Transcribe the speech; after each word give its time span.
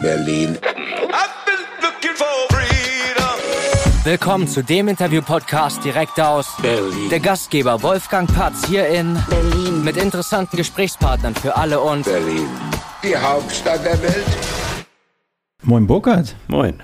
Berlin. 0.00 0.56
Willkommen 4.02 4.48
zu 4.48 4.62
dem 4.64 4.88
Interview-Podcast 4.88 5.84
direkt 5.84 6.18
aus 6.18 6.56
Berlin. 6.62 7.10
der 7.10 7.20
Gastgeber 7.20 7.82
Wolfgang 7.82 8.32
Patz 8.34 8.66
hier 8.66 8.88
in 8.88 9.18
Berlin. 9.28 9.84
mit 9.84 9.96
interessanten 9.96 10.56
Gesprächspartnern 10.56 11.34
für 11.34 11.56
alle 11.56 11.80
und 11.80 12.04
Berlin. 12.06 12.48
Die 13.02 13.16
Hauptstadt 13.16 13.84
der 13.84 14.00
Welt. 14.02 14.24
Moin 15.62 15.86
Burkhard. 15.86 16.34
Moin. 16.48 16.80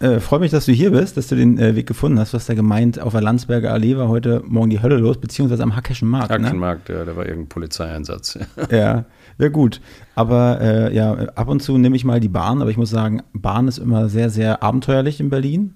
Äh, 0.00 0.20
Freue 0.20 0.40
mich, 0.40 0.50
dass 0.50 0.66
du 0.66 0.72
hier 0.72 0.90
bist, 0.90 1.16
dass 1.16 1.28
du 1.28 1.36
den 1.36 1.58
äh, 1.58 1.76
Weg 1.76 1.86
gefunden 1.86 2.18
hast. 2.18 2.32
Du 2.34 2.36
hast 2.36 2.48
ja 2.48 2.54
gemeint, 2.54 3.00
auf 3.00 3.12
der 3.12 3.22
Landsberger 3.22 3.72
Allee 3.72 3.96
war 3.96 4.08
heute 4.08 4.42
Morgen 4.44 4.68
die 4.68 4.82
Hölle 4.82 4.96
los, 4.96 5.18
beziehungsweise 5.18 5.62
am 5.62 5.76
Hackeschen 5.76 6.08
Markt. 6.08 6.30
Ne? 6.38 6.46
Hackenmarkt, 6.46 6.88
ja, 6.88 7.04
da 7.04 7.16
war 7.16 7.24
irgendein 7.24 7.48
Polizeieinsatz. 7.48 8.38
Ja, 8.70 9.04
ja 9.38 9.48
gut. 9.48 9.80
Aber 10.14 10.60
äh, 10.60 10.94
ja, 10.94 11.12
ab 11.34 11.48
und 11.48 11.62
zu 11.62 11.78
nehme 11.78 11.96
ich 11.96 12.04
mal 12.04 12.20
die 12.20 12.28
Bahn, 12.28 12.60
aber 12.60 12.70
ich 12.70 12.76
muss 12.76 12.90
sagen, 12.90 13.22
Bahn 13.32 13.68
ist 13.68 13.78
immer 13.78 14.08
sehr, 14.08 14.30
sehr 14.30 14.62
abenteuerlich 14.62 15.20
in 15.20 15.30
Berlin. 15.30 15.74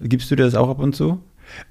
Gibst 0.00 0.30
du 0.30 0.36
dir 0.36 0.44
das 0.44 0.54
auch 0.54 0.68
ab 0.68 0.78
und 0.78 0.94
zu? 0.94 1.20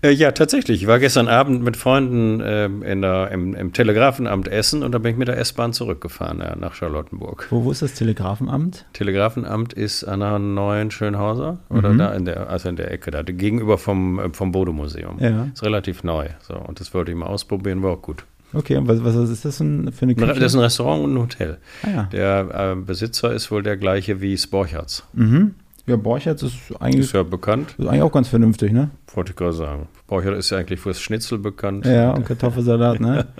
Äh, 0.01 0.11
ja, 0.11 0.31
tatsächlich. 0.31 0.81
Ich 0.84 0.87
war 0.87 0.99
gestern 0.99 1.27
Abend 1.27 1.61
mit 1.61 1.75
Freunden 1.75 2.41
ähm, 2.43 2.81
in 2.81 3.01
der, 3.01 3.29
im, 3.31 3.53
im 3.55 3.73
Telegrafenamt 3.73 4.47
Essen 4.47 4.84
und 4.84 4.93
da 4.93 4.99
bin 4.99 5.11
ich 5.11 5.17
mit 5.17 5.27
der 5.27 5.37
S-Bahn 5.37 5.73
zurückgefahren 5.73 6.39
ja, 6.39 6.55
nach 6.55 6.73
Charlottenburg. 6.75 7.48
Wo, 7.49 7.65
wo 7.65 7.71
ist 7.71 7.81
das 7.81 7.93
Telegrafenamt? 7.93 8.85
Telegrafenamt 8.93 9.73
ist 9.73 10.05
an 10.05 10.21
der 10.21 10.39
neuen 10.39 10.91
Schönhauser 10.91 11.59
oder 11.70 11.89
Mhm. 11.89 11.98
da 11.98 12.13
in 12.13 12.23
der, 12.25 12.49
also 12.49 12.70
in 12.70 12.77
der 12.77 12.89
Ecke, 12.89 13.12
da 13.12 13.21
gegenüber 13.21 13.77
vom, 13.77 14.17
äh, 14.20 14.29
vom 14.31 14.53
Bode-Museum. 14.53 15.17
Ja. 15.20 15.49
Ist 15.53 15.62
relativ 15.63 16.03
neu. 16.05 16.29
So, 16.41 16.55
und 16.55 16.79
das 16.79 16.93
wollte 16.93 17.12
ich 17.12 17.17
mal 17.17 17.27
ausprobieren, 17.27 17.84
war 17.84 17.91
auch 17.91 18.01
gut. 18.01 18.23
Okay, 18.55 18.77
und 18.77 18.87
was, 18.87 19.03
was 19.03 19.15
ist 19.29 19.45
das 19.45 19.57
denn 19.59 19.91
für 19.91 20.03
eine 20.03 20.15
Küche? 20.15 20.27
Das 20.27 20.37
ist 20.37 20.55
ein 20.55 20.61
Restaurant 20.61 21.03
und 21.03 21.13
ein 21.15 21.19
Hotel. 21.21 21.57
Ah, 21.83 21.89
ja. 21.89 22.03
Der 22.11 22.73
äh, 22.73 22.75
Besitzer 22.81 23.33
ist 23.33 23.51
wohl 23.51 23.63
der 23.63 23.77
gleiche 23.77 24.21
wie 24.21 24.37
Sporcherts. 24.37 25.03
Mhm. 25.13 25.55
Ja, 25.87 25.97
Borchertz 25.97 26.41
ist 26.41 26.55
eigentlich, 26.79 27.05
Ist 27.05 27.13
ja 27.13 27.21
bekannt, 27.21 27.75
ist 27.77 27.85
eigentlich 27.87 28.01
auch 28.01 28.12
ganz 28.12 28.27
vernünftig, 28.27 28.71
ne? 28.71 28.89
wollte 29.13 29.31
ich 29.31 29.35
gerade 29.35 29.53
sagen. 29.53 29.87
Sporcherts 30.05 30.39
ist 30.39 30.49
ja 30.49 30.57
eigentlich 30.57 30.79
fürs 30.79 30.99
Schnitzel 30.99 31.37
bekannt. 31.37 31.85
Ja, 31.85 32.12
und 32.12 32.25
Kartoffelsalat, 32.25 32.99
ne? 32.99 33.27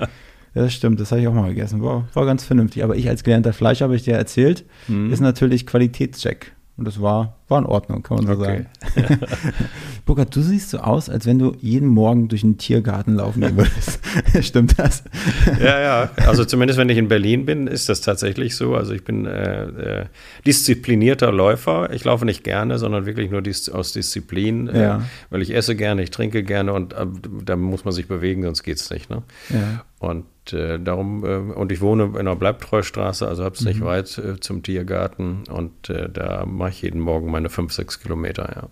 Ja, 0.54 0.62
das 0.62 0.74
stimmt, 0.74 1.02
das 1.02 1.12
habe 1.12 1.20
ich 1.20 1.28
auch 1.28 1.34
mal 1.34 1.50
gegessen. 1.50 1.84
War, 1.84 2.08
war 2.14 2.26
ganz 2.26 2.46
vernünftig. 2.46 2.82
Aber 2.86 2.96
ich 2.96 3.10
als 3.10 3.26
gelernter 3.26 3.52
Fleischer, 3.52 3.84
habe 3.84 3.96
ich 3.98 4.04
dir 4.04 4.14
erzählt, 4.16 4.64
Mhm. 4.88 5.12
ist 5.12 5.20
natürlich 5.20 5.66
Qualitätscheck. 5.68 6.54
Und 6.78 6.86
das 6.86 7.02
war, 7.02 7.38
war 7.48 7.60
in 7.60 7.66
Ordnung, 7.66 8.04
kann 8.04 8.18
man 8.18 8.28
so 8.28 8.34
Okay. 8.34 8.66
sagen. 8.98 9.20
Burkhard, 10.06 10.36
du 10.36 10.42
siehst 10.42 10.72
so 10.72 10.80
aus, 10.80 11.10
als 11.10 11.26
wenn 11.26 11.40
du 11.40 11.56
jeden 11.62 11.88
Morgen 11.88 12.28
durch 12.28 12.44
einen 12.44 12.58
Tiergarten 12.58 13.16
laufen 13.16 13.40
gehen 13.42 13.56
würdest. 13.58 14.00
Stimmt 14.42 14.78
das? 14.78 15.04
Ja, 15.60 15.80
ja. 15.80 16.10
Also 16.28 16.44
zumindest 16.44 16.78
wenn 16.78 16.90
ich 16.90 16.98
in 16.98 17.08
Berlin 17.08 17.46
bin, 17.46 17.68
ist 17.68 17.88
das 17.88 18.02
tatsächlich 18.02 18.56
so. 18.58 18.76
Also 18.76 18.94
ich 18.94 19.04
bin 19.06 19.26
äh, 19.26 19.64
äh, 20.02 20.06
disziplinierter 20.46 21.32
Läufer. 21.32 21.92
Ich 21.94 22.04
laufe 22.04 22.26
nicht 22.26 22.44
gerne, 22.44 22.78
sondern 22.78 23.06
wirklich 23.06 23.32
nur 23.32 23.42
dis 23.42 23.70
aus 23.70 23.94
Disziplin, 23.94 24.68
äh, 24.68 24.82
Ja. 24.82 25.02
weil 25.30 25.42
ich 25.42 25.56
esse 25.56 25.76
gerne, 25.76 26.04
ich 26.04 26.12
trinke 26.12 26.44
gerne 26.44 26.74
und 26.74 26.92
äh, 26.94 27.06
da 27.46 27.56
muss 27.56 27.86
man 27.86 27.94
sich 27.94 28.08
bewegen, 28.08 28.44
sonst 28.44 28.64
geht's 28.64 28.90
nicht. 28.90 29.10
Ne? 29.10 29.24
Ja. 29.50 29.86
Und 30.00 30.26
äh, 30.54 30.80
darum, 30.80 31.24
äh, 31.26 31.36
und 31.54 31.72
ich 31.72 31.82
wohne 31.82 32.12
in 32.20 32.26
der 32.26 32.36
Bleibtreustraße, 32.36 33.28
also 33.28 33.44
habe 33.44 33.56
es 33.56 33.62
nicht 33.66 33.82
weit 33.84 34.18
äh, 34.18 34.40
zum 34.40 34.64
Tiergarten 34.64 35.44
und 35.50 35.90
äh, 35.90 36.10
da 36.12 36.46
mache 36.46 36.70
ich 36.70 36.82
jeden 36.82 37.00
Morgen 37.02 37.30
meine 37.32 37.50
fünf, 37.50 37.74
sechs 37.74 38.00
Kilometer, 38.00 38.50
ja. 38.56 38.68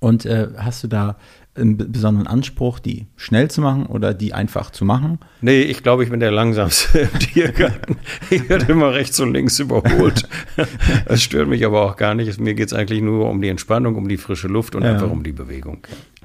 Und 0.00 0.26
äh, 0.26 0.48
hast 0.56 0.84
du 0.84 0.88
da 0.88 1.16
einen 1.56 1.76
be- 1.76 1.86
besonderen 1.86 2.28
Anspruch, 2.28 2.78
die 2.78 3.06
schnell 3.16 3.50
zu 3.50 3.60
machen 3.60 3.86
oder 3.86 4.14
die 4.14 4.32
einfach 4.32 4.70
zu 4.70 4.84
machen? 4.84 5.18
Nee, 5.40 5.62
ich 5.62 5.82
glaube, 5.82 6.04
ich 6.04 6.10
bin 6.10 6.20
der 6.20 6.30
langsamste 6.30 7.00
im 7.00 7.12
Tiergarten. 7.18 7.96
Ich 8.30 8.48
werde 8.48 8.70
immer 8.70 8.92
rechts 8.92 9.18
und 9.18 9.32
links 9.32 9.58
überholt. 9.58 10.28
Das 11.06 11.22
stört 11.22 11.48
mich 11.48 11.64
aber 11.66 11.82
auch 11.82 11.96
gar 11.96 12.14
nicht. 12.14 12.38
Mir 12.38 12.54
geht 12.54 12.68
es 12.68 12.72
eigentlich 12.74 13.00
nur 13.02 13.28
um 13.28 13.40
die 13.42 13.48
Entspannung, 13.48 13.96
um 13.96 14.06
die 14.08 14.18
frische 14.18 14.46
Luft 14.46 14.74
und 14.76 14.82
Ja. 14.84 14.92
einfach 14.92 15.10
um 15.10 15.24
die 15.24 15.32
Bewegung. 15.32 15.78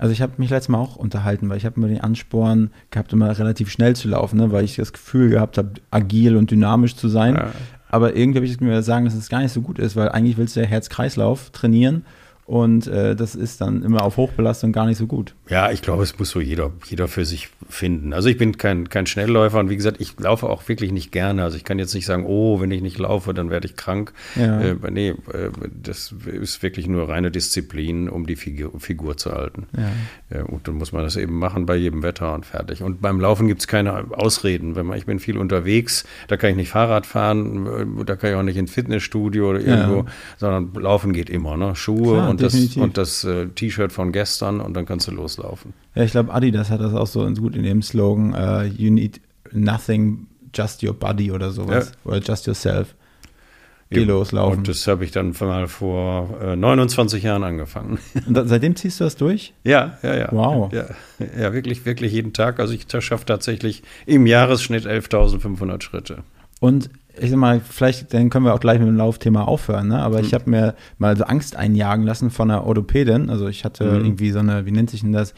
Also 0.03 0.11
ich 0.11 0.21
habe 0.21 0.33
mich 0.35 0.49
letztes 0.49 0.67
Mal 0.67 0.79
auch 0.79 0.97
unterhalten, 0.97 1.47
weil 1.47 1.55
ich 1.55 1.65
habe 1.65 1.77
immer 1.77 1.87
den 1.87 2.01
Ansporn 2.01 2.71
gehabt, 2.91 3.13
immer 3.13 3.39
relativ 3.39 3.69
schnell 3.69 3.95
zu 3.95 4.09
laufen, 4.09 4.37
ne? 4.37 4.51
weil 4.51 4.65
ich 4.65 4.75
das 4.75 4.91
Gefühl 4.91 5.29
gehabt 5.29 5.57
habe, 5.57 5.75
agil 5.91 6.35
und 6.35 6.51
dynamisch 6.51 6.97
zu 6.97 7.07
sein. 7.07 7.35
Ja. 7.35 7.51
Aber 7.87 8.13
irgendwie 8.13 8.39
habe 8.39 8.45
ich 8.45 8.59
mir 8.59 8.83
sagen, 8.83 9.05
dass 9.05 9.13
es 9.13 9.29
gar 9.29 9.39
nicht 9.39 9.53
so 9.53 9.61
gut 9.61 9.79
ist, 9.79 9.95
weil 9.95 10.09
eigentlich 10.09 10.35
willst 10.35 10.57
du 10.57 10.59
ja 10.59 10.65
Herz-Kreislauf 10.65 11.51
trainieren 11.51 12.03
und 12.45 12.87
äh, 12.87 13.15
das 13.15 13.35
ist 13.35 13.61
dann 13.61 13.83
immer 13.83 14.03
auf 14.03 14.17
Hochbelastung 14.17 14.71
gar 14.73 14.85
nicht 14.85 14.97
so 14.97 15.07
gut. 15.07 15.33
Ja, 15.49 15.71
ich 15.71 15.81
glaube, 15.81 16.03
es 16.03 16.17
muss 16.19 16.29
so 16.29 16.41
jeder, 16.41 16.71
jeder 16.85 17.07
für 17.07 17.23
sich 17.25 17.49
finden. 17.69 18.13
Also 18.13 18.27
ich 18.29 18.37
bin 18.37 18.57
kein, 18.57 18.89
kein 18.89 19.05
Schnellläufer 19.05 19.59
und 19.59 19.69
wie 19.69 19.77
gesagt, 19.77 20.01
ich 20.01 20.19
laufe 20.19 20.47
auch 20.49 20.67
wirklich 20.67 20.91
nicht 20.91 21.11
gerne. 21.11 21.43
Also 21.43 21.55
ich 21.57 21.63
kann 21.63 21.79
jetzt 21.79 21.93
nicht 21.93 22.05
sagen, 22.05 22.25
oh, 22.27 22.59
wenn 22.59 22.69
ich 22.71 22.81
nicht 22.81 22.97
laufe, 22.99 23.33
dann 23.33 23.49
werde 23.49 23.67
ich 23.67 23.75
krank. 23.77 24.13
Ja. 24.35 24.61
Äh, 24.61 24.75
nee, 24.91 25.09
äh, 25.09 25.15
das 25.81 26.13
ist 26.25 26.61
wirklich 26.63 26.87
nur 26.87 27.07
reine 27.07 27.31
Disziplin, 27.31 28.09
um 28.09 28.25
die 28.27 28.35
Figur, 28.35 28.77
Figur 28.79 29.15
zu 29.17 29.31
halten. 29.31 29.67
Ja. 30.31 30.39
Äh, 30.39 30.43
und 30.43 30.67
dann 30.67 30.75
muss 30.75 30.91
man 30.91 31.03
das 31.03 31.15
eben 31.15 31.37
machen 31.39 31.65
bei 31.65 31.75
jedem 31.77 32.03
Wetter 32.03 32.33
und 32.33 32.45
fertig. 32.45 32.83
Und 32.83 33.01
beim 33.01 33.19
Laufen 33.21 33.47
gibt 33.47 33.61
es 33.61 33.67
keine 33.67 34.05
Ausreden. 34.17 34.75
Wenn 34.75 34.85
man, 34.85 34.97
ich 34.97 35.05
bin 35.05 35.19
viel 35.19 35.37
unterwegs, 35.37 36.03
da 36.27 36.35
kann 36.37 36.49
ich 36.51 36.55
nicht 36.57 36.69
Fahrrad 36.69 37.05
fahren, 37.05 37.99
äh, 38.01 38.05
da 38.05 38.15
kann 38.17 38.31
ich 38.31 38.35
auch 38.35 38.43
nicht 38.43 38.57
ins 38.57 38.71
Fitnessstudio 38.71 39.49
oder 39.51 39.61
Ja. 39.61 39.77
irgendwo, 39.87 40.05
sondern 40.37 40.73
laufen 40.81 41.13
geht 41.13 41.29
immer. 41.29 41.55
Ne? 41.57 41.75
Schuhe 41.75 42.15
Klar, 42.15 42.32
und 42.33 42.41
das, 42.41 42.77
und 42.77 42.97
das 42.97 43.23
äh, 43.23 43.47
T-Shirt 43.47 43.91
von 43.91 44.11
gestern 44.11 44.61
und 44.61 44.73
dann 44.73 44.85
kannst 44.85 45.07
du 45.07 45.11
loslaufen. 45.11 45.73
Ja, 45.95 46.03
ich 46.03 46.11
glaube, 46.11 46.33
Adidas 46.33 46.69
hat 46.69 46.81
das 46.81 46.93
auch 46.93 47.07
so 47.07 47.25
gut 47.33 47.55
in 47.55 47.63
dem 47.63 47.81
Slogan, 47.81 48.33
äh, 48.33 48.65
you 48.65 48.91
need 48.91 49.21
nothing, 49.51 50.27
just 50.53 50.83
your 50.83 50.93
body 50.93 51.31
oder 51.31 51.51
sowas. 51.51 51.91
Oder 52.03 52.19
just 52.19 52.47
yourself. 52.47 52.95
Geh 53.89 54.01
Eben. 54.01 54.09
los, 54.09 54.31
laufen. 54.31 54.59
Und 54.59 54.67
das 54.67 54.87
habe 54.87 55.05
ich 55.05 55.11
dann 55.11 55.35
mal 55.39 55.67
vor 55.67 56.41
äh, 56.41 56.55
29 56.55 57.23
Jahren 57.23 57.43
angefangen. 57.43 57.99
Und 58.25 58.33
da, 58.33 58.45
seitdem 58.45 58.75
ziehst 58.75 58.99
du 58.99 59.03
das 59.03 59.15
durch? 59.17 59.53
ja, 59.63 59.97
ja, 60.01 60.15
ja. 60.15 60.29
Wow. 60.31 60.73
Ja, 60.73 60.85
ja, 61.39 61.53
wirklich, 61.53 61.85
wirklich 61.85 62.11
jeden 62.11 62.33
Tag. 62.33 62.59
Also 62.59 62.73
ich 62.73 62.85
schaffe 62.99 63.25
tatsächlich 63.25 63.83
im 64.05 64.25
Jahresschnitt 64.25 64.85
11.500 64.85 65.81
Schritte. 65.83 66.23
Und 66.59 66.89
ich 67.19 67.29
sag 67.29 67.37
mal, 67.37 67.59
vielleicht 67.59 68.13
dann 68.13 68.29
können 68.29 68.45
wir 68.45 68.53
auch 68.53 68.59
gleich 68.59 68.79
mit 68.79 68.87
dem 68.87 68.97
Laufthema 68.97 69.43
aufhören, 69.43 69.87
ne? 69.89 70.01
aber 70.01 70.19
Hm. 70.19 70.25
ich 70.25 70.33
habe 70.33 70.49
mir 70.49 70.75
mal 70.97 71.15
so 71.15 71.23
Angst 71.25 71.55
einjagen 71.55 72.05
lassen 72.05 72.29
von 72.31 72.49
einer 72.49 72.65
Orthopädin. 72.65 73.29
Also 73.29 73.47
ich 73.47 73.63
hatte 73.65 73.85
Mhm. 73.99 74.05
irgendwie 74.05 74.31
so 74.31 74.39
eine, 74.39 74.65
wie 74.65 74.71
nennt 74.71 74.89
sich 74.89 75.01
denn 75.01 75.11
das? 75.13 75.33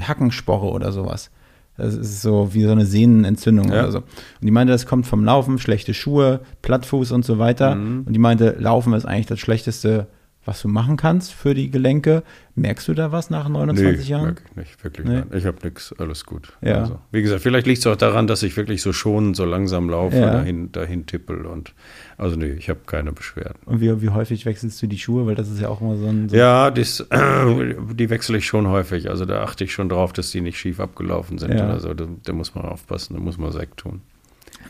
Hackensporre 0.00 0.66
oder 0.70 0.92
sowas. 0.92 1.30
Das 1.76 1.94
ist 1.94 2.22
so 2.22 2.52
wie 2.54 2.64
so 2.64 2.72
eine 2.72 2.84
Sehnenentzündung 2.86 3.68
Ja. 3.70 3.82
oder 3.84 3.92
so. 3.92 3.98
Und 3.98 4.06
die 4.42 4.50
meinte, 4.50 4.72
das 4.72 4.86
kommt 4.86 5.06
vom 5.06 5.24
Laufen, 5.24 5.58
schlechte 5.58 5.94
Schuhe, 5.94 6.40
Plattfuß 6.62 7.12
und 7.12 7.24
so 7.24 7.38
weiter. 7.38 7.76
Mhm. 7.76 8.02
Und 8.04 8.12
die 8.12 8.18
meinte, 8.18 8.56
Laufen 8.58 8.92
ist 8.94 9.04
eigentlich 9.06 9.26
das 9.26 9.38
Schlechteste, 9.38 10.08
was 10.44 10.62
du 10.62 10.68
machen 10.68 10.96
kannst 10.96 11.32
für 11.34 11.52
die 11.54 11.70
Gelenke. 11.70 12.22
Merkst 12.54 12.88
du 12.88 12.94
da 12.94 13.12
was 13.12 13.28
nach 13.28 13.48
29 13.48 14.08
Jahren? 14.08 14.28
Wirklich 14.36 14.56
nicht, 14.56 14.84
wirklich 14.84 15.06
Nee. 15.06 15.22
Ich 15.36 15.44
habe 15.44 15.58
nichts, 15.62 15.94
alles 15.98 16.24
gut. 16.24 16.52
Ja. 16.62 16.80
Also, 16.80 16.98
wie 17.12 17.20
gesagt, 17.22 17.42
vielleicht 17.42 17.66
liegt 17.66 17.80
es 17.80 17.86
auch 17.86 17.96
daran, 17.96 18.26
dass 18.26 18.42
ich 18.42 18.56
wirklich 18.56 18.80
so 18.82 18.92
schonend, 18.94 19.36
so 19.36 19.44
langsam 19.44 19.90
laufe, 19.90 20.16
Ja. 20.16 20.30
dahin, 20.32 20.72
dahin 20.72 21.04
tippel 21.06 21.44
und 21.46 21.74
also 22.16 22.34
nee, 22.36 22.52
ich 22.52 22.68
habe 22.70 22.80
keine 22.86 23.12
Beschwerden. 23.12 23.58
Und 23.66 23.80
wie, 23.80 24.00
wie 24.02 24.08
häufig 24.08 24.46
wechselst 24.46 24.80
du 24.82 24.86
die 24.86 24.98
Schuhe? 24.98 25.26
Weil 25.26 25.34
das 25.34 25.48
ist 25.50 25.60
ja 25.60 25.68
auch 25.68 25.80
immer 25.80 25.96
so 25.96 26.06
ein. 26.06 26.28
So 26.30 26.36
Ja, 26.36 26.70
dies, 26.70 27.06
die 27.12 28.10
wechsle 28.10 28.38
ich 28.38 28.46
schon 28.46 28.66
häufig. 28.68 29.10
Also 29.10 29.24
da 29.24 29.42
achte 29.42 29.64
ich 29.64 29.72
schon 29.72 29.88
drauf, 29.88 30.12
dass 30.12 30.30
die 30.30 30.40
nicht 30.40 30.58
schief 30.58 30.80
abgelaufen 30.80 31.38
sind 31.38 31.52
Ja. 31.54 31.66
oder 31.66 31.80
so. 31.80 31.94
Da, 31.94 32.06
da 32.24 32.32
muss 32.32 32.54
man 32.54 32.64
aufpassen, 32.64 33.14
da 33.14 33.20
muss 33.20 33.38
man 33.38 33.52
Sekt 33.52 33.78
tun. 33.78 34.00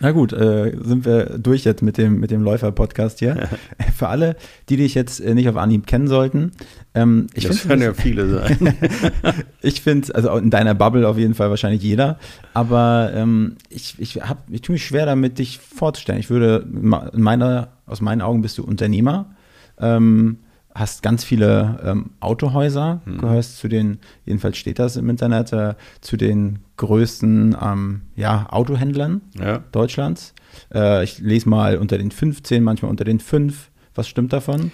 Na 0.00 0.12
gut, 0.12 0.32
äh, 0.32 0.76
sind 0.80 1.04
wir 1.04 1.38
durch 1.38 1.64
jetzt 1.64 1.82
mit 1.82 1.98
dem, 1.98 2.20
mit 2.20 2.30
dem 2.30 2.42
Läufer-Podcast 2.42 3.18
hier. 3.18 3.48
Für 3.96 4.08
alle, 4.08 4.36
die 4.68 4.76
dich 4.76 4.94
jetzt 4.94 5.20
äh, 5.20 5.34
nicht 5.34 5.48
auf 5.48 5.56
Anhieb 5.56 5.86
kennen 5.86 6.06
sollten, 6.06 6.52
ähm, 6.94 7.26
ich 7.34 7.46
das 7.46 7.68
werden 7.68 7.82
ja 7.82 7.94
viele 7.94 8.28
sein. 8.28 8.74
ich 9.62 9.80
finde, 9.80 10.14
also 10.14 10.36
in 10.36 10.50
deiner 10.50 10.74
Bubble 10.74 11.06
auf 11.08 11.18
jeden 11.18 11.34
Fall 11.34 11.50
wahrscheinlich 11.50 11.82
jeder, 11.82 12.18
aber 12.54 13.10
ähm, 13.14 13.56
ich, 13.70 13.96
ich, 13.98 14.22
hab, 14.22 14.44
ich 14.50 14.62
tue 14.62 14.74
mich 14.74 14.84
schwer 14.84 15.06
damit, 15.06 15.38
dich 15.38 15.58
vorzustellen. 15.58 16.20
Ich 16.20 16.30
würde, 16.30 16.64
meiner, 16.70 17.68
aus 17.86 18.00
meinen 18.00 18.22
Augen 18.22 18.42
bist 18.42 18.58
du 18.58 18.64
Unternehmer, 18.64 19.34
ähm, 19.80 20.38
hast 20.74 21.02
ganz 21.02 21.24
viele 21.24 21.80
ähm, 21.84 22.10
Autohäuser, 22.20 23.00
gehörst 23.20 23.58
zu 23.58 23.68
den, 23.68 23.98
jedenfalls 24.24 24.56
steht 24.58 24.78
das 24.78 24.96
im 24.96 25.10
Internet, 25.10 25.52
äh, 25.52 25.74
zu 26.00 26.16
den 26.16 26.60
größten 26.76 27.56
ähm, 27.60 28.02
ja, 28.14 28.46
Autohändlern. 28.50 29.22
ja. 29.38 29.58
Deutschlands. 29.72 30.34
Äh, 30.72 31.04
ich 31.04 31.18
lese 31.18 31.48
mal 31.48 31.78
unter 31.78 31.98
den 31.98 32.10
15, 32.10 32.62
manchmal 32.62 32.90
unter 32.90 33.04
den 33.04 33.20
5. 33.20 33.70
Was 33.94 34.08
stimmt 34.08 34.32
davon? 34.32 34.70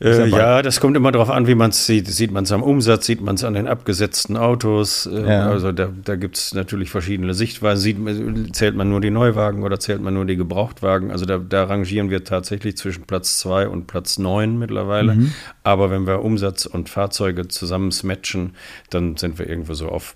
Äh, 0.00 0.28
ja, 0.28 0.62
das 0.62 0.78
kommt 0.78 0.96
immer 0.96 1.10
darauf 1.10 1.28
an, 1.28 1.48
wie 1.48 1.56
man 1.56 1.70
es 1.70 1.84
sieht. 1.84 2.06
Sieht 2.06 2.30
man 2.30 2.44
es 2.44 2.52
am 2.52 2.62
Umsatz, 2.62 3.06
sieht 3.06 3.20
man 3.20 3.34
es 3.34 3.42
an 3.42 3.54
den 3.54 3.66
abgesetzten 3.66 4.36
Autos. 4.36 5.06
Äh, 5.06 5.28
Ja. 5.28 5.48
Also 5.50 5.72
da, 5.72 5.88
da 6.04 6.14
gibt 6.14 6.36
es 6.36 6.54
natürlich 6.54 6.90
verschiedene 6.90 7.34
Sichtweisen. 7.34 7.82
Sieht, 7.82 8.56
zählt 8.56 8.76
man 8.76 8.88
nur 8.90 9.00
die 9.00 9.10
Neuwagen 9.10 9.64
oder 9.64 9.80
zählt 9.80 10.00
man 10.00 10.14
nur 10.14 10.24
die 10.24 10.36
Gebrauchtwagen? 10.36 11.10
Also 11.10 11.26
da, 11.26 11.38
da 11.38 11.64
rangieren 11.64 12.10
wir 12.10 12.22
tatsächlich 12.22 12.76
zwischen 12.76 13.04
Platz 13.04 13.40
2 13.40 13.68
und 13.68 13.88
Platz 13.88 14.18
9 14.18 14.56
mittlerweile. 14.56 15.16
Mhm. 15.16 15.32
Aber 15.64 15.90
wenn 15.90 16.06
wir 16.06 16.22
Umsatz 16.22 16.66
und 16.66 16.88
Fahrzeuge 16.88 17.48
zusammen 17.48 17.92
matchen, 18.04 18.54
dann 18.90 19.16
sind 19.16 19.38
wir 19.40 19.48
irgendwo 19.48 19.74
so 19.74 19.88
auf 19.88 20.14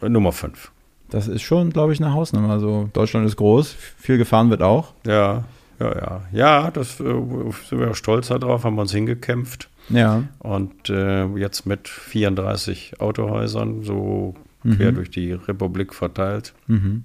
Nummer 0.00 0.30
5. 0.30 0.70
Das 1.10 1.26
ist 1.26 1.42
schon, 1.42 1.70
glaube 1.70 1.92
ich, 1.92 2.00
eine 2.00 2.12
Hausnummer. 2.12 2.50
Also 2.50 2.88
Deutschland 2.92 3.26
ist 3.26 3.36
groß, 3.36 3.74
viel 3.98 4.18
gefahren 4.18 4.50
wird 4.50 4.62
auch. 4.62 4.92
Ja, 5.06 5.44
ja, 5.80 5.94
ja. 5.96 6.22
Ja, 6.32 6.70
das 6.70 7.00
äh, 7.00 7.04
sind 7.04 7.78
wir 7.80 7.94
stolz 7.94 8.28
darauf, 8.28 8.64
haben 8.64 8.76
wir 8.76 8.82
uns 8.82 8.92
hingekämpft. 8.92 9.68
Ja. 9.88 10.24
Und 10.40 10.90
äh, 10.90 11.26
jetzt 11.36 11.64
mit 11.66 11.88
34 11.88 13.00
Autohäusern, 13.00 13.82
so 13.82 14.34
quer 14.76 14.92
durch 14.92 15.10
die 15.10 15.32
Republik 15.32 15.94
verteilt, 15.94 16.52
Mhm. 16.66 17.04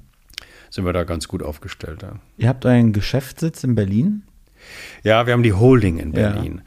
sind 0.69 0.85
wir 0.85 0.91
da 0.93 1.03
ganz 1.03 1.27
gut 1.27 1.43
aufgestellt. 1.43 2.01
Ja. 2.01 2.13
Ihr 2.37 2.49
habt 2.49 2.65
euren 2.65 2.91
Geschäftssitz 2.91 3.63
in 3.63 3.75
Berlin? 3.75 4.23
Ja, 5.03 5.25
wir 5.27 5.33
haben 5.33 5.43
die 5.43 5.53
Holding 5.53 5.97
in 5.99 6.13
Ja. 6.13 6.61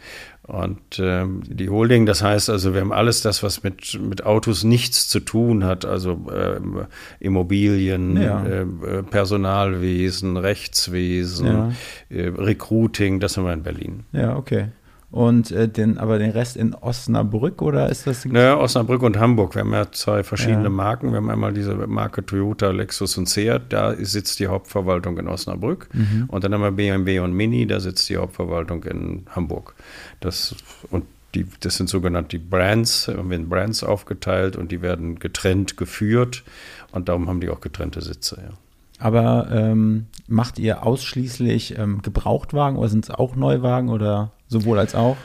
Und 0.47 1.01
ähm, 1.01 1.43
die 1.45 1.69
Holding, 1.69 2.07
das 2.07 2.23
heißt 2.23 2.51
also, 2.51 2.73
wir 2.73 2.81
haben 2.81 2.93
alles 2.93 3.21
das, 3.21 3.43
was 3.43 3.65
mit, 3.65 3.99
mit 4.01 4.25
Autos 4.25 4.63
nichts 4.63 5.09
zu 5.09 5.19
tun 5.19 5.65
hat, 5.65 5.85
also 5.85 6.25
ähm, 6.33 6.87
Immobilien, 7.19 8.17
Ja. 8.17 8.45
äh, 8.47 8.61
äh, 8.61 9.03
Personalwesen, 9.03 10.37
Rechtswesen, 10.37 11.47
Ja. 11.47 11.73
äh, 12.11 12.29
Recruiting, 12.29 13.19
das 13.21 13.37
haben 13.37 13.45
wir 13.47 13.53
in 13.55 13.63
Berlin. 13.65 14.05
Ja, 14.13 14.37
okay. 14.37 14.69
Und 15.11 15.53
äh, 15.53 15.69
den, 15.69 15.99
aber 15.99 16.19
den 16.19 16.31
Rest 16.31 16.57
in 16.57 16.75
Osnabrück 16.75 17.63
oder 17.63 17.89
ist 17.89 18.07
das? 18.07 18.25
Naja, 18.25 18.59
Osnabrück 18.59 19.03
und 19.03 19.19
Hamburg. 19.19 19.55
Wir 19.55 19.61
haben 19.61 19.73
ja 19.73 19.91
zwei 19.93 20.25
verschiedene 20.25 20.65
Ja. 20.65 20.71
Marken. 20.71 21.11
Wir 21.11 21.19
haben 21.19 21.31
einmal 21.31 21.53
diese 21.53 21.75
Marke 21.75 22.27
Toyota, 22.27 22.71
Lexus 22.71 23.17
und 23.17 23.29
Seat. 23.29 23.63
Da 23.69 23.95
sitzt 23.97 24.41
die 24.41 24.49
Hauptverwaltung 24.49 25.17
in 25.19 25.29
Osnabrück. 25.29 25.89
Mhm. 25.93 26.25
Und 26.29 26.45
dann 26.45 26.53
haben 26.53 26.63
wir 26.63 26.73
BMW 26.73 27.21
und 27.21 27.33
Mini. 27.33 27.67
Da 27.67 27.79
sitzt 27.79 28.09
die 28.09 28.17
Hauptverwaltung 28.17 28.83
in 28.85 29.27
Hamburg. 29.31 29.75
Das, 30.21 30.57
und 30.91 31.05
die, 31.35 31.47
das 31.61 31.77
sind 31.77 31.89
sogenannte 31.89 32.39
Brands. 32.39 33.07
Wir 33.07 33.19
haben 33.19 33.31
in 33.31 33.49
Brands 33.49 33.85
aufgeteilt 33.85 34.57
und 34.57 34.73
die 34.73 34.83
werden 34.83 35.19
getrennt 35.21 35.77
geführt. 35.77 36.43
Und 36.91 37.09
darum 37.09 37.29
haben 37.29 37.41
die 37.41 37.49
auch 37.49 37.61
getrennte 37.61 38.01
Sitze. 38.01 38.41
Ja. 38.43 38.55
Aber 38.99 39.49
ähm, 39.53 40.07
macht 40.27 40.59
ihr 40.59 40.85
ausschließlich 40.85 41.79
ähm, 41.79 42.03
Gebrauchtwagen 42.03 42.79
oder 42.79 42.89
sind 42.89 43.05
es 43.05 43.11
auch 43.11 43.37
Neuwagen 43.37 43.89
oder 43.89 44.33
sowohl 44.49 44.79
als 44.79 44.95
auch? 44.95 45.17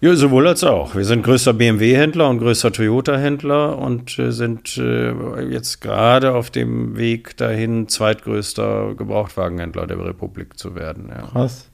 Ja, 0.00 0.16
sowohl 0.16 0.48
als 0.48 0.64
auch. 0.64 0.96
Wir 0.96 1.04
sind 1.04 1.22
größter 1.22 1.52
BMW-Händler 1.52 2.28
und 2.28 2.40
größter 2.40 2.72
Toyota-Händler 2.72 3.78
und 3.78 4.18
äh, 4.18 4.32
sind 4.32 4.76
äh, 4.76 5.42
jetzt 5.42 5.80
gerade 5.80 6.34
auf 6.34 6.50
dem 6.50 6.96
Weg 6.96 7.36
dahin, 7.36 7.86
zweitgrößter 7.86 8.96
Gebrauchtwagenhändler 8.96 9.86
der 9.86 10.04
Republik 10.04 10.58
zu 10.58 10.74
werden. 10.74 11.08
Ja. 11.08 11.22
Krass. 11.22 11.70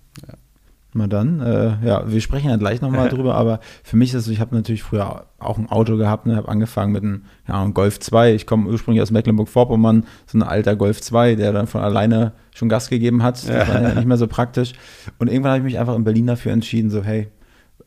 Na 0.95 1.07
dann, 1.07 1.41
äh, 1.41 1.77
ja, 1.85 2.11
wir 2.11 2.21
sprechen 2.23 2.49
ja 2.49 2.57
gleich 2.57 2.81
nochmal 2.81 3.11
drüber, 3.11 3.35
aber 3.35 3.61
für 3.85 3.97
mich 3.97 4.11
ist 4.11 4.21
es 4.21 4.25
so, 4.25 4.33
ich 4.33 4.41
habe 4.41 4.57
natürlich 4.57 4.83
früher 4.83 5.27
auch 5.39 5.59
ein 5.59 5.69
Auto 5.69 5.99
gehabt, 5.99 6.27
ne, 6.27 6.35
habe 6.35 6.49
angefangen 6.49 6.93
mit 6.93 7.03
einem, 7.03 7.25
ja, 7.47 7.61
einem 7.63 7.75
Golf 7.75 8.01
2. 8.01 8.35
Ich 8.35 8.47
komme 8.47 8.71
ursprünglich 8.71 9.03
aus 9.03 9.11
Mecklenburg-Vorpommern, 9.11 10.07
so 10.27 10.39
ein 10.39 10.43
alter 10.43 10.77
Golf 10.77 11.03
2, 11.03 11.35
der 11.35 11.53
dann 11.53 11.67
von 11.67 11.83
alleine 11.83 12.33
schon 12.55 12.71
Gas 12.71 12.89
gegeben 12.89 13.23
hat. 13.23 13.37
Das 13.47 13.69
war 13.69 13.83
ja 13.83 13.95
nicht 13.95 14.07
mehr 14.07 14.17
so 14.17 14.27
praktisch. 14.27 14.73
Und 15.19 15.29
irgendwann 15.29 15.53
habe 15.53 15.59
ich 15.59 15.65
mich 15.65 15.79
einfach 15.79 15.95
in 15.95 16.05
Berlin 16.05 16.27
dafür 16.27 16.53
entschieden, 16.53 16.91
so, 16.91 17.03
hey, 17.05 17.29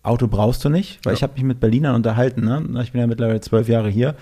Auto 0.04 0.28
brauchst 0.28 0.66
du 0.66 0.70
nicht, 0.70 1.00
weil 1.04 1.14
Ja. 1.14 1.18
ich 1.18 1.24
habe 1.24 1.34
mich 1.34 1.44
mit 1.44 1.60
Berlinern 1.60 1.96
unterhalten. 1.96 2.42
Ne? 2.44 2.82
Ich 2.84 2.92
bin 2.92 3.02
ja 3.02 3.08
mittlerweile 3.08 3.40
zwölf 3.42 3.68
Jahre 3.70 3.88
hier 3.90 4.16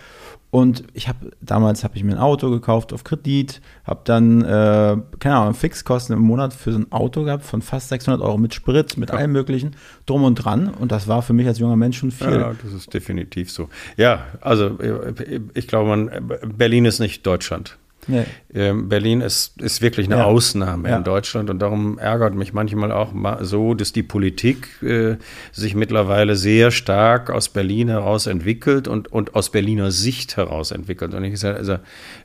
und 0.52 0.84
ich 0.94 1.08
habe 1.08 1.32
damals 1.42 1.84
habe 1.84 1.96
ich 1.96 2.04
mir 2.04 2.14
ein 2.14 2.18
Auto 2.18 2.50
gekauft 2.50 2.92
auf 2.92 3.04
Kredit, 3.04 3.62
habe 3.86 4.02
dann 4.04 4.42
äh, 4.42 4.98
keine 5.20 5.36
Ahnung 5.36 5.54
Fixkosten 5.54 6.16
im 6.16 6.22
Monat 6.24 6.54
für 6.54 6.74
so 6.74 6.80
ein 6.80 6.92
Auto 6.92 7.24
gehabt 7.24 7.46
von 7.46 7.62
fast 7.62 7.90
600 7.90 8.20
Euro 8.22 8.38
mit 8.38 8.54
Sprit, 8.54 8.98
mit 8.98 9.12
allem 9.12 9.32
möglichen 9.32 9.76
drum 10.06 10.24
und 10.24 10.36
dran 10.36 10.68
und 10.70 10.92
das 10.92 11.08
war 11.08 11.22
für 11.22 11.34
mich 11.34 11.48
als 11.48 11.60
junger 11.60 11.76
Mensch 11.78 11.98
schon 12.00 12.12
viel. 12.12 12.32
Ja, 12.32 12.54
das 12.62 12.74
ist 12.74 12.94
definitiv 12.94 13.50
so. 13.52 13.70
Ja, 13.96 14.24
also 14.42 14.78
äh, 14.80 15.40
ich 15.54 15.68
glaube, 15.68 15.88
man, 15.90 16.12
Berlin 16.58 16.86
ist 16.86 17.00
nicht 17.00 17.26
Deutschland. 17.26 17.78
Nee. 18.10 18.26
Ähm, 18.54 18.90
Berlin 18.90 19.22
ist, 19.22 19.62
ist 19.62 19.82
wirklich 19.82 20.08
eine 20.08 20.18
Ja. 20.18 20.26
Ausnahme 20.26 20.90
Ja. 20.90 20.98
in 20.98 21.04
Deutschland 21.04 21.50
und 21.50 21.60
darum 21.60 21.98
ärgert 22.00 22.34
mich 22.34 22.52
manchmal 22.54 22.92
auch 22.92 23.14
so, 23.42 23.74
dass 23.76 23.94
die 23.94 24.04
Politik 24.04 24.82
äh, 24.82 25.18
sich 25.52 25.76
mittlerweile 25.76 26.36
sehr 26.36 26.72
stark 26.72 27.30
aus 27.30 27.50
Berlin 27.50 27.90
heraus 27.90 28.28
entwickelt 28.28 28.88
und, 28.88 29.12
und 29.12 29.36
aus 29.36 29.52
Berliner 29.52 29.92
Sicht 29.92 30.36
heraus 30.38 30.72
entwickelt. 30.72 31.14
Und 31.14 31.24
ich 31.24 31.40
sage, 31.40 31.58
also, 31.58 31.74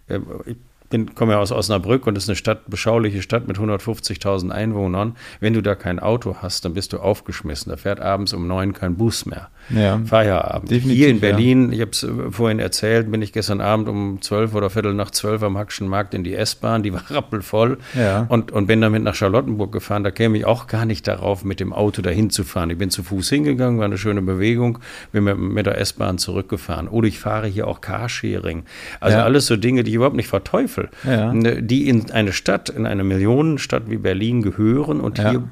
äh, 0.09 0.19
ich 0.47 0.57
bin, 0.95 1.15
komme 1.17 1.33
ja 1.33 1.41
aus 1.41 1.51
Osnabrück 1.51 2.07
und 2.07 2.15
das 2.15 2.25
ist 2.25 2.29
eine 2.31 2.37
Stadt, 2.37 2.71
beschauliche 2.71 3.21
Stadt 3.21 3.49
mit 3.49 3.59
150.000 3.59 4.51
Einwohnern. 4.51 5.17
Wenn 5.41 5.53
du 5.53 5.61
da 5.61 5.75
kein 5.75 5.99
Auto 5.99 6.37
hast, 6.41 6.65
dann 6.65 6.75
bist 6.75 6.93
du 6.93 6.99
aufgeschmissen. 6.99 7.71
Da 7.71 7.77
fährt 7.77 8.01
abends 8.01 8.33
um 8.33 8.47
neun 8.47 8.73
kein 8.73 8.95
Bus 8.97 9.27
mehr. 9.27 9.49
Ja. 9.71 10.01
Feierabend. 10.05 10.71
Definitiv, 10.71 10.97
Hier 10.97 11.09
in 11.09 11.17
ja. 11.17 11.21
Berlin, 11.21 11.73
ich 11.73 11.81
habe 11.81 11.91
es 11.91 12.07
vorhin 12.31 12.59
erzählt, 12.61 13.11
bin 13.11 13.23
ich 13.23 13.33
gestern 13.33 13.61
Abend 13.61 13.89
um 13.89 14.21
zwölf 14.23 14.55
oder 14.55 14.71
Viertel 14.71 14.95
nach 14.95 15.11
zwölf 15.11 15.43
am 15.43 15.59
Hackschen 15.59 15.89
Markt 15.89 16.15
in 16.15 16.23
die 16.23 16.35
S-Bahn, 16.35 16.83
die 16.85 16.93
war 16.93 17.03
rappelvoll 17.11 17.79
Ja. 17.99 18.27
und, 18.29 18.53
und 18.53 18.67
bin 18.67 18.81
damit 18.81 19.03
nach 19.03 19.15
Charlottenburg 19.17 19.73
gefahren. 19.73 20.05
Da 20.05 20.11
käme 20.13 20.39
ich 20.39 20.45
auch 20.45 20.69
gar 20.69 20.85
nicht 20.85 21.09
darauf, 21.09 21.45
mit 21.45 21.59
dem 21.59 21.73
Auto 21.73 22.03
dahin 22.03 22.31
zu 22.31 22.45
fahren. 22.45 22.71
Ich 22.71 22.79
bin 22.79 22.91
zu 22.91 23.03
Fuß 23.03 23.29
hingegangen, 23.31 23.79
war 23.79 23.87
eine 23.87 23.99
schöne 23.99 24.23
Bewegung, 24.23 24.79
bin 25.13 25.25
mit, 25.25 25.39
mit 25.39 25.67
der 25.67 25.79
S-Bahn 25.79 26.19
zurückgefahren. 26.19 26.87
Oder 26.87 27.09
ich 27.09 27.19
fahre 27.19 27.47
hier 27.49 27.67
auch 27.67 27.81
Carsharing. 27.81 28.65
Also 29.01 29.17
Ja. 29.19 29.25
alles 29.25 29.47
so 29.47 29.57
Dinge, 29.57 29.83
die 29.83 29.91
ich 29.91 29.97
überhaupt 29.97 30.17
nicht 30.17 30.29
verteufel, 30.29 30.84
Ja. 31.05 31.33
Ne, 31.33 31.63
die 31.63 31.89
in 31.89 32.11
eine 32.11 32.33
Stadt, 32.33 32.69
in 32.69 32.87
eine 32.87 33.05
Millionenstadt 33.05 33.91
wie 33.91 33.99
Berlin 33.99 34.43
gehören 34.43 35.01
und 35.01 35.19
Ja. 35.19 35.31
hier 35.31 35.45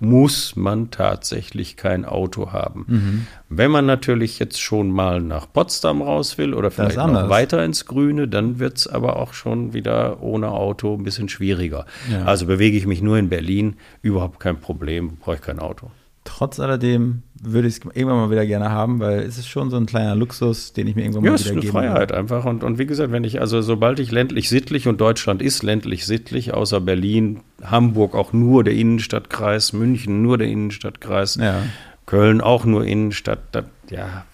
muss 0.00 0.54
man 0.54 0.90
tatsächlich 0.90 1.76
kein 1.76 2.04
Auto 2.04 2.52
haben. 2.52 2.84
Mhm. 2.86 3.26
Wenn 3.48 3.70
man 3.70 3.84
natürlich 3.84 4.38
jetzt 4.38 4.60
schon 4.60 4.90
mal 4.90 5.20
nach 5.20 5.52
Potsdam 5.52 6.02
raus 6.02 6.38
will 6.38 6.54
oder 6.54 6.70
vielleicht 6.70 6.96
noch 6.96 7.28
weiter 7.28 7.64
ins 7.64 7.86
Grüne, 7.86 8.28
dann 8.28 8.60
wird 8.60 8.78
es 8.78 8.86
aber 8.86 9.16
auch 9.16 9.32
schon 9.32 9.72
wieder 9.72 10.22
ohne 10.22 10.52
Auto 10.52 10.94
ein 10.94 11.02
bisschen 11.02 11.28
schwieriger. 11.28 11.84
Ja. 12.10 12.24
Also 12.24 12.46
bewege 12.46 12.76
ich 12.76 12.86
mich 12.86 13.02
nur 13.02 13.18
in 13.18 13.28
Berlin, 13.28 13.74
überhaupt 14.00 14.38
kein 14.38 14.60
Problem, 14.60 15.16
brauche 15.16 15.36
ich 15.36 15.42
kein 15.42 15.58
Auto. 15.58 15.90
Trotz 16.22 16.60
alledem 16.60 17.22
würde 17.42 17.68
ich 17.68 17.74
es 17.78 17.80
irgendwann 17.84 18.16
mal 18.18 18.30
wieder 18.30 18.46
gerne 18.46 18.70
haben, 18.70 19.00
weil 19.00 19.20
es 19.20 19.38
ist 19.38 19.48
schon 19.48 19.70
so 19.70 19.76
ein 19.76 19.86
kleiner 19.86 20.14
Luxus, 20.16 20.72
den 20.72 20.86
ich 20.88 20.96
mir 20.96 21.02
irgendwann 21.02 21.24
Ja, 21.24 21.30
mal 21.30 21.34
es 21.36 21.42
ist 21.42 21.46
wieder 21.46 21.52
eine 21.54 21.60
geben 21.62 21.72
Freiheit 21.72 22.10
will. 22.10 22.16
einfach. 22.18 22.44
Und, 22.44 22.64
und 22.64 22.78
wie 22.78 22.86
gesagt, 22.86 23.12
wenn 23.12 23.24
ich, 23.24 23.40
also 23.40 23.62
sobald 23.62 23.98
ich 24.00 24.10
ländlich 24.10 24.48
sittlich 24.48 24.88
und 24.88 25.00
Deutschland 25.00 25.40
ist 25.42 25.62
ländlich 25.62 26.04
sittlich, 26.06 26.52
außer 26.54 26.80
Berlin, 26.80 27.40
Hamburg 27.62 28.14
auch 28.14 28.32
nur 28.32 28.64
der 28.64 28.74
Innenstadtkreis, 28.74 29.72
München 29.72 30.22
nur 30.22 30.38
der 30.38 30.48
Innenstadtkreis, 30.48 31.36
Ja. 31.36 31.62
Köln 32.06 32.40
auch 32.40 32.64
nur 32.64 32.86
Innenstadt, 32.86 33.40
das, 33.52 33.66
ja, 33.90 34.24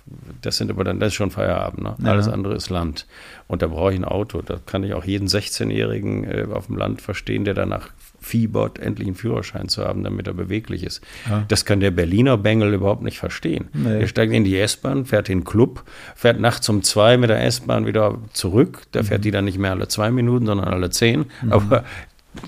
das 0.42 0.58
sind 0.58 0.70
aber 0.70 0.84
dann, 0.84 1.00
das 1.00 1.08
ist 1.08 1.14
schon 1.14 1.32
Feierabend. 1.32 1.82
Ne? 1.82 1.96
Ja. 2.04 2.12
Alles 2.12 2.28
andere 2.28 2.54
ist 2.54 2.70
Land. 2.70 3.04
Und 3.48 3.62
da 3.62 3.66
brauche 3.66 3.92
ich 3.92 3.98
ein 3.98 4.04
Auto. 4.04 4.42
Da 4.42 4.58
kann 4.64 4.84
ich 4.84 4.94
auch 4.94 5.04
jeden 5.04 5.26
16-Jährigen 5.26 6.22
äh, 6.22 6.46
auf 6.52 6.66
dem 6.68 6.76
Land 6.76 7.00
verstehen, 7.02 7.44
der 7.44 7.54
danach 7.54 7.88
fiebert, 8.24 8.78
endlich 8.78 9.06
einen 9.08 9.16
Führerschein 9.16 9.68
zu 9.68 9.84
haben, 9.84 10.02
damit 10.02 10.26
er 10.26 10.34
beweglich 10.34 10.82
ist. 10.82 11.02
Ja. 11.28 11.44
Das 11.48 11.64
kann 11.64 11.80
der 11.80 11.90
Berliner 11.90 12.36
Bengel 12.38 12.72
überhaupt 12.74 13.02
nicht 13.02 13.18
verstehen. 13.18 13.68
Nee. 13.72 14.00
Er 14.00 14.06
steigt 14.08 14.32
in 14.32 14.44
die 14.44 14.58
S-Bahn, 14.58 15.04
fährt 15.04 15.28
in 15.28 15.40
den 15.40 15.44
Club, 15.44 15.84
fährt 16.16 16.40
nachts 16.40 16.68
um 16.68 16.82
zwei 16.82 17.16
mit 17.18 17.30
der 17.30 17.44
S-Bahn 17.44 17.86
wieder 17.86 18.18
zurück. 18.32 18.82
Da 18.92 19.02
Mhm. 19.02 19.06
fährt 19.06 19.24
die 19.24 19.30
dann 19.30 19.44
nicht 19.44 19.58
mehr 19.58 19.72
alle 19.72 19.88
zwei 19.88 20.10
Minuten, 20.10 20.46
sondern 20.46 20.68
alle 20.68 20.90
zehn. 20.90 21.26
Aber 21.50 21.84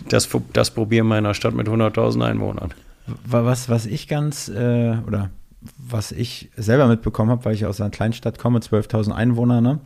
das, 0.08 0.28
das 0.52 0.70
probieren 0.70 1.06
wir 1.08 1.18
in 1.18 1.24
einer 1.26 1.34
Stadt 1.34 1.54
mit 1.54 1.68
100.000 1.68 2.22
Einwohnern. 2.24 2.72
Wa- 3.24 3.44
Was, 3.44 3.68
was 3.68 3.86
ich 3.86 4.08
ganz, 4.08 4.48
äh, 4.48 4.96
oder 5.06 5.30
was 5.78 6.12
ich 6.12 6.50
selber 6.56 6.86
mitbekommen 6.88 7.30
habe, 7.30 7.44
weil 7.44 7.54
ich 7.54 7.66
aus 7.66 7.80
einer 7.80 7.90
Kleinstadt 7.90 8.38
komme, 8.38 8.60
12.000 8.60 9.12
Einwohner, 9.12 9.60
ne? 9.60 9.80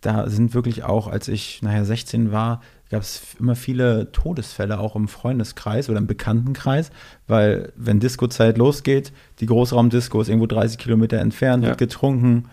da 0.00 0.28
sind 0.28 0.54
wirklich 0.54 0.84
auch, 0.84 1.08
als 1.08 1.28
ich 1.28 1.60
nachher 1.62 1.84
16 1.84 2.30
war, 2.32 2.60
gab 2.90 3.02
es 3.02 3.22
immer 3.38 3.54
viele 3.54 4.10
Todesfälle 4.12 4.78
auch 4.78 4.96
im 4.96 5.08
Freundeskreis 5.08 5.88
oder 5.90 5.98
im 5.98 6.06
Bekanntenkreis, 6.06 6.90
weil 7.26 7.72
wenn 7.76 8.00
Disco-Zeit 8.00 8.56
losgeht, 8.58 9.12
die 9.40 9.46
Großraumdisco 9.46 10.20
ist 10.20 10.28
irgendwo 10.28 10.46
30 10.46 10.78
Kilometer 10.78 11.18
entfernt, 11.18 11.62
Ja. 11.64 11.70
wird 11.70 11.78
getrunken, 11.78 12.44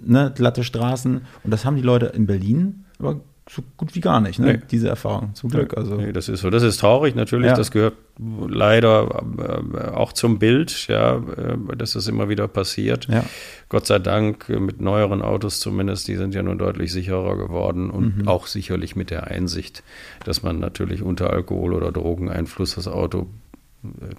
ne, 0.00 0.32
glatte 0.34 0.64
Straßen 0.64 1.22
und 1.44 1.50
das 1.50 1.64
haben 1.64 1.76
die 1.76 1.82
Leute 1.82 2.06
in 2.06 2.26
Berlin 2.26 2.84
aber 2.98 3.20
so 3.50 3.62
gut 3.76 3.94
wie 3.94 4.00
gar 4.00 4.20
nicht, 4.20 4.38
ne? 4.38 4.54
Nee. 4.54 4.60
diese 4.70 4.88
Erfahrung, 4.88 5.34
zum 5.34 5.48
Glück. 5.50 5.76
Also. 5.76 5.94
Nee, 5.96 6.12
das 6.12 6.28
ist 6.28 6.40
so. 6.40 6.50
Das 6.50 6.62
ist 6.62 6.78
traurig 6.78 7.14
natürlich. 7.14 7.46
Ja. 7.48 7.54
Das 7.56 7.70
gehört 7.70 7.94
leider 8.18 9.24
äh, 9.38 9.88
auch 9.94 10.12
zum 10.12 10.38
Bild, 10.38 10.86
ja, 10.88 11.16
äh, 11.16 11.76
dass 11.76 11.92
das 11.92 12.08
immer 12.08 12.28
wieder 12.28 12.46
passiert. 12.48 13.06
Ja. 13.08 13.24
Gott 13.68 13.86
sei 13.86 13.98
Dank 13.98 14.48
äh, 14.48 14.58
mit 14.60 14.80
neueren 14.80 15.22
Autos 15.22 15.60
zumindest, 15.60 16.08
die 16.08 16.16
sind 16.16 16.34
ja 16.34 16.42
nun 16.42 16.58
deutlich 16.58 16.92
sicherer 16.92 17.36
geworden 17.36 17.90
und 17.90 18.18
Mhm. 18.18 18.28
auch 18.28 18.46
sicherlich 18.46 18.96
mit 18.96 19.10
der 19.10 19.28
Einsicht, 19.28 19.82
dass 20.24 20.42
man 20.42 20.58
natürlich 20.58 21.02
unter 21.02 21.30
Alkohol- 21.30 21.74
oder 21.74 21.90
Drogeneinfluss 21.92 22.74
das 22.74 22.88
Auto 22.88 23.26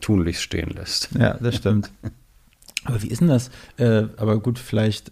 tunlichst 0.02 0.42
stehen 0.42 0.70
lässt. 0.72 1.10
Ja, 1.20 1.34
das 1.36 1.56
stimmt. 1.56 1.92
Aber 2.86 3.02
wie 3.04 3.08
ist 3.08 3.20
denn 3.20 3.28
das? 3.28 3.52
Äh, 3.78 4.04
aber 4.16 4.40
gut, 4.40 4.58
vielleicht 4.58 5.12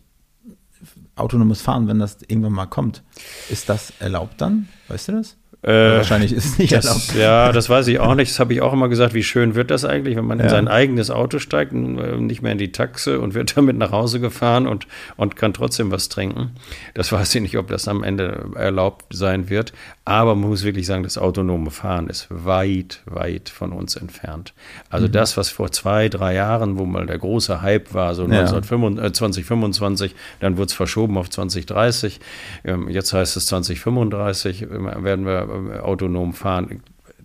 autonomes 1.17 1.61
Fahren, 1.61 1.87
wenn 1.87 1.99
das 1.99 2.17
irgendwann 2.27 2.53
mal 2.53 2.65
kommt. 2.65 3.03
Ist 3.49 3.69
das 3.69 3.93
erlaubt 3.99 4.41
dann? 4.41 4.67
Weißt 4.87 5.09
du 5.09 5.13
das? 5.13 5.37
Äh, 5.63 5.97
wahrscheinlich 5.97 6.33
ist 6.33 6.45
es 6.45 6.57
nicht 6.59 6.71
das, 6.71 6.85
erlaubt. 6.85 7.15
Ja, 7.15 7.51
das 7.51 7.67
weiß 7.69 7.87
ich 7.87 7.99
auch 7.99 8.13
nicht. 8.15 8.31
Das 8.31 8.39
habe 8.39 8.53
ich 8.53 8.61
auch 8.61 8.73
immer 8.73 8.89
gesagt. 8.89 9.13
Wie 9.13 9.23
schön 9.23 9.55
wird 9.55 9.71
das 9.71 9.85
eigentlich, 9.85 10.15
wenn 10.15 10.25
man 10.25 10.39
in 10.39 10.45
Ja. 10.45 10.49
sein 10.51 10.67
eigenes 10.67 11.09
Auto 11.09 11.39
steigt, 11.39 11.73
äh, 11.73 11.75
nicht 11.75 12.41
mehr 12.41 12.51
in 12.51 12.57
die 12.57 12.71
Taxe 12.71 13.19
und 13.19 13.33
wird 13.33 13.57
damit 13.57 13.75
nach 13.77 13.91
Hause 13.91 14.19
gefahren 14.19 14.67
und, 14.67 14.87
und 15.17 15.35
kann 15.35 15.53
trotzdem 15.53 15.91
was 15.91 16.09
trinken. 16.09 16.51
Das 16.93 17.11
weiß 17.11 17.33
ich 17.35 17.41
nicht, 17.41 17.57
ob 17.57 17.67
das 17.67 17.87
am 17.87 18.03
Ende 18.03 18.49
erlaubt 18.55 19.05
sein 19.09 19.49
wird. 19.49 19.73
Aber 20.05 20.35
man 20.35 20.49
muss 20.49 20.63
wirklich 20.63 20.85
sagen, 20.85 21.03
das 21.03 21.17
autonome 21.17 21.69
Fahren 21.71 22.07
ist 22.07 22.27
weit, 22.29 23.01
weit 23.05 23.49
von 23.49 23.73
uns 23.73 23.95
entfernt. 23.97 24.53
Also 24.89 25.07
das, 25.09 25.35
was 25.37 25.49
vor 25.49 25.71
zwei, 25.71 26.07
drei 26.07 26.33
Jahren, 26.35 26.77
wo 26.77 26.85
mal 26.85 27.05
der 27.07 27.17
große 27.17 27.61
Hype 27.61 27.93
war, 27.93 28.15
so 28.15 28.21
Ja. 28.23 28.39
1925, 28.41 29.03
äh, 29.05 29.11
2025, 29.11 30.15
dann 30.39 30.55
wurde 30.57 30.67
es 30.67 30.73
verschoben 30.73 31.17
auf 31.17 31.29
2030. 31.29 32.19
Ähm, 32.63 32.87
Jetzt 32.89 33.11
heißt 33.11 33.35
es 33.35 33.47
2035, 33.47 34.61
äh, 34.63 35.03
werden 35.03 35.25
wir 35.25 35.46
autonom 35.47 36.33
fahren. 36.33 36.83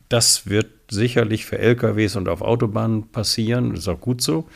Das 0.08 0.48
wird 0.48 0.70
sicherlich 0.90 1.46
für 1.46 1.58
LKWs 1.58 2.16
und 2.16 2.28
auf 2.28 2.42
Autobahnen 2.42 3.08
passieren, 3.08 3.70
das 3.70 3.80
ist 3.80 3.88
auch 3.88 4.00
gut 4.00 4.20
so. 4.20 4.46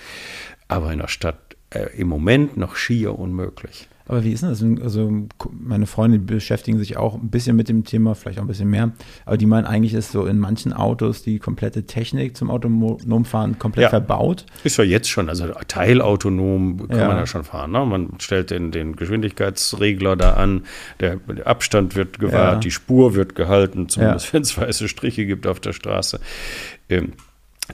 Aber 0.69 0.93
in 0.93 0.99
der 0.99 1.09
Stadt 1.09 1.57
äh, 1.71 1.87
im 1.97 2.09
Moment 2.09 2.57
noch 2.57 2.77
schier 2.77 3.19
unmöglich. 3.19 3.89
Aber 4.09 4.23
wie 4.23 4.31
ist 4.33 4.43
denn 4.45 4.51
das? 4.51 4.63
Also, 4.85 5.27
meine 5.53 5.87
Freunde 5.87 6.19
beschäftigen 6.21 6.79
sich 6.79 6.97
auch 6.97 7.15
ein 7.15 7.29
bisschen 7.29 7.57
mit 7.57 7.69
dem 7.69 7.85
Thema, 7.85 8.15
vielleicht 8.15 8.39
auch 8.39 8.45
ein 8.45 8.47
bisschen 8.49 8.71
mehr. 8.71 8.93
Aber 9.25 9.37
die 9.37 9.47
meinen, 9.47 9.65
eigentlich 9.67 9.95
ist 9.95 10.13
so 10.13 10.27
in 10.27 10.39
manchen 10.39 10.73
Autos 10.73 11.23
die 11.23 11.39
komplette 11.41 11.85
Technik 11.87 12.37
zum 12.37 12.51
autonomen 12.51 13.25
Fahren 13.25 13.59
komplett 13.59 13.85
Ja. 13.85 13.91
verbaut. 13.91 14.47
Ist 14.63 14.77
ja 14.79 14.85
jetzt 14.85 15.09
schon, 15.09 15.29
also 15.29 15.49
teilautonom 15.67 16.89
kann 16.89 16.99
Ja. 16.99 17.09
man 17.09 17.17
ja 17.17 17.27
schon 17.27 17.45
fahren. 17.45 17.73
Ne? 17.73 17.85
Man 17.85 18.11
stellt 18.19 18.51
den, 18.51 18.71
den 18.71 18.95
Geschwindigkeitsregler 18.97 20.17
da 20.17 20.35
an, 20.35 20.63
der, 21.01 21.17
der 21.17 21.47
Abstand 21.47 21.97
wird 21.97 22.19
gewahrt, 22.19 22.55
Ja. 22.55 22.61
die 22.61 22.71
Spur 22.71 23.15
wird 23.15 23.35
gehalten, 23.35 23.89
zumindest 23.89 24.33
wenn 24.33 24.43
es 24.43 24.57
weiße 24.57 24.89
Striche 24.89 25.27
gibt 25.27 25.47
auf 25.47 25.61
der 25.61 25.73
Straße. 25.73 26.21
Ähm, 26.89 27.13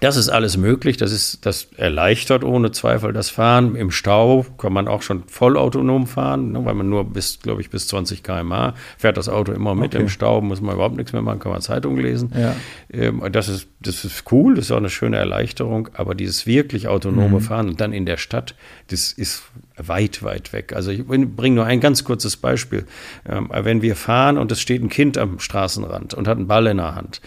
das 0.00 0.16
ist 0.16 0.30
alles 0.30 0.56
möglich, 0.56 0.96
das, 0.96 1.12
ist, 1.12 1.44
das 1.44 1.68
erleichtert 1.76 2.44
ohne 2.44 2.70
Zweifel 2.72 3.12
das 3.12 3.28
Fahren. 3.28 3.76
Im 3.76 3.90
Stau 3.90 4.46
kann 4.56 4.72
man 4.72 4.88
auch 4.88 5.02
schon 5.02 5.24
vollautonom 5.26 6.06
fahren, 6.06 6.52
ne, 6.52 6.64
weil 6.64 6.74
man 6.74 6.88
nur 6.88 7.04
bis, 7.04 7.40
glaube 7.40 7.60
ich, 7.60 7.68
bis 7.68 7.88
20 7.88 8.22
km/h 8.22 8.74
fährt 8.96 9.18
das 9.18 9.28
Auto 9.28 9.52
immer 9.52 9.74
mit. 9.74 9.94
Okay. 9.94 10.02
Im 10.02 10.08
Stau 10.08 10.40
muss 10.40 10.60
man 10.60 10.74
überhaupt 10.74 10.96
nichts 10.96 11.12
mehr 11.12 11.20
machen, 11.20 11.40
kann 11.40 11.52
man 11.52 11.60
Zeitung 11.60 11.98
lesen. 11.98 12.32
Ja. 12.34 12.56
Ähm, 12.90 13.22
das, 13.30 13.48
ist, 13.48 13.68
das 13.80 14.04
ist 14.04 14.24
cool, 14.32 14.54
das 14.54 14.66
ist 14.66 14.72
auch 14.72 14.78
eine 14.78 14.90
schöne 14.90 15.18
Erleichterung, 15.18 15.90
aber 15.94 16.14
dieses 16.14 16.46
wirklich 16.46 16.88
autonome 16.88 17.40
Fahren 17.40 17.68
und 17.68 17.80
dann 17.80 17.92
in 17.92 18.06
der 18.06 18.16
Stadt, 18.16 18.54
das 18.88 19.12
ist 19.12 19.42
weit, 19.76 20.22
weit 20.22 20.52
weg. 20.52 20.72
Also 20.74 20.90
ich 20.90 21.04
bringe 21.06 21.56
nur 21.56 21.66
ein 21.66 21.80
ganz 21.80 22.04
kurzes 22.04 22.36
Beispiel. 22.36 22.86
Ähm, 23.28 23.50
wenn 23.52 23.82
wir 23.82 23.96
fahren 23.96 24.38
und 24.38 24.50
es 24.52 24.60
steht 24.60 24.82
ein 24.82 24.88
Kind 24.88 25.18
am 25.18 25.38
Straßenrand 25.38 26.14
und 26.14 26.28
hat 26.28 26.38
einen 26.38 26.46
Ball 26.46 26.66
in 26.66 26.78
der 26.78 26.94
Hand 26.94 27.20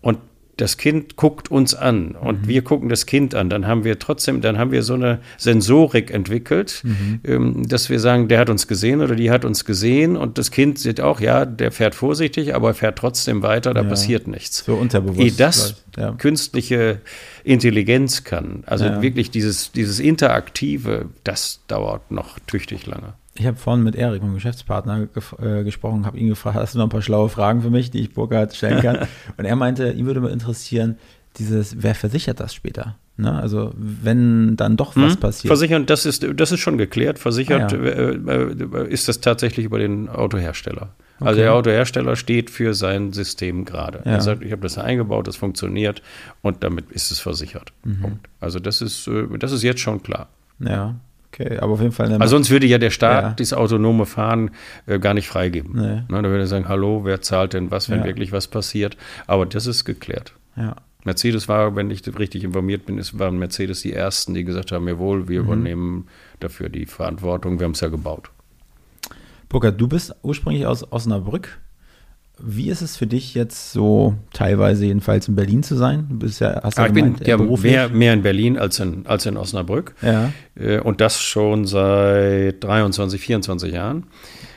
und 0.00 0.18
das 0.58 0.76
Kind 0.76 1.16
guckt 1.16 1.50
uns 1.50 1.74
an 1.74 2.12
und 2.12 2.46
wir 2.46 2.62
gucken 2.62 2.88
das 2.90 3.06
Kind 3.06 3.34
an, 3.34 3.48
dann 3.48 3.66
haben 3.66 3.84
wir 3.84 3.98
trotzdem, 3.98 4.42
dann 4.42 4.58
haben 4.58 4.70
wir 4.70 4.82
so 4.82 4.94
eine 4.94 5.20
Sensorik 5.38 6.10
entwickelt, 6.10 6.82
ähm, 7.24 7.66
dass 7.66 7.88
wir 7.88 7.98
sagen, 7.98 8.28
der 8.28 8.38
hat 8.38 8.50
uns 8.50 8.68
gesehen 8.68 9.00
oder 9.00 9.14
die 9.16 9.30
hat 9.30 9.44
uns 9.46 9.64
gesehen 9.64 10.16
und 10.16 10.36
das 10.36 10.50
Kind 10.50 10.78
sieht 10.78 11.00
auch, 11.00 11.20
ja, 11.20 11.46
der 11.46 11.72
fährt 11.72 11.94
vorsichtig, 11.94 12.54
aber 12.54 12.68
er 12.68 12.74
fährt 12.74 12.98
trotzdem 12.98 13.42
weiter, 13.42 13.72
da 13.72 13.82
Ja. 13.82 13.88
passiert 13.88 14.26
nichts. 14.28 14.64
So 14.66 14.74
unterbewusst. 14.74 15.20
Ehe 15.20 15.32
das 15.32 15.82
ja. 15.96 16.12
künstliche 16.12 17.00
Intelligenz 17.44 18.24
kann, 18.24 18.62
also 18.66 18.84
Ja. 18.84 19.02
wirklich 19.02 19.30
dieses, 19.30 19.72
dieses 19.72 20.00
Interaktive, 20.00 21.06
das 21.24 21.60
dauert 21.66 22.10
noch 22.10 22.38
tüchtig 22.46 22.86
lange. 22.86 23.14
Ich 23.34 23.46
habe 23.46 23.56
vorhin 23.56 23.82
mit 23.82 23.94
Erik, 23.94 24.22
meinem 24.22 24.34
Geschäftspartner, 24.34 25.08
äh, 25.40 25.64
gesprochen, 25.64 26.04
habe 26.04 26.18
ihn 26.18 26.28
gefragt, 26.28 26.56
hast 26.56 26.74
du 26.74 26.78
noch 26.78 26.86
ein 26.86 26.90
paar 26.90 27.00
schlaue 27.02 27.28
Fragen 27.30 27.62
für 27.62 27.70
mich, 27.70 27.90
die 27.90 28.00
ich 28.00 28.12
Burkhard 28.12 28.54
stellen 28.54 28.80
kann? 28.82 28.98
Und 29.38 29.44
er 29.46 29.56
meinte, 29.56 29.90
ihn 29.90 30.04
würde 30.06 30.20
mal 30.20 30.30
interessieren, 30.30 30.96
dieses, 31.38 31.82
wer 31.82 31.94
versichert 31.94 32.40
das 32.40 32.52
später? 32.54 32.96
Ne? 33.16 33.32
Also 33.32 33.72
wenn 33.76 34.56
dann 34.56 34.76
doch 34.76 34.96
was 34.96 35.14
Hm? 35.14 35.20
passiert. 35.20 35.48
Versichern, 35.48 35.86
das 35.86 36.04
ist, 36.04 36.26
das 36.34 36.52
ist 36.52 36.60
schon 36.60 36.76
geklärt. 36.76 37.18
Versichert 37.18 37.72
Ah, 37.72 37.76
ja. 37.76 37.82
äh, 37.82 38.14
äh, 38.16 38.88
ist 38.92 39.08
das 39.08 39.20
tatsächlich 39.20 39.64
über 39.64 39.78
den 39.78 40.08
Autohersteller. 40.10 40.90
Also 41.20 41.32
Okay. 41.38 41.42
der 41.42 41.54
Autohersteller 41.54 42.16
steht 42.16 42.50
für 42.50 42.74
sein 42.74 43.12
System 43.12 43.64
gerade. 43.64 44.02
Ja. 44.04 44.12
Er 44.12 44.20
sagt, 44.20 44.42
ich 44.42 44.52
habe 44.52 44.60
das 44.62 44.76
eingebaut, 44.76 45.26
das 45.28 45.36
funktioniert 45.36 46.02
und 46.42 46.62
damit 46.64 46.90
ist 46.90 47.10
es 47.12 47.18
versichert. 47.20 47.72
Mhm. 47.84 48.00
Punkt. 48.00 48.28
Also 48.40 48.58
das 48.58 48.82
ist, 48.82 49.06
äh, 49.08 49.26
das 49.38 49.52
ist 49.52 49.62
jetzt 49.62 49.80
schon 49.80 50.02
klar. 50.02 50.28
ja, 50.58 50.96
okay, 51.32 51.58
aber 51.58 51.72
auf 51.72 51.80
jeden 51.80 51.92
Fall. 51.92 52.12
Also 52.12 52.36
sonst 52.36 52.50
würde 52.50 52.66
ja 52.66 52.78
der 52.78 52.90
Staat 52.90 53.22
Ja. 53.24 53.30
dieses 53.32 53.54
autonome 53.54 54.06
Fahren 54.06 54.50
äh, 54.86 54.98
gar 54.98 55.14
nicht 55.14 55.28
freigeben. 55.28 55.72
Nee. 55.74 56.02
Ne, 56.08 56.22
da 56.22 56.24
würde 56.24 56.40
er 56.40 56.46
sagen, 56.46 56.68
hallo, 56.68 57.04
wer 57.04 57.22
zahlt 57.22 57.52
denn 57.54 57.70
was, 57.70 57.88
wenn 57.90 58.00
Ja. 58.00 58.04
wirklich 58.04 58.32
was 58.32 58.48
passiert? 58.48 58.96
Aber 59.26 59.46
das 59.46 59.66
ist 59.66 59.84
geklärt. 59.84 60.34
ja. 60.56 60.76
Mercedes 61.04 61.48
war, 61.48 61.74
wenn 61.74 61.90
ich 61.90 62.02
richtig 62.16 62.44
informiert 62.44 62.86
bin, 62.86 62.96
ist, 62.96 63.18
waren 63.18 63.36
Mercedes 63.36 63.80
die 63.82 63.92
ersten, 63.92 64.34
die 64.34 64.44
gesagt 64.44 64.70
haben, 64.70 64.86
jawohl, 64.86 65.22
Mhm. 65.22 65.28
wir 65.28 65.40
übernehmen 65.40 66.06
dafür 66.38 66.68
die 66.68 66.86
Verantwortung, 66.86 67.58
wir 67.58 67.64
haben 67.64 67.72
es 67.72 67.80
ja 67.80 67.88
gebaut. 67.88 68.30
Burkhard, 69.48 69.80
du 69.80 69.88
bist 69.88 70.14
ursprünglich 70.22 70.64
aus 70.66 70.90
Osnabrück. 70.92 71.58
Wie 72.38 72.70
ist 72.70 72.80
es 72.80 72.96
für 72.96 73.06
dich 73.06 73.34
jetzt 73.34 73.72
so 73.72 74.14
teilweise 74.32 74.86
jedenfalls 74.86 75.28
in 75.28 75.36
Berlin 75.36 75.62
zu 75.62 75.76
sein? 75.76 76.06
Du 76.10 76.18
bist 76.18 76.40
ja, 76.40 76.60
hast 76.62 76.78
ja 76.78 76.86
ich 76.86 76.92
bin 76.92 77.04
gemeint, 77.14 77.26
ja 77.26 77.34
äh, 77.34 77.38
beruflich. 77.38 77.72
mehr, 77.72 77.88
mehr 77.90 78.14
in 78.14 78.22
Berlin 78.22 78.58
als 78.58 78.80
in, 78.80 79.06
als 79.06 79.26
in 79.26 79.36
Osnabrück. 79.36 79.94
ja, 80.02 80.32
Äh, 80.54 80.80
Und 80.80 81.00
das 81.00 81.20
schon 81.20 81.66
seit 81.66 82.62
23, 82.64 83.20
24 83.20 83.72
Jahren. 83.72 84.04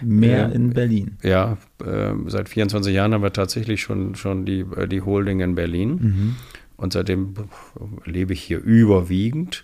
mehr 0.01 0.39
Ja. 0.39 0.45
in 0.47 0.71
Berlin. 0.71 1.17
Ja, 1.21 1.57
äh, 1.85 2.11
seit 2.27 2.49
24 2.49 2.93
Jahren 2.93 3.13
haben 3.13 3.23
wir 3.23 3.33
tatsächlich 3.33 3.81
schon, 3.81 4.15
schon 4.15 4.45
die, 4.45 4.61
äh, 4.75 4.87
die 4.87 5.01
Holding 5.01 5.41
in 5.41 5.53
Berlin. 5.55 5.89
Mhm. 6.01 6.35
Und 6.77 6.93
seitdem 6.93 7.33
lebe 8.05 8.33
ich 8.33 8.41
hier 8.41 8.59
überwiegend. 8.59 9.63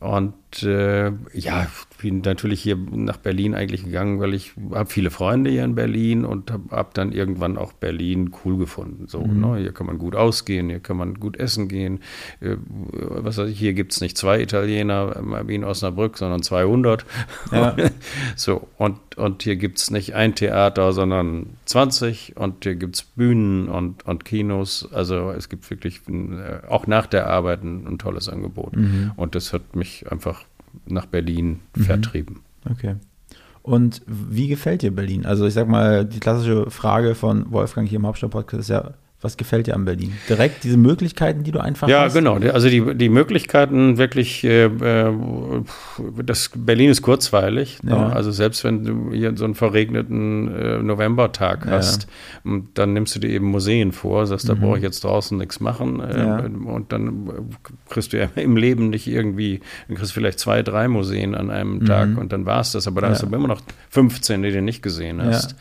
Und 0.00 0.34
äh, 0.62 1.10
ja, 1.32 1.66
bin 2.00 2.20
natürlich 2.24 2.62
hier 2.62 2.76
nach 2.76 3.16
Berlin 3.16 3.54
eigentlich 3.54 3.84
gegangen, 3.84 4.20
weil 4.20 4.34
ich 4.34 4.52
habe 4.72 4.88
viele 4.88 5.10
Freunde 5.10 5.50
hier 5.50 5.64
in 5.64 5.74
Berlin 5.74 6.24
und 6.24 6.50
habe 6.50 6.70
hab 6.70 6.94
dann 6.94 7.12
irgendwann 7.12 7.56
auch 7.58 7.72
Berlin 7.72 8.30
cool 8.44 8.56
gefunden. 8.56 9.06
So, 9.08 9.20
Mhm. 9.20 9.40
ne? 9.40 9.56
Hier 9.58 9.72
kann 9.72 9.86
man 9.86 9.98
gut 9.98 10.14
ausgehen, 10.14 10.68
hier 10.68 10.80
kann 10.80 10.96
man 10.96 11.14
gut 11.20 11.36
essen 11.38 11.68
gehen. 11.68 12.00
Äh, 12.40 12.56
was 12.92 13.36
weiß 13.38 13.48
ich, 13.50 13.58
hier 13.58 13.74
gibt 13.74 13.92
es 13.92 14.00
nicht 14.00 14.16
zwei 14.16 14.40
Italiener 14.40 15.16
äh, 15.16 15.48
wie 15.48 15.56
in 15.56 15.64
Osnabrück, 15.64 16.16
sondern 16.18 16.42
200. 16.42 17.04
Ja. 17.52 17.76
so, 18.36 18.68
und, 18.76 18.98
und 19.16 19.42
hier 19.42 19.56
gibt 19.56 19.78
es 19.78 19.90
nicht 19.90 20.14
ein 20.14 20.34
Theater, 20.34 20.92
sondern 20.92 21.56
20 21.64 22.36
und 22.36 22.64
hier 22.64 22.76
gibt 22.76 22.96
es 22.96 23.02
Bühnen 23.02 23.68
und, 23.68 24.06
und 24.06 24.24
Kinos. 24.24 24.88
Also 24.92 25.30
es 25.30 25.48
gibt 25.48 25.68
wirklich 25.70 26.00
äh, 26.08 26.66
auch 26.68 26.86
nach 26.86 27.06
der 27.06 27.26
Arbeit 27.26 27.64
ein, 27.64 27.86
ein 27.86 27.98
tolles 27.98 28.28
Angebot. 28.28 28.76
Mhm. 28.76 29.12
Und 29.16 29.34
das 29.34 29.52
hat 29.52 29.74
mich 29.74 30.10
einfach 30.10 30.44
nach 30.86 31.06
Berlin 31.06 31.60
vertrieben. 31.74 32.40
Okay. 32.70 32.96
Und 33.62 34.02
wie 34.06 34.48
gefällt 34.48 34.82
dir 34.82 34.90
Berlin? 34.90 35.26
Also 35.26 35.46
ich 35.46 35.54
sag 35.54 35.68
mal, 35.68 36.04
die 36.04 36.20
klassische 36.20 36.70
Frage 36.70 37.14
von 37.14 37.50
Wolfgang 37.52 37.88
hier 37.88 37.98
im 37.98 38.06
Hauptstadt-Podcast 38.06 38.60
ist 38.60 38.70
ja, 38.70 38.94
was 39.20 39.36
gefällt 39.36 39.66
dir 39.66 39.74
an 39.74 39.84
Berlin? 39.84 40.12
Direkt 40.28 40.62
diese 40.62 40.76
Möglichkeiten, 40.76 41.42
die 41.42 41.50
du 41.50 41.58
einfach 41.60 41.88
Ja, 41.88 42.02
hast? 42.02 42.14
genau. 42.14 42.36
Also 42.36 42.68
die, 42.68 42.94
die 42.94 43.08
Möglichkeiten 43.08 43.98
wirklich, 43.98 44.44
äh, 44.44 44.66
äh, 44.66 45.12
das 46.24 46.50
Berlin 46.54 46.90
ist 46.90 47.02
kurzweilig. 47.02 47.78
Ja. 47.82 47.96
Ne? 48.08 48.12
Also 48.14 48.30
selbst 48.30 48.62
wenn 48.62 48.84
du 48.84 49.12
hier 49.12 49.36
so 49.36 49.44
einen 49.44 49.56
verregneten 49.56 50.54
äh, 50.54 50.78
Novembertag 50.82 51.66
Ja. 51.66 51.72
hast, 51.72 52.06
dann 52.74 52.92
nimmst 52.92 53.16
du 53.16 53.18
dir 53.18 53.30
eben 53.30 53.46
Museen 53.46 53.90
vor, 53.90 54.24
sagst, 54.26 54.48
da 54.48 54.54
Mhm. 54.54 54.60
brauche 54.60 54.76
ich 54.76 54.82
jetzt 54.84 55.02
draußen 55.02 55.36
nichts 55.36 55.58
machen. 55.58 55.98
Äh, 56.00 56.18
Ja. 56.18 56.38
Und 56.38 56.92
dann 56.92 57.28
kriegst 57.88 58.12
du 58.12 58.18
ja 58.18 58.28
im 58.36 58.56
Leben 58.56 58.88
nicht 58.90 59.08
irgendwie, 59.08 59.60
dann 59.88 59.96
kriegst 59.96 60.12
du 60.12 60.14
vielleicht 60.14 60.38
zwei, 60.38 60.62
drei 60.62 60.86
Museen 60.86 61.34
an 61.34 61.50
einem 61.50 61.84
Tag 61.86 62.16
und 62.18 62.32
dann 62.32 62.46
war 62.46 62.60
es 62.60 62.70
das. 62.72 62.86
Aber 62.86 63.00
da 63.00 63.08
hast 63.08 63.22
Mhm. 63.22 63.26
Ja. 63.26 63.30
du 63.30 63.36
immer 63.44 63.48
noch 63.48 63.62
15, 63.90 64.42
die 64.42 64.52
du 64.52 64.62
nicht 64.62 64.82
gesehen 64.82 65.20
hast. 65.22 65.56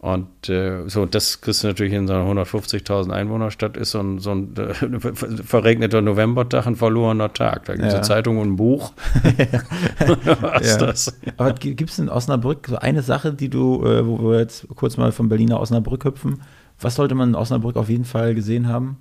Und 0.00 0.48
äh, 0.48 0.88
so, 0.88 1.06
das 1.06 1.40
kriegst 1.40 1.64
du 1.64 1.66
natürlich 1.66 1.92
in 1.92 2.06
so 2.06 2.12
einer 2.14 2.24
150.000 2.44 3.10
Einwohnerstadt, 3.10 3.76
ist 3.76 3.90
so 3.90 3.98
ein, 3.98 4.20
so 4.20 4.30
ein 4.30 4.54
äh, 4.56 4.72
verregneter 5.44 6.00
Novembertag 6.02 6.68
ein 6.68 6.76
verlorener 6.76 7.32
Tag. 7.32 7.64
Da 7.64 7.72
gibt 7.72 7.86
es 7.86 7.92
Ja. 7.92 7.98
eine 7.98 8.06
Zeitung 8.06 8.38
und 8.38 8.50
ein 8.52 8.56
Buch. 8.56 8.92
Was 10.40 10.66
Ja. 10.70 10.76
das? 10.78 11.18
Aber 11.36 11.52
gibt 11.54 11.90
es 11.90 11.98
in 11.98 12.08
Osnabrück 12.08 12.66
so 12.68 12.76
eine 12.76 13.02
Sache, 13.02 13.32
die 13.32 13.48
du, 13.48 13.84
äh, 13.84 14.06
wo 14.06 14.30
wir 14.30 14.38
jetzt 14.38 14.68
kurz 14.76 14.96
mal 14.96 15.10
von 15.10 15.28
Berlin 15.28 15.48
nach 15.48 15.58
Osnabrück 15.58 16.04
hüpfen, 16.04 16.42
was 16.80 16.94
sollte 16.94 17.16
man 17.16 17.30
in 17.30 17.34
Osnabrück 17.34 17.74
auf 17.76 17.88
jeden 17.88 18.04
Fall 18.04 18.36
gesehen 18.36 18.68
haben? 18.68 18.98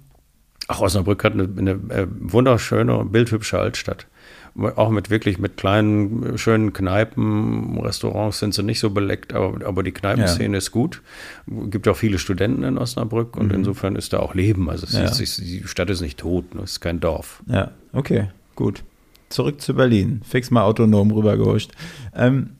Ach, 0.67 0.81
Osnabrück 0.81 1.23
hat 1.23 1.33
eine, 1.33 1.43
eine 1.57 1.71
äh, 1.93 2.07
wunderschöne, 2.09 3.05
bildhübsche 3.05 3.59
Altstadt. 3.59 4.07
Auch 4.75 4.89
mit 4.89 5.09
wirklich 5.11 5.37
mit 5.37 5.55
kleinen, 5.57 6.37
schönen 6.37 6.73
Kneipen, 6.73 7.77
Restaurants 7.79 8.39
sind 8.39 8.53
sie 8.55 8.63
nicht 8.63 8.79
so 8.79 8.89
beleckt, 8.89 9.33
aber, 9.33 9.65
aber 9.65 9.83
die 9.83 9.91
Kneipenszene 9.91 10.57
ist 10.57 10.71
gut. 10.71 11.01
Gibt 11.47 11.87
auch 11.87 11.95
viele 11.95 12.17
Studenten 12.17 12.63
in 12.63 12.77
Osnabrück 12.77 13.37
und 13.37 13.51
insofern 13.53 13.95
ist 13.95 14.13
da 14.13 14.19
auch 14.19 14.33
Leben. 14.33 14.69
Also 14.69 14.87
Ja. 14.97 15.03
ist, 15.05 15.19
ist, 15.21 15.37
die 15.39 15.61
Stadt 15.67 15.89
ist 15.91 16.01
nicht 16.01 16.17
tot, 16.19 16.55
ne? 16.55 16.61
es 16.63 16.71
ist 16.71 16.79
kein 16.79 16.99
Dorf. 16.99 17.43
Ja, 17.47 17.71
okay, 17.93 18.29
gut. 18.55 18.83
Zurück 19.29 19.61
zu 19.61 19.75
Berlin. 19.75 20.21
Fix 20.23 20.49
mal 20.49 20.63
autonom 20.63 21.11
rübergehuscht. 21.11 21.71
Ähm, 22.15 22.51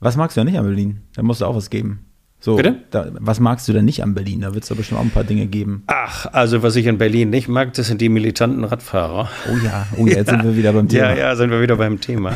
was 0.00 0.16
magst 0.16 0.36
du 0.36 0.40
ja 0.40 0.44
nicht 0.44 0.58
an 0.58 0.66
Berlin? 0.66 1.00
Da 1.14 1.22
musst 1.22 1.40
du 1.40 1.46
auch 1.46 1.54
was 1.56 1.70
geben. 1.70 2.04
So? 2.44 2.60
Da, 2.90 3.06
was 3.20 3.38
magst 3.38 3.68
du 3.68 3.72
denn 3.72 3.84
nicht 3.84 4.02
an 4.02 4.14
Berlin? 4.14 4.40
Da 4.40 4.52
wird 4.52 4.64
es 4.64 4.68
da 4.68 4.74
bestimmt 4.74 4.98
auch 5.00 5.04
ein 5.04 5.10
paar 5.10 5.22
Dinge 5.22 5.46
geben. 5.46 5.84
Ach, 5.86 6.26
also 6.32 6.64
was 6.64 6.74
ich 6.74 6.86
in 6.86 6.98
Berlin 6.98 7.30
nicht 7.30 7.46
mag, 7.48 7.72
das 7.74 7.86
sind 7.86 8.00
die 8.00 8.08
militanten 8.08 8.64
Radfahrer. 8.64 9.28
Oh 9.48 9.56
ja, 9.64 9.86
oh 9.96 10.06
ja, 10.08 10.16
jetzt 10.16 10.30
sind 10.30 10.42
wir 10.42 10.56
wieder 10.56 10.72
beim 10.72 10.88
Thema. 10.88 11.10
Ja, 11.10 11.16
ja, 11.16 11.36
sind 11.36 11.50
wir 11.52 11.60
wieder 11.62 11.76
beim 11.76 12.00
Thema. 12.00 12.32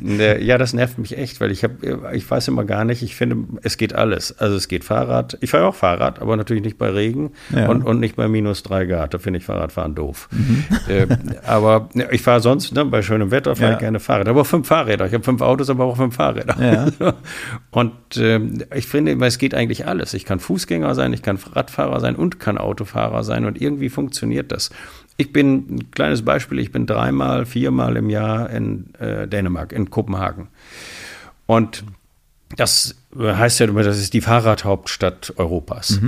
Äh, 0.00 0.44
ja, 0.46 0.58
das 0.58 0.74
nervt 0.74 0.98
mich 0.98 1.18
echt, 1.18 1.40
weil 1.40 1.50
ich 1.50 1.64
habe, 1.64 1.74
ich 2.14 2.30
weiß 2.30 2.46
immer 2.46 2.64
gar 2.64 2.84
nicht, 2.84 3.02
ich 3.02 3.16
finde, 3.16 3.36
es 3.64 3.76
geht 3.76 3.94
alles. 3.96 4.38
Also 4.38 4.54
es 4.54 4.68
geht 4.68 4.84
Fahrrad, 4.84 5.36
ich 5.40 5.50
fahre 5.50 5.66
auch 5.66 5.74
Fahrrad, 5.74 6.22
aber 6.22 6.36
natürlich 6.36 6.62
nicht 6.62 6.78
bei 6.78 6.90
Regen 6.90 7.32
Ja. 7.52 7.68
und, 7.68 7.82
und 7.82 7.98
nicht 7.98 8.14
bei 8.14 8.28
minus 8.28 8.62
drei 8.62 8.84
Grad. 8.86 9.12
Da 9.12 9.18
finde 9.18 9.38
ich 9.38 9.44
Fahrradfahren 9.44 9.94
doof. 9.94 10.28
Äh, 10.88 11.06
aber 11.46 11.88
ne, 11.92 12.08
ich 12.12 12.22
fahre 12.22 12.40
sonst, 12.40 12.72
ne, 12.74 12.84
bei 12.84 13.02
schönem 13.02 13.30
Wetter 13.30 13.54
fahre 13.56 13.70
Ja. 13.72 13.74
ich 13.76 13.80
gerne 13.80 14.00
Fahrrad. 14.00 14.28
Aber 14.28 14.40
auch 14.42 14.46
fünf 14.46 14.68
Fahrräder. 14.68 15.04
Ich 15.06 15.12
habe 15.12 15.24
fünf 15.24 15.42
Autos, 15.42 15.68
aber 15.68 15.84
auch 15.84 15.96
fünf 15.96 16.14
Fahrräder. 16.14 16.56
Ja. 17.00 17.14
Und 17.70 17.92
ähm, 18.16 18.62
ich 18.74 18.86
finde, 18.86 19.12
es 19.26 19.36
geht 19.38 19.47
eigentlich 19.54 19.86
alles. 19.86 20.14
Ich 20.14 20.24
kann 20.24 20.40
Fußgänger 20.40 20.94
sein, 20.94 21.12
ich 21.12 21.22
kann 21.22 21.38
Radfahrer 21.52 22.00
sein 22.00 22.16
und 22.16 22.40
kann 22.40 22.58
Autofahrer 22.58 23.24
sein 23.24 23.44
und 23.44 23.60
irgendwie 23.60 23.88
funktioniert 23.88 24.52
das. 24.52 24.70
Ich 25.16 25.32
bin, 25.32 25.66
ein 25.68 25.90
kleines 25.90 26.22
Beispiel, 26.22 26.58
ich 26.60 26.70
bin 26.70 26.86
dreimal, 26.86 27.44
viermal 27.44 27.96
im 27.96 28.08
Jahr 28.08 28.50
in 28.50 28.94
äh, 28.94 29.26
Dänemark, 29.26 29.72
in 29.72 29.90
Kopenhagen. 29.90 30.48
Und 31.46 31.84
das 32.56 32.96
heißt 33.16 33.60
ja 33.60 33.66
immer, 33.66 33.82
das 33.82 33.98
ist 33.98 34.14
die 34.14 34.20
Fahrradhauptstadt 34.20 35.34
Europas. 35.36 35.98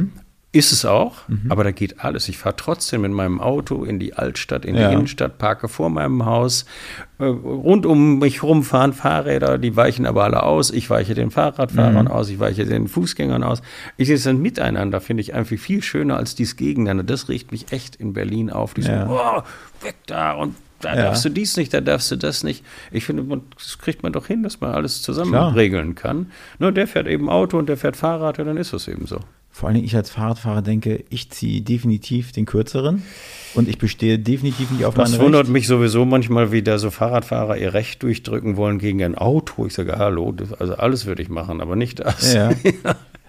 Ist 0.52 0.72
es 0.72 0.84
auch, 0.84 1.18
aber 1.48 1.62
da 1.62 1.70
geht 1.70 2.00
alles. 2.04 2.28
Ich 2.28 2.36
fahre 2.36 2.56
trotzdem 2.56 3.04
in 3.04 3.12
meinem 3.12 3.40
Auto 3.40 3.84
in 3.84 4.00
die 4.00 4.14
Altstadt, 4.14 4.64
in 4.64 4.74
Ja. 4.74 4.88
die 4.88 4.94
Innenstadt, 4.94 5.38
parke 5.38 5.68
vor 5.68 5.90
meinem 5.90 6.24
Haus. 6.26 6.64
Äh, 7.20 7.24
Rund 7.26 7.86
um 7.86 8.18
mich 8.18 8.42
rum 8.42 8.64
fahren 8.64 8.92
Fahrräder, 8.92 9.58
die 9.58 9.76
weichen 9.76 10.06
aber 10.06 10.24
alle 10.24 10.42
aus. 10.42 10.72
Ich 10.72 10.90
weiche 10.90 11.14
den 11.14 11.30
Fahrradfahrern 11.30 12.08
aus, 12.08 12.28
ich 12.30 12.40
weiche 12.40 12.64
den 12.66 12.88
Fußgängern 12.88 13.44
aus. 13.44 13.62
Ich 13.96 14.08
sehe 14.08 14.16
es 14.16 14.24
dann 14.24 14.42
miteinander, 14.42 15.00
finde 15.00 15.20
ich 15.20 15.34
einfach 15.34 15.56
viel 15.56 15.84
schöner 15.84 16.16
als 16.16 16.34
dieses 16.34 16.56
Gegeneinander. 16.56 17.04
Das 17.04 17.28
riecht 17.28 17.52
mich 17.52 17.70
echt 17.70 17.94
in 17.94 18.12
Berlin 18.12 18.50
auf. 18.50 18.74
Die 18.74 18.80
Ja. 18.80 19.06
so, 19.06 19.12
oh, 19.20 19.42
weg 19.84 19.94
da 20.06 20.32
und 20.32 20.56
da 20.80 20.96
Ja. 20.96 21.02
darfst 21.04 21.24
du 21.24 21.28
dies 21.28 21.56
nicht, 21.58 21.72
da 21.72 21.80
darfst 21.80 22.10
du 22.10 22.16
das 22.16 22.42
nicht. 22.42 22.64
Ich 22.90 23.04
finde, 23.04 23.22
man, 23.22 23.42
das 23.56 23.78
kriegt 23.78 24.02
man 24.02 24.12
doch 24.12 24.26
hin, 24.26 24.42
dass 24.42 24.60
man 24.60 24.72
alles 24.72 25.00
zusammen 25.02 25.30
Klar. 25.30 25.54
regeln 25.54 25.94
kann. 25.94 26.32
Nur 26.58 26.72
der 26.72 26.88
fährt 26.88 27.06
eben 27.06 27.28
Auto 27.30 27.56
und 27.56 27.68
der 27.68 27.76
fährt 27.76 27.96
Fahrrad, 27.96 28.38
ja, 28.38 28.42
dann 28.44 28.56
ist 28.56 28.72
es 28.72 28.88
eben 28.88 29.06
so. 29.06 29.20
Vor 29.52 29.66
allen 29.68 29.74
Dingen, 29.74 29.86
ich 29.86 29.96
als 29.96 30.10
Fahrradfahrer 30.10 30.62
denke, 30.62 31.04
ich 31.10 31.30
ziehe 31.30 31.60
definitiv 31.60 32.32
den 32.32 32.46
kürzeren 32.46 33.02
und 33.54 33.68
ich 33.68 33.78
bestehe 33.78 34.18
definitiv 34.18 34.70
nicht 34.70 34.84
auf 34.84 34.94
Das 34.94 35.10
meine 35.10 35.22
wundert 35.22 35.42
Recht. 35.42 35.52
mich 35.52 35.66
sowieso 35.66 36.04
manchmal, 36.04 36.52
wie 36.52 36.62
da 36.62 36.78
so 36.78 36.90
Fahrradfahrer 36.90 37.58
ihr 37.58 37.74
Recht 37.74 38.02
durchdrücken 38.02 38.56
wollen 38.56 38.78
gegen 38.78 39.02
ein 39.02 39.16
Auto. 39.16 39.66
Ich 39.66 39.74
sage, 39.74 39.98
hallo, 39.98 40.32
das, 40.32 40.52
also 40.54 40.74
alles 40.76 41.04
würde 41.06 41.22
ich 41.22 41.28
machen, 41.28 41.60
aber 41.60 41.76
nicht 41.76 41.98
das. 42.00 42.32
Ja, 42.34 42.50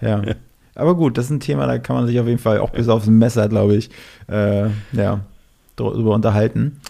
ja. 0.00 0.22
Aber 0.74 0.94
gut, 0.94 1.18
das 1.18 1.26
ist 1.26 1.32
ein 1.32 1.40
Thema, 1.40 1.66
da 1.66 1.78
kann 1.78 1.96
man 1.96 2.06
sich 2.06 2.18
auf 2.18 2.26
jeden 2.26 2.38
Fall 2.38 2.58
auch 2.60 2.70
bis 2.70 2.88
aufs 2.88 3.06
Messer, 3.06 3.48
glaube 3.48 3.76
ich, 3.76 3.90
äh, 4.28 4.68
ja, 4.92 5.20
darüber 5.76 6.14
unterhalten. 6.14 6.80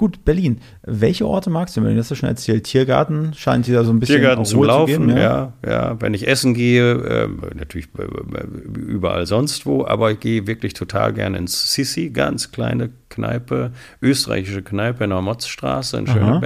Gut, 0.00 0.24
Berlin. 0.24 0.62
Welche 0.82 1.26
Orte 1.26 1.50
magst 1.50 1.76
du? 1.76 1.82
Das 1.82 1.94
hast 1.94 2.10
du 2.12 2.14
schon 2.14 2.30
erzählt. 2.30 2.64
Tiergarten 2.64 3.34
scheint 3.34 3.66
dir 3.66 3.74
da 3.74 3.84
so 3.84 3.92
ein 3.92 4.00
bisschen 4.00 4.16
Tiergarten 4.16 4.46
zum 4.46 4.64
Laufen, 4.64 4.94
zu 4.94 5.00
geben. 5.00 5.18
ja. 5.18 5.52
ja, 5.62 6.00
Wenn 6.00 6.14
ich 6.14 6.26
essen 6.26 6.54
gehe, 6.54 6.92
äh, 6.92 7.28
natürlich 7.54 7.88
äh, 7.98 8.46
überall 8.78 9.26
sonst 9.26 9.66
wo, 9.66 9.84
aber 9.84 10.12
ich 10.12 10.20
gehe 10.20 10.46
wirklich 10.46 10.72
total 10.72 11.12
gerne 11.12 11.36
ins 11.36 11.74
Sissi, 11.74 12.08
ganz 12.08 12.50
kleine 12.50 12.88
Kneipe, 13.10 13.72
österreichische 14.00 14.62
Kneipe 14.62 15.04
in 15.04 15.10
der 15.10 15.20
Motzstraße 15.20 15.98
in 15.98 16.08
Aha. 16.08 16.40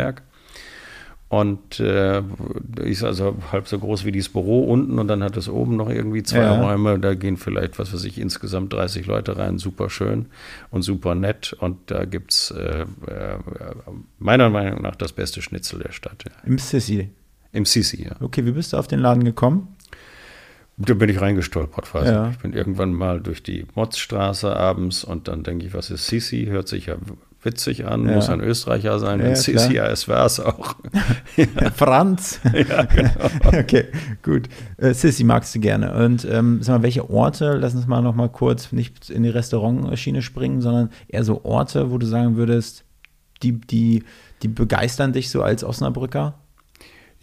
Und 1.29 1.81
äh, 1.81 2.23
ist 2.83 3.03
also 3.03 3.37
halb 3.51 3.67
so 3.67 3.79
groß 3.79 4.05
wie 4.05 4.13
dieses 4.13 4.29
Büro 4.29 4.65
unten 4.65 4.99
und 5.01 5.09
dann 5.09 5.25
hat 5.25 5.37
es 5.37 5.49
oben 5.49 5.75
noch 5.75 5.89
irgendwie 5.91 6.23
zwei 6.23 6.39
Ja. 6.41 6.61
Räume. 6.63 6.99
Da 7.01 7.15
gehen 7.15 7.37
vielleicht, 7.37 7.79
was 7.79 7.93
weiß 7.93 8.05
ich, 8.05 8.21
insgesamt 8.21 8.73
30 8.73 9.07
Leute 9.07 9.37
rein. 9.37 9.59
Super 9.59 9.91
schön 9.91 10.27
und 10.71 10.83
super 10.83 11.15
nett. 11.17 11.53
Und 11.59 11.91
da 11.91 12.05
gibt 12.05 12.33
es 12.33 12.51
äh, 12.53 12.83
äh, 12.83 13.39
meiner 14.19 14.51
Meinung 14.51 14.83
nach 14.83 14.95
das 14.95 15.13
beste 15.13 15.43
Schnitzel 15.43 15.81
der 15.81 15.93
Stadt. 15.93 16.25
Ja. 16.25 16.33
Im 16.47 16.59
Sissi. 16.59 17.11
Im 17.53 17.65
Sisi, 17.65 18.05
ja. 18.05 18.17
Okay, 18.21 18.45
wie 18.47 18.53
bist 18.53 18.73
du 18.73 18.77
auf 18.77 18.87
den 18.87 19.01
Laden 19.01 19.25
gekommen? 19.25 19.69
Da 20.77 20.95
bin 20.95 21.09
ich 21.09 21.21
reingestolpert 21.21 21.87
quasi. 21.87 22.11
Ja. 22.11 22.31
Ich 22.31 22.39
bin 22.39 22.53
irgendwann 22.53 22.93
mal 22.93 23.21
durch 23.21 23.43
die 23.43 23.65
Motzstraße 23.75 24.55
abends 24.55 25.05
und 25.05 25.29
dann 25.29 25.43
denke 25.45 25.67
ich, 25.67 25.75
was 25.75 25.91
ist 25.91 26.07
Sisi? 26.07 26.47
Hört 26.47 26.69
sich 26.69 26.87
ja 26.87 26.97
witzig 27.45 27.87
an, 27.87 28.07
Ja. 28.07 28.17
muss 28.17 28.29
ein 28.29 28.41
Österreicher 28.41 28.99
sein. 28.99 29.21
Wenn 29.21 29.35
ja, 29.73 29.87
es 29.87 30.09
war 30.09 30.27
es 30.27 30.41
auch. 30.41 30.77
Franz. 31.75 32.41
ja, 32.53 32.85
genau. 32.85 33.11
okay, 33.59 33.87
gut. 34.23 34.49
Äh, 34.77 34.95
Sissy 34.95 35.25
magst 35.25 35.55
du 35.55 35.61
gerne. 35.61 35.95
Und 35.95 36.27
ähm, 36.31 36.63
sag 36.63 36.79
mal, 36.79 36.83
welche 36.83 37.09
Orte, 37.11 37.55
lass 37.55 37.75
uns 37.75 37.87
mal 37.87 38.03
noch 38.03 38.15
mal 38.15 38.29
kurz 38.29 38.73
nicht 38.73 39.11
in 39.11 39.23
die 39.23 39.29
Restaurantschiene 39.29 40.23
springen, 40.23 40.61
sondern 40.61 40.91
eher 41.09 41.25
so 41.25 41.45
Orte, 41.45 41.91
wo 41.91 41.99
du 41.99 42.07
sagen 42.07 42.37
würdest, 42.37 42.85
die, 43.43 43.61
die, 43.61 44.05
die 44.43 44.49
begeistern 44.49 45.13
dich 45.13 45.31
so 45.31 45.43
als 45.43 45.65
Osnabrücker? 45.65 46.35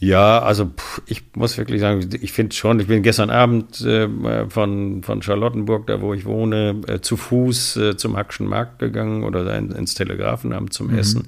Ja, 0.04 0.40
also 0.42 0.66
pff, 0.66 1.04
ich 1.06 1.22
muss 1.36 1.60
wirklich 1.60 1.80
sagen, 1.80 2.10
ich 2.22 2.32
finde 2.32 2.56
schon, 2.56 2.80
ich 2.80 2.88
bin 2.88 3.04
gestern 3.04 3.30
Abend 3.30 3.82
äh, 3.82 4.10
von, 4.50 5.04
von 5.04 5.22
Charlottenburg, 5.22 5.86
da 5.86 6.02
wo 6.02 6.16
ich 6.16 6.26
wohne, 6.26 6.82
äh, 6.88 7.02
zu 7.02 7.18
Fuß 7.18 7.78
äh, 7.78 7.98
zum 7.98 8.18
Hackschen 8.18 8.48
Markt 8.48 8.80
gegangen 8.80 9.24
oder 9.24 9.56
ins 9.56 9.94
Telegrafenamt 9.94 10.74
zum 10.74 10.90
Essen. 10.90 11.28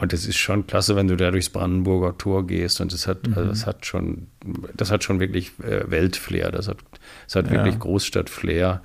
Und 0.00 0.12
es 0.12 0.26
ist 0.28 0.36
schon 0.36 0.66
klasse, 0.68 0.94
wenn 0.94 1.08
du 1.08 1.16
da 1.16 1.32
durchs 1.32 1.50
Brandenburger 1.50 2.16
Tor 2.16 2.46
gehst. 2.46 2.80
Und 2.80 2.92
das 2.92 3.08
hat, 3.08 3.18
also 3.34 3.48
das 3.50 3.66
hat 3.66 3.84
schon, 3.84 4.28
das 4.76 4.92
hat 4.92 5.02
schon 5.02 5.18
wirklich 5.18 5.50
äh, 5.60 5.90
Weltflair. 5.90 6.52
Das 6.52 6.68
hat, 6.68 6.76
das 7.26 7.34
hat 7.34 7.46
Ja. 7.46 7.54
wirklich 7.54 7.80
Großstadtflair, 7.80 8.80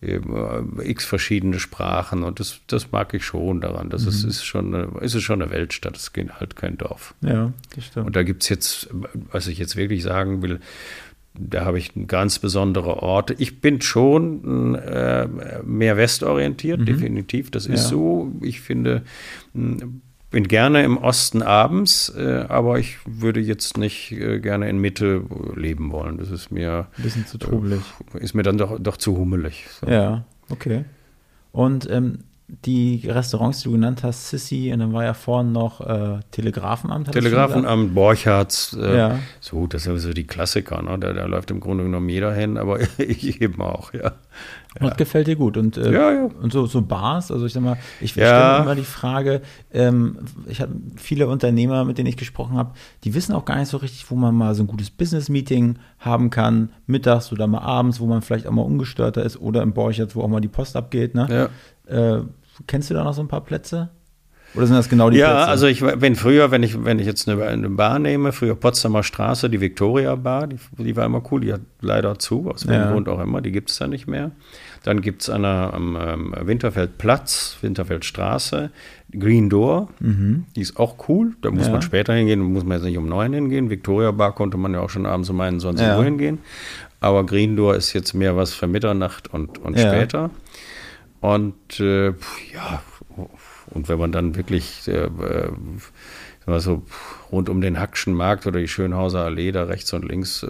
äh, 0.00 0.18
x 0.82 1.04
verschiedene 1.04 1.60
Sprachen. 1.60 2.24
Und 2.24 2.40
das, 2.40 2.58
das 2.66 2.90
mag 2.90 3.14
ich 3.14 3.24
schon 3.24 3.60
daran. 3.60 3.90
Das 3.90 4.06
ist, 4.06 4.24
ist 4.24 4.42
schon, 4.44 4.74
eine, 4.74 4.88
ist 5.02 5.14
es 5.14 5.22
schon 5.22 5.40
eine 5.40 5.52
Weltstadt. 5.52 5.96
Es 5.96 6.08
ist 6.08 6.12
halt 6.40 6.56
kein 6.56 6.76
Dorf. 6.76 7.14
Ja, 7.20 7.52
das 7.76 7.84
stimmt. 7.86 8.06
Und 8.08 8.16
da 8.16 8.24
gibt 8.24 8.42
es 8.42 8.48
jetzt, 8.48 8.88
was 9.30 9.46
ich 9.46 9.58
jetzt 9.58 9.76
wirklich 9.76 10.02
sagen 10.02 10.42
will, 10.42 10.58
da 11.38 11.64
habe 11.64 11.78
ich 11.78 11.92
ganz 12.08 12.38
besondere 12.40 13.02
Orte. 13.04 13.34
Ich 13.38 13.60
bin 13.60 13.82
schon 13.82 14.74
äh, 14.74 15.28
mehr 15.64 15.96
westorientiert, 15.96 16.88
definitiv. 16.88 17.50
Das 17.52 17.66
ist 17.66 17.82
Ja. 17.84 17.88
so. 17.90 18.32
Ich 18.40 18.60
finde, 18.62 19.02
bin 20.30 20.48
gerne 20.48 20.82
im 20.82 20.96
Osten 20.98 21.42
abends, 21.42 22.12
äh, 22.16 22.44
aber 22.48 22.78
ich 22.78 22.96
würde 23.06 23.40
jetzt 23.40 23.78
nicht 23.78 24.12
äh, 24.12 24.40
gerne 24.40 24.68
in 24.68 24.78
Mitte 24.78 25.22
leben 25.54 25.92
wollen. 25.92 26.18
Das 26.18 26.30
ist 26.30 26.50
mir, 26.50 26.86
Ein 26.96 27.02
bisschen 27.02 27.26
zu 27.26 27.38
trubelig. 27.38 27.80
ist 28.14 28.34
mir 28.34 28.42
dann 28.42 28.58
doch, 28.58 28.78
doch 28.78 28.96
zu 28.96 29.16
hummelig. 29.16 29.66
So. 29.80 29.86
Ja, 29.86 30.24
okay. 30.50 30.84
Und 31.52 31.88
ähm, 31.90 32.18
die 32.64 33.02
Restaurants, 33.08 33.58
die 33.60 33.64
du 33.64 33.72
genannt 33.72 34.02
hast, 34.04 34.28
Sissy, 34.28 34.70
und 34.72 34.78
dann 34.80 34.92
war 34.92 35.02
ja 35.04 35.14
vorhin 35.14 35.52
noch 35.52 35.80
äh, 35.80 36.20
Telegrafenamt. 36.30 37.10
Telegrafenamt, 37.10 37.94
Borchards, 37.94 38.76
äh, 38.80 38.96
Ja. 38.96 39.18
so, 39.40 39.66
das 39.66 39.84
sind 39.84 39.98
so 39.98 40.12
die 40.12 40.26
Klassiker, 40.26 40.80
ne? 40.82 40.98
da, 40.98 41.12
da 41.12 41.24
läuft 41.26 41.50
im 41.50 41.58
Grunde 41.60 41.84
genommen 41.84 42.08
jeder 42.08 42.32
hin, 42.34 42.56
aber 42.56 42.78
ich 42.98 43.40
eben 43.40 43.60
auch, 43.62 43.92
ja. 43.94 44.12
Und 44.80 44.90
das 44.90 44.96
gefällt 44.96 45.26
dir 45.26 45.36
gut. 45.36 45.56
Und, 45.56 45.76
äh, 45.76 45.92
Ja, 45.92 46.12
ja. 46.12 46.24
und 46.24 46.52
so, 46.52 46.66
so 46.66 46.82
Bars, 46.82 47.30
also 47.30 47.46
ich 47.46 47.52
sag 47.52 47.62
mal, 47.62 47.76
ich 48.00 48.12
stelle 48.12 48.62
immer 48.62 48.74
die 48.74 48.82
Frage, 48.84 49.40
ähm, 49.72 50.18
ich 50.46 50.60
habe 50.60 50.72
viele 50.96 51.28
Unternehmer, 51.28 51.84
mit 51.84 51.98
denen 51.98 52.08
ich 52.08 52.16
gesprochen 52.16 52.56
habe, 52.56 52.72
die 53.04 53.14
wissen 53.14 53.32
auch 53.34 53.44
gar 53.44 53.56
nicht 53.58 53.68
so 53.68 53.76
richtig, 53.78 54.10
wo 54.10 54.14
man 54.14 54.34
mal 54.34 54.54
so 54.54 54.62
ein 54.62 54.66
gutes 54.66 54.90
Business-Meeting 54.90 55.78
haben 55.98 56.30
kann, 56.30 56.70
mittags 56.86 57.32
oder 57.32 57.46
mal 57.46 57.60
abends, 57.60 58.00
wo 58.00 58.06
man 58.06 58.22
vielleicht 58.22 58.46
auch 58.46 58.52
mal 58.52 58.62
ungestörter 58.62 59.22
ist 59.24 59.40
oder 59.40 59.62
im 59.62 59.72
Borchert, 59.72 60.14
wo 60.16 60.22
auch 60.22 60.28
mal 60.28 60.40
die 60.40 60.48
Post 60.48 60.76
abgeht. 60.76 61.14
Ne? 61.14 61.26
Äh, 61.86 62.20
kennst 62.66 62.90
du 62.90 62.94
da 62.94 63.04
noch 63.04 63.14
so 63.14 63.22
ein 63.22 63.28
paar 63.28 63.42
Plätze? 63.42 63.90
Oder 64.56 64.66
sind 64.66 64.76
das 64.76 64.88
genau 64.88 65.10
die 65.10 65.18
Ja, 65.18 65.32
Plätze? 65.34 65.48
also 65.50 65.66
ich 65.66 65.84
bin 65.98 66.16
früher, 66.16 66.50
wenn 66.50 66.62
ich, 66.62 66.82
wenn 66.84 66.98
ich 66.98 67.06
jetzt 67.06 67.28
eine, 67.28 67.44
eine 67.44 67.68
Bar 67.68 67.98
nehme, 67.98 68.32
früher 68.32 68.54
Potsdamer 68.54 69.02
Straße, 69.02 69.50
die 69.50 69.60
Victoria 69.60 70.14
Bar, 70.14 70.46
die, 70.46 70.56
die 70.78 70.96
war 70.96 71.04
immer 71.04 71.22
cool, 71.30 71.40
die 71.42 71.52
hat 71.52 71.60
leider 71.80 72.18
zu, 72.18 72.50
aus 72.50 72.66
welchem 72.66 72.82
Ja. 72.84 72.90
Grund 72.92 73.08
auch 73.08 73.20
immer, 73.20 73.40
die 73.42 73.52
gibt 73.52 73.70
es 73.70 73.78
da 73.78 73.86
nicht 73.86 74.06
mehr. 74.06 74.30
Dann 74.82 75.00
gibt 75.00 75.22
es 75.22 75.30
am 75.30 75.44
ähm, 76.00 76.34
Winterfeldplatz, 76.40 77.58
Winterfeldstraße, 77.60 78.70
Green 79.18 79.48
Door, 79.50 79.88
die 80.00 80.60
ist 80.60 80.78
auch 80.78 81.08
cool, 81.08 81.32
da 81.42 81.50
muss 81.50 81.66
Ja. 81.66 81.72
man 81.72 81.82
später 81.82 82.12
hingehen, 82.14 82.40
da 82.40 82.44
muss 82.46 82.64
man 82.64 82.78
jetzt 82.78 82.84
nicht 82.86 82.98
um 82.98 83.08
neun 83.08 83.32
hingehen. 83.32 83.68
Victoria 83.70 84.10
Bar 84.10 84.34
konnte 84.34 84.56
man 84.56 84.72
ja 84.74 84.80
auch 84.80 84.90
schon 84.90 85.06
abends 85.06 85.28
um 85.30 85.40
21 85.40 85.84
Ja. 85.86 85.96
Uhr 85.98 86.04
hingehen. 86.04 86.38
Aber 87.00 87.24
Green 87.26 87.56
Door 87.56 87.74
ist 87.76 87.92
jetzt 87.92 88.14
mehr 88.14 88.36
was 88.36 88.52
für 88.54 88.66
Mitternacht 88.66 89.32
und, 89.32 89.58
und 89.58 89.78
Ja. 89.78 89.88
später. 89.88 90.30
Und 91.20 91.80
äh, 91.80 92.08
ja, 92.52 92.82
und 93.70 93.88
wenn 93.88 93.98
man 93.98 94.12
dann 94.12 94.36
wirklich 94.36 94.86
äh, 94.88 95.06
äh, 95.06 95.50
so 96.60 96.82
rund 97.32 97.48
um 97.48 97.60
den 97.60 97.78
Hackschen 97.80 98.14
Markt 98.14 98.46
oder 98.46 98.60
die 98.60 98.68
Schönhauser 98.68 99.20
Allee 99.24 99.50
da 99.52 99.64
rechts 99.64 99.92
und 99.92 100.04
links 100.04 100.42
äh, 100.44 100.48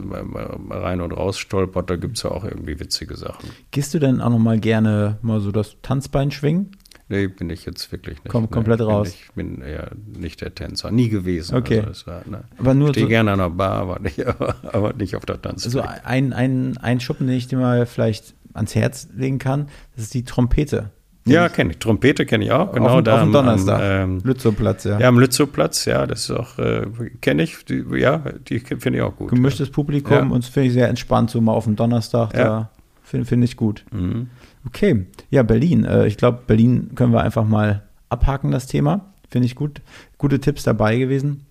rein 0.71 1.01
und 1.01 1.13
raus 1.13 1.39
stolpert, 1.39 1.89
da 1.91 1.97
gibt 1.97 2.17
es 2.19 2.23
ja 2.25 2.31
auch 2.31 2.45
irgendwie 2.45 2.79
witzige 2.81 3.17
Sachen. 3.17 3.51
Gehst 3.71 3.95
du 3.95 3.99
denn 3.99 4.21
auch 4.21 4.31
noch 4.31 4.39
mal 4.39 4.59
gerne 4.61 5.19
mal 5.23 5.41
so 5.41 5.51
das 5.53 5.77
Tanzbein 5.83 6.31
schwingen? 6.31 6.73
Nee, 7.09 7.29
bin 7.29 7.49
ich 7.51 7.65
jetzt 7.65 7.93
wirklich 7.93 8.17
nicht. 8.25 8.33
Komm, 8.33 8.45
Nee, 8.45 8.49
komplett 8.51 8.79
bin 8.79 8.87
raus. 8.89 9.09
Ich 9.09 9.31
bin 9.35 9.63
ja 9.65 9.87
nicht 10.19 10.41
der 10.41 10.55
Tänzer, 10.55 10.91
nie 10.91 11.09
gewesen. 11.09 11.55
Okay. 11.57 11.81
Also 11.87 12.09
war, 12.09 12.23
ne. 12.29 12.45
Aber 12.59 12.75
nur 12.75 12.89
Stehe 12.89 13.05
so- 13.07 13.09
gerne 13.09 13.33
an 13.33 13.39
der 13.39 13.51
Bar, 13.51 13.73
aber 13.81 14.01
nicht, 14.01 14.27
aber 14.27 14.93
nicht 14.93 15.15
auf 15.15 15.25
der 15.25 15.41
Tanzfläche. 15.41 15.71
So 15.73 15.83
ein, 16.05 16.33
ein, 16.33 16.77
ein 16.79 16.99
Schuppen, 16.99 17.29
den 17.29 17.37
ich 17.37 17.47
dir 17.47 17.59
mal 17.59 17.87
vielleicht 17.87 18.35
ans 18.55 18.75
Herz 18.75 19.09
legen 19.15 19.39
kann, 19.39 19.69
das 19.95 20.05
ist 20.05 20.15
die 20.15 20.25
Trompete. 20.25 20.91
Ja, 21.27 21.49
kenne 21.49 21.73
ich. 21.73 21.79
Trompete 21.79 22.25
kenne 22.27 22.45
ich 22.45 22.53
auch. 22.53 22.73
Genau 22.73 22.99
auf, 22.99 23.03
da 23.05 23.15
auf 23.15 23.21
dem 23.21 23.27
am- 23.29 23.33
Donnerstag. 23.33 23.81
Am, 23.81 24.11
ähm, 24.17 24.21
Lützowplatz, 24.25 24.85
ja. 24.85 24.99
ja, 24.99 25.09
am 25.09 25.19
Lützowplatz, 25.19 25.85
ja, 25.85 26.07
das 26.07 26.21
ist 26.29 26.31
auch, 26.31 26.59
äh, 26.59 26.87
kenne 27.21 27.43
ich. 27.43 27.65
Die, 27.65 27.85
ja, 27.97 28.23
die 28.49 28.61
finde 28.61 28.99
ich 28.99 29.03
auch 29.03 29.17
gut. 29.17 29.31
Gemischtes 29.31 29.71
Publikum 29.71 30.13
Ja. 30.17 30.23
und 30.23 30.45
das 30.45 30.49
finde 30.49 30.69
ich 30.69 30.73
sehr 30.75 30.89
entspannt, 30.89 31.31
so 31.31 31.41
mal 31.41 31.53
auf 31.53 31.65
dem 31.65 31.77
Donnerstag. 31.77 32.35
Ja. 32.35 32.45
Da 32.45 32.71
finde 33.05 33.27
find 33.27 33.45
ich 33.45 33.57
gut. 33.57 33.85
Mhm. 33.93 34.31
Okay, 34.67 35.07
ja, 35.31 35.43
Berlin. 35.43 35.85
Äh, 35.85 36.07
ich 36.07 36.17
glaube, 36.17 36.41
Berlin 36.47 36.91
können 36.95 37.13
wir 37.13 37.23
einfach 37.23 37.45
mal 37.45 37.83
abhaken, 38.09 38.51
das 38.51 38.67
Thema. 38.67 39.13
Finde 39.31 39.47
ich 39.47 39.55
gut. 39.55 39.81
Gute 40.19 40.41
Tipps 40.41 40.63
dabei 40.65 40.97
gewesen. 40.99 41.45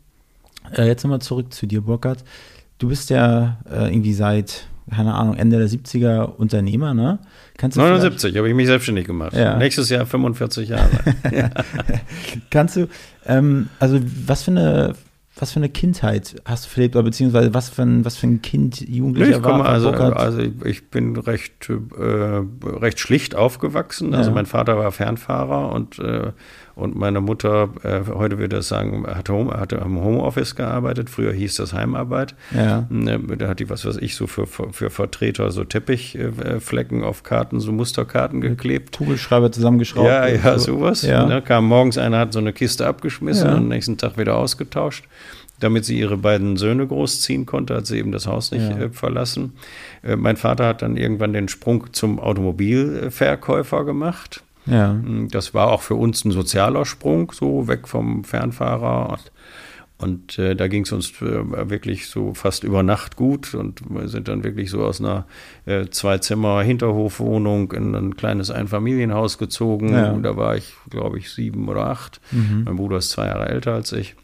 Äh, 0.75 0.87
jetzt 0.87 1.03
nochmal 1.03 1.21
zurück 1.21 1.53
zu 1.53 1.65
dir, 1.67 1.81
Burkhard. 1.81 2.23
Du 2.79 2.89
bist 2.89 3.09
ja 3.09 3.57
äh, 3.69 3.87
irgendwie 3.93 4.13
seit, 4.13 4.67
keine 4.93 5.13
Ahnung, 5.15 5.35
Ende 5.35 5.57
der 5.57 5.67
70er 5.67 6.23
Unternehmer, 6.35 6.93
ne? 6.93 7.19
Kannst 7.57 7.77
du 7.77 7.81
vielleicht- 7.81 8.01
79 8.03 8.37
habe 8.37 8.49
ich 8.49 8.55
mich 8.55 8.67
selbstständig 8.67 9.05
gemacht. 9.05 9.33
Ja. 9.33 9.57
Nächstes 9.57 9.89
Jahr 9.89 10.05
45 10.05 10.69
Jahre. 10.69 10.89
Kannst 12.49 12.75
du, 12.75 12.87
ähm, 13.25 13.69
also 13.79 13.99
was 14.25 14.43
für 14.43 14.51
eine, 14.51 14.93
was 15.37 15.51
für 15.51 15.57
eine 15.59 15.69
Kindheit 15.69 16.35
hast 16.45 16.65
du 16.65 16.69
verlebt, 16.69 16.95
oder 16.95 17.03
beziehungsweise 17.03 17.53
was 17.53 17.69
für 17.69 17.81
ein, 17.83 18.05
was 18.05 18.15
für 18.17 18.27
ein 18.27 18.41
Kind, 18.41 18.81
Nee, 18.81 18.97
Jugendlicher 18.97 19.37
ich 19.37 19.41
komme 19.41 19.59
war 19.63 19.69
also, 19.69 19.89
also 19.91 20.39
ich, 20.63 20.89
bin 20.89 21.17
recht, 21.17 21.69
äh, 21.69 22.41
recht 22.65 22.99
schlicht 22.99 23.35
aufgewachsen. 23.35 24.13
Also 24.13 24.29
Ja. 24.29 24.35
mein 24.35 24.45
Vater 24.45 24.77
war 24.77 24.91
Fernfahrer 24.91 25.71
und, 25.73 25.99
äh, 25.99 26.31
und 26.75 26.95
meine 26.95 27.21
Mutter, 27.21 27.69
äh, 27.83 28.01
heute 28.13 28.37
würde 28.37 28.57
ich 28.59 28.65
sagen, 28.65 29.05
hat 29.07 29.29
Home, 29.29 29.53
hatte 29.53 29.81
am 29.81 29.99
Homeoffice 29.99 30.55
gearbeitet. 30.55 31.09
Früher 31.09 31.31
hieß 31.31 31.55
das 31.55 31.73
Heimarbeit. 31.73 32.35
Ja. 32.53 32.85
Ne, 32.89 33.17
Da 33.37 33.47
hat 33.47 33.59
die, 33.61 33.69
was 33.69 33.85
weiß 33.85 33.97
ich, 33.97 34.15
so 34.15 34.27
für, 34.27 34.45
für, 34.45 34.89
Vertreter 34.89 35.51
so 35.51 35.63
Teppichflecken 35.63 37.03
auf 37.03 37.23
Karten, 37.23 37.59
so 37.59 37.71
Musterkarten 37.71 38.41
geklebt. 38.41 38.97
Kugelschreiber 38.97 39.51
zusammengeschraubt. 39.51 40.07
Ja, 40.07 40.27
ja, 40.27 40.59
so. 40.59 40.75
sowas. 40.75 41.01
Ja. 41.03 41.25
Ne, 41.25 41.41
kam 41.41 41.65
morgens 41.67 41.97
einer, 41.97 42.19
hat 42.19 42.33
so 42.33 42.39
eine 42.39 42.51
Kiste 42.53 42.85
abgeschmissen 42.85 43.47
Ja. 43.47 43.53
und 43.53 43.59
am 43.63 43.67
nächsten 43.69 43.97
Tag 43.97 44.17
wieder 44.17 44.35
ausgetauscht, 44.35 45.05
damit 45.61 45.85
sie 45.85 45.97
ihre 45.97 46.17
beiden 46.17 46.57
Söhne 46.57 46.85
großziehen 46.85 47.45
konnte, 47.45 47.75
hat 47.75 47.85
sie 47.87 47.97
eben 47.99 48.11
das 48.11 48.27
Haus 48.27 48.51
nicht 48.51 48.69
Ja. 48.69 48.77
äh, 48.77 48.89
verlassen. 48.89 49.53
Äh, 50.03 50.17
mein 50.17 50.35
Vater 50.35 50.67
hat 50.67 50.81
dann 50.81 50.97
irgendwann 50.97 51.31
den 51.31 51.47
Sprung 51.47 51.93
zum 51.93 52.19
Automobilverkäufer 52.19 53.85
gemacht. 53.85 54.43
Ja. 54.65 54.93
Mm, 54.93 55.29
Das 55.29 55.53
war 55.53 55.67
auch 55.71 55.81
für 55.81 55.95
uns 55.95 56.25
ein 56.25 56.31
sozialer 56.31 56.85
Sprung, 56.85 57.31
so 57.33 57.67
weg 57.67 57.87
vom 57.87 58.23
Fernfahrer. 58.23 59.19
Und, 59.97 60.37
äh, 60.39 60.55
da 60.55 60.67
ging 60.67 60.83
es 60.83 60.91
uns 60.91 61.21
äh, 61.21 61.69
wirklich 61.69 62.07
so 62.07 62.33
fast 62.33 62.65
über 62.65 62.83
Nacht 62.83 63.15
gut 63.15 63.53
und 63.55 63.81
wir 63.89 64.09
sind 64.09 64.27
dann 64.27 64.43
wirklich 64.43 64.69
so 64.69 64.83
aus 64.83 64.99
einer 64.99 65.25
äh, 65.65 65.85
Zwei-Zimmer-Hinterhofwohnung 65.85 67.71
in 67.71 67.95
ein 67.95 68.15
kleines 68.17 68.51
Einfamilienhaus 68.51 69.37
gezogen. 69.37 69.93
Ja. 69.93 70.11
Da 70.17 70.35
war 70.35 70.57
ich, 70.57 70.73
glaube 70.89 71.17
ich, 71.17 71.31
sieben 71.31 71.69
oder 71.69 71.87
acht. 71.87 72.19
Mein 72.31 72.75
Bruder 72.75 72.97
ist 72.97 73.11
zwei 73.11 73.27
Jahre 73.27 73.47
älter 73.47 73.73
als 73.73 73.91
ich. 73.93 74.15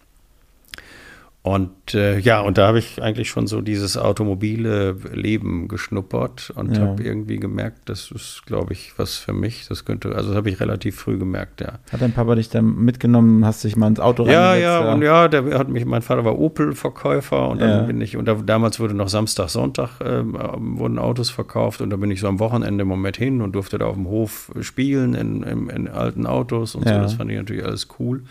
Und 1.43 1.95
äh, 1.95 2.19
ja, 2.19 2.39
und 2.41 2.59
da 2.59 2.67
habe 2.67 2.77
ich 2.77 3.01
eigentlich 3.01 3.29
schon 3.29 3.47
so 3.47 3.61
dieses 3.61 3.97
automobile 3.97 4.95
Leben 5.11 5.67
geschnuppert 5.67 6.53
und 6.55 6.77
Ja. 6.77 6.83
habe 6.83 7.01
irgendwie 7.01 7.37
gemerkt, 7.37 7.89
das 7.89 8.11
ist, 8.11 8.43
glaube 8.45 8.73
ich, 8.73 8.93
was 8.97 9.15
für 9.17 9.33
mich. 9.33 9.67
Das 9.67 9.83
könnte, 9.83 10.13
also 10.15 10.29
das 10.29 10.37
habe 10.37 10.51
ich 10.51 10.59
relativ 10.59 10.97
früh 10.97 11.17
gemerkt, 11.17 11.61
ja. 11.61 11.79
Hat 11.91 11.99
dein 11.99 12.11
Papa 12.13 12.35
dich 12.35 12.49
dann 12.49 12.75
mitgenommen, 12.75 13.43
hast 13.43 13.63
dich 13.63 13.75
mal 13.75 13.87
ins 13.87 13.99
Auto 13.99 14.27
Ja, 14.27 14.51
reingesetzt, 14.51 14.63
ja, 14.63 14.93
und 14.93 15.01
ja, 15.01 15.27
der 15.27 15.57
hat 15.57 15.67
mich, 15.67 15.83
mein 15.85 16.03
Vater 16.03 16.23
war 16.25 16.37
Opel-Verkäufer 16.37 17.49
und 17.49 17.59
dann 17.59 17.69
Ja. 17.71 17.81
bin 17.81 17.99
ich, 18.01 18.17
und 18.17 18.25
da, 18.25 18.35
damals 18.35 18.79
wurde 18.79 18.93
noch 18.93 19.09
Samstag, 19.09 19.49
Sonntag 19.49 19.89
ähm, 20.05 20.37
wurden 20.77 20.99
Autos 20.99 21.31
verkauft 21.31 21.81
und 21.81 21.89
da 21.89 21.95
bin 21.97 22.11
ich 22.11 22.19
so 22.19 22.27
am 22.27 22.39
Wochenende 22.39 22.85
mal 22.85 22.97
mit 22.97 23.17
hin 23.17 23.41
und 23.41 23.53
durfte 23.53 23.79
da 23.79 23.87
auf 23.87 23.95
dem 23.95 24.07
Hof 24.07 24.51
spielen 24.61 25.15
in, 25.15 25.41
in, 25.41 25.69
in 25.71 25.87
alten 25.87 26.27
Autos 26.27 26.75
und 26.75 26.87
so. 26.87 26.93
Ja. 26.93 27.01
Das 27.01 27.13
fand 27.15 27.31
ich 27.31 27.37
natürlich 27.37 27.65
alles 27.65 27.87
cool. 27.97 28.21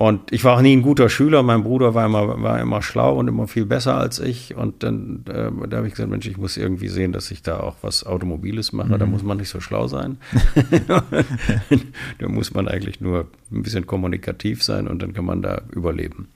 Und 0.00 0.32
ich 0.32 0.44
war 0.44 0.56
auch 0.56 0.62
nie 0.62 0.76
ein 0.76 0.82
guter 0.82 1.08
Schüler. 1.08 1.42
Mein 1.42 1.64
Bruder 1.64 1.92
war 1.92 2.06
immer, 2.06 2.40
war 2.40 2.60
immer 2.60 2.82
schlau 2.82 3.18
und 3.18 3.26
immer 3.26 3.48
viel 3.48 3.66
besser 3.66 3.96
als 3.96 4.20
ich. 4.20 4.54
Und 4.54 4.84
dann 4.84 5.24
äh, 5.26 5.50
da 5.68 5.78
habe 5.78 5.88
ich 5.88 5.94
gesagt, 5.94 6.08
Mensch, 6.08 6.24
ich 6.28 6.36
muss 6.36 6.56
irgendwie 6.56 6.86
sehen, 6.86 7.10
dass 7.10 7.32
ich 7.32 7.42
da 7.42 7.58
auch 7.58 7.74
was 7.82 8.06
Automobiles 8.06 8.72
mache. 8.72 8.96
Da 8.96 9.06
muss 9.06 9.24
man 9.24 9.38
nicht 9.38 9.48
so 9.48 9.58
schlau 9.58 9.88
sein. 9.88 10.18
da 10.86 12.28
muss 12.28 12.54
man 12.54 12.68
eigentlich 12.68 13.00
nur 13.00 13.26
ein 13.50 13.64
bisschen 13.64 13.88
kommunikativ 13.88 14.62
sein 14.62 14.86
und 14.86 15.02
dann 15.02 15.14
kann 15.14 15.24
man 15.24 15.42
da 15.42 15.62
überleben. 15.72 16.28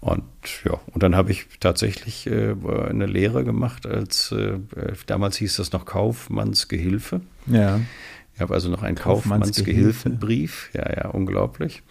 Und 0.00 0.24
ja, 0.66 0.78
und 0.92 1.02
dann 1.02 1.16
habe 1.16 1.30
ich 1.30 1.46
tatsächlich 1.60 2.26
äh, 2.26 2.54
eine 2.90 3.06
Lehre 3.06 3.44
gemacht 3.44 3.86
als, 3.86 4.30
äh, 4.30 4.58
damals 5.06 5.38
hieß 5.38 5.56
das 5.56 5.72
noch 5.72 5.86
Kaufmannsgehilfe. 5.86 7.22
Ja. 7.46 7.80
Ich 8.34 8.42
habe 8.42 8.52
also 8.52 8.68
noch 8.68 8.82
einen 8.82 8.96
Kaufmannsgehilfe. 8.96 10.10
Kaufmannsgehilfenbrief. 10.10 10.70
Ja, 10.74 10.92
ja, 10.94 11.08
unglaublich. 11.08 11.82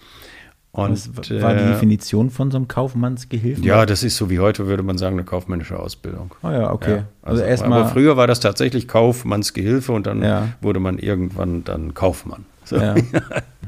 Und, 0.75 0.91
Was 0.91 1.29
war 1.41 1.53
die 1.53 1.61
äh, 1.63 1.67
Definition 1.67 2.31
von 2.31 2.49
so 2.49 2.57
einem 2.57 2.67
Kaufmannsgehilfen? 2.67 3.63
Ja, 3.63 3.85
das 3.85 4.01
ist 4.01 4.17
so 4.17 4.31
wie 4.31 4.39
heute 4.39 4.65
würde 4.65 4.81
man 4.81 4.97
sagen, 4.97 5.15
eine 5.17 5.23
kaufmännische 5.23 5.77
Ausbildung. 5.79 6.33
Oh 6.41 6.49
ja, 6.49 6.71
okay. 6.73 6.89
Ja, 6.91 7.05
also, 7.21 7.41
also, 7.41 7.43
erstmal. 7.43 7.81
aber 7.81 7.89
früher 7.89 8.17
war 8.17 8.25
das 8.25 8.39
tatsächlich 8.39 8.87
Kaufmannsgehilfe 8.87 9.91
und 9.91 10.07
dann 10.07 10.23
Ja. 10.23 10.47
wurde 10.61 10.79
man 10.79 10.97
irgendwann 10.97 11.63
dann 11.63 11.93
Kaufmann. 11.93 12.45
So. 12.65 12.77
Ja. 12.77 12.95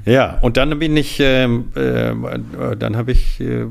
Ja, 0.07 0.37
und 0.41 0.55
dann 0.57 0.77
bin 0.77 0.95
ich, 0.97 1.17
ähm, 1.19 1.71
äh, 1.73 2.13
dann 2.77 2.95
habe 2.95 3.11
ich 3.11 3.41
äh, 3.41 3.65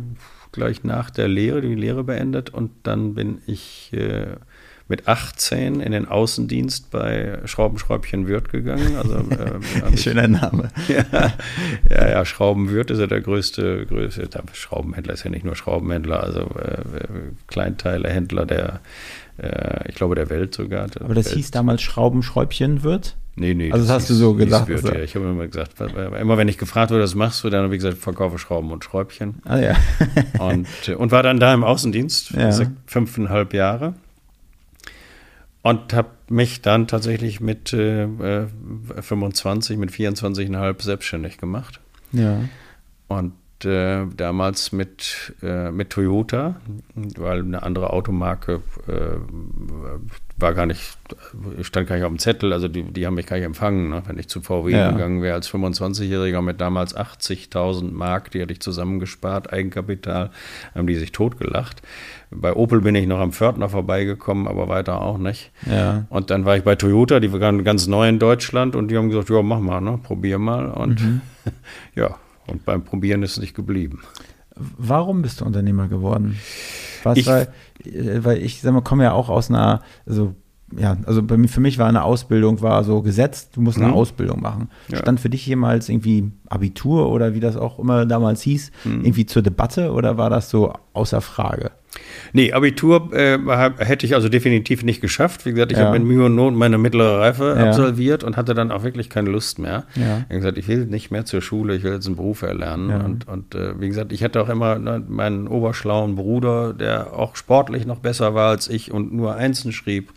gleich 0.51 0.83
nach 0.83 1.11
der 1.11 1.29
Lehre 1.29 1.61
die 1.61 1.77
Lehre 1.77 2.03
beendet 2.03 2.51
und 2.51 2.73
dann 2.83 3.15
bin 3.15 3.39
ich 3.47 3.93
äh, 3.93 4.35
mit 4.87 5.09
18 5.09 5.81
in 5.81 5.93
den 5.93 6.07
Außendienst 6.07 6.91
bei 6.91 7.39
Schraubenschräubchen 7.47 8.27
Wirth 8.29 8.51
gegangen. 8.51 8.97
Also, 8.97 9.17
äh, 9.93 9.97
Schöner 9.97 10.29
Name. 10.29 10.69
ja, 10.89 11.33
ja, 11.91 12.09
ja, 12.11 12.25
Schraubenwirth 12.25 12.91
ist 12.91 12.99
ja 12.99 13.07
der 13.07 13.23
größte, 13.23 13.87
größte 13.87 14.29
Schraubenhändler 14.53 15.15
ist 15.15 15.25
ja 15.25 15.31
nicht 15.31 15.45
nur 15.45 15.57
Schraubenhändler, 15.57 16.23
also 16.23 16.41
äh, 16.41 16.83
Kleinteilehändler 17.47 18.45
der, 18.45 18.81
äh, 19.39 19.89
ich 19.89 19.95
glaube, 19.95 20.15
der 20.17 20.29
Welt 20.29 20.55
sogar. 20.55 20.89
Der 20.89 21.03
Aber 21.03 21.15
das 21.15 21.27
Welt. 21.27 21.37
hieß 21.37 21.51
damals 21.51 21.81
Schraubenschräubchen 21.83 22.83
wird. 22.83 23.17
Nee, 23.37 23.55
nee. 23.55 23.73
Also 23.73 23.87
das 23.87 23.95
hast 23.95 24.11
du 24.11 24.15
so 24.15 24.37
hieß 24.37 24.45
gesagt, 24.45 24.69
Wirth, 24.69 24.85
also. 24.85 24.95
ja. 24.97 25.03
Ich 25.03 25.15
habe 25.17 25.25
immer 25.25 25.47
gesagt, 25.47 25.81
immer 25.81 26.37
wenn 26.39 26.47
ich 26.49 26.59
gefragt 26.59 26.91
wurde, 26.93 27.03
was 27.03 27.15
machst 27.15 27.43
du, 27.43 27.51
dann 27.51 27.65
habe 27.65 27.75
ich 27.75 27.81
gesagt, 27.83 27.99
verkaufe 27.99 28.39
Schrauben 28.39 28.71
und 28.71 28.85
Schräubchen. 28.85 29.37
Ah 29.45 29.59
ja. 29.59 29.77
Und, 30.39 30.69
äh, 30.87 30.95
und 30.95 31.11
war 31.11 31.23
dann 31.23 31.41
da 31.41 31.53
im 31.55 31.65
Außendienst, 31.65 32.33
Ja. 32.33 32.53
fünfeinhalb 32.87 33.55
Jahre. 33.55 33.95
Und 35.65 35.95
habe 35.95 36.11
mich 36.29 36.61
dann 36.61 36.87
tatsächlich 36.87 37.41
mit 37.41 37.73
äh, 37.73 38.05
äh, 38.05 38.47
25, 39.01 39.79
mit 39.79 39.91
24,5 39.91 40.83
selbstständig 40.83 41.39
gemacht. 41.39 41.81
ja. 42.13 42.39
Und 43.09 43.33
äh, 43.65 44.07
damals 44.17 44.73
mit, 44.73 45.35
äh, 45.43 45.71
mit 45.71 45.91
Toyota, 45.91 46.57
weil 46.95 47.41
eine 47.41 47.63
andere 47.63 47.91
Automarke 47.93 48.61
äh, 48.87 49.19
war 50.37 50.53
gar 50.53 50.67
nicht, 50.67 50.99
stand 51.63 51.87
gar 51.87 51.95
nicht 51.97 52.05
auf 52.05 52.11
dem 52.11 52.19
Zettel, 52.19 52.53
also 52.53 52.67
die, 52.69 52.83
die 52.83 53.07
haben 53.07 53.15
mich 53.15 53.27
gar 53.27 53.37
nicht 53.37 53.47
empfangen, 53.47 53.89
ne? 53.89 54.03
wenn 54.07 54.19
ich 54.19 54.29
zu 54.29 54.41
VW 54.41 54.73
Ja. 54.73 54.91
gegangen 54.91 55.23
wäre 55.23 55.35
als 55.35 55.49
25-Jähriger 55.49 56.43
mit 56.43 56.61
damals 56.61 56.97
80.000 56.97 57.93
Mark, 57.93 58.31
die 58.33 58.43
hatte 58.43 58.53
ich 58.53 58.61
zusammengespart, 58.61 59.53
Eigenkapital, 59.53 60.31
haben 60.75 60.87
die 60.87 60.97
sich 60.97 61.13
totgelacht. 61.13 61.83
Bei 62.31 62.53
Opel 62.53 62.81
bin 62.81 62.97
ich 62.97 63.07
noch 63.07 63.21
am 63.21 63.33
Pförtner 63.33 63.69
vorbeigekommen, 63.69 64.49
aber 64.49 64.69
weiter 64.69 65.01
auch 65.01 65.19
nicht. 65.19 65.53
Ja. 65.71 66.07
Und 66.09 66.31
dann 66.31 66.45
war 66.45 66.57
ich 66.57 66.65
bei 66.65 66.75
Toyota, 66.75 67.21
die 67.21 67.33
waren 67.33 67.63
ganz 67.63 67.87
neu 67.87 68.09
in 68.09 68.19
Deutschland 68.19 68.75
und 68.75 68.89
die 68.89 68.97
haben 68.97 69.09
gesagt, 69.11 69.31
ja, 69.31 69.41
mach 69.43 69.61
mal, 69.61 69.81
ne? 69.81 70.01
probier 70.03 70.39
mal. 70.41 70.67
Und 70.73 71.01
ja, 71.95 72.17
und 72.47 72.65
beim 72.65 72.85
Probieren 72.85 73.23
ist 73.23 73.33
es 73.33 73.41
nicht 73.41 73.55
geblieben. 73.55 74.01
Warum 74.57 75.23
bist 75.23 75.41
du 75.41 75.45
Unternehmer 75.45 75.89
geworden? 75.89 76.37
Was, 77.03 77.19
Ich- 77.19 77.27
weil, 77.27 77.49
äh, 77.85 78.23
weil 78.25 78.39
ich 78.39 78.61
sag 78.61 78.73
mal, 78.73 78.83
komme 78.83 79.05
ja 79.05 79.13
auch 79.13 79.29
aus 79.29 79.51
einer, 79.51 79.83
also 80.07 80.35
ja, 80.77 80.97
also 81.07 81.23
mir, 81.23 81.49
für 81.49 81.61
mich 81.61 81.79
war 81.79 81.89
eine 81.89 82.03
Ausbildung 82.03 82.61
war 82.63 82.83
so 82.85 83.03
gesetzt, 83.03 83.51
du 83.57 83.61
musst 83.61 83.79
eine 83.79 83.89
Mhm. 83.89 83.95
Ausbildung 83.95 84.41
machen. 84.41 84.71
Ja. 84.89 84.99
Stand 84.99 85.21
für 85.21 85.29
dich 85.31 85.47
jemals 85.47 85.89
irgendwie 85.89 86.31
Abitur 86.49 87.11
oder 87.11 87.35
wie 87.35 87.41
das 87.41 87.57
auch 87.57 87.79
immer 87.79 88.07
damals 88.07 88.43
hieß, 88.43 88.71
Hm. 88.85 89.01
irgendwie 89.05 89.27
zur 89.27 89.43
Debatte 89.43 89.93
oder 89.93 90.17
war 90.19 90.31
das 90.31 90.51
so 90.51 90.73
außer 90.93 91.21
Frage? 91.21 91.71
Nee, 92.37 92.53
Abitur 92.53 93.13
äh, 93.13 93.39
hätte 93.79 94.05
ich 94.05 94.15
also 94.17 94.29
definitiv 94.29 94.83
nicht 94.83 95.01
geschafft. 95.01 95.47
Wie 95.47 95.53
gesagt, 95.53 95.71
ich 95.71 95.79
Ja. 95.79 95.85
habe 95.87 95.99
mit 95.99 96.07
Mühe 96.07 96.25
und 96.27 96.35
Not 96.35 96.53
meine 96.55 96.79
mittlere 96.79 97.21
Reife 97.21 97.55
Ja. 97.57 97.69
absolviert 97.69 98.25
und 98.25 98.37
hatte 98.37 98.55
dann 98.55 98.73
auch 98.73 98.83
wirklich 98.83 99.09
keine 99.09 99.31
Lust 99.31 99.61
mehr. 99.61 99.85
Ja. 99.95 100.03
Ich 100.03 100.25
habe 100.25 100.35
gesagt, 100.37 100.59
ich 100.59 100.67
will 100.67 100.87
nicht 100.87 101.13
mehr 101.13 101.25
zur 101.25 101.41
Schule, 101.43 101.77
ich 101.77 101.85
will 101.85 101.93
jetzt 101.93 102.07
einen 102.07 102.17
Beruf 102.17 102.43
erlernen. 102.43 102.91
Ja. 102.91 102.99
Und, 103.05 103.29
und 103.29 103.55
äh, 103.55 103.81
wie 103.81 103.87
gesagt, 103.89 104.11
ich 104.13 104.25
hatte 104.25 104.43
auch 104.43 104.49
immer 104.49 104.81
ne, 104.81 105.01
meinen 105.09 105.47
oberschlauen 105.47 106.17
Bruder, 106.17 106.75
der 106.75 107.13
auch 107.17 107.37
sportlich 107.37 107.87
noch 107.87 108.01
besser 108.01 108.35
war 108.35 108.51
als 108.51 108.69
ich 108.69 108.91
und 108.91 109.13
nur 109.15 109.37
Einsen 109.37 109.71
schrieb. 109.73 110.11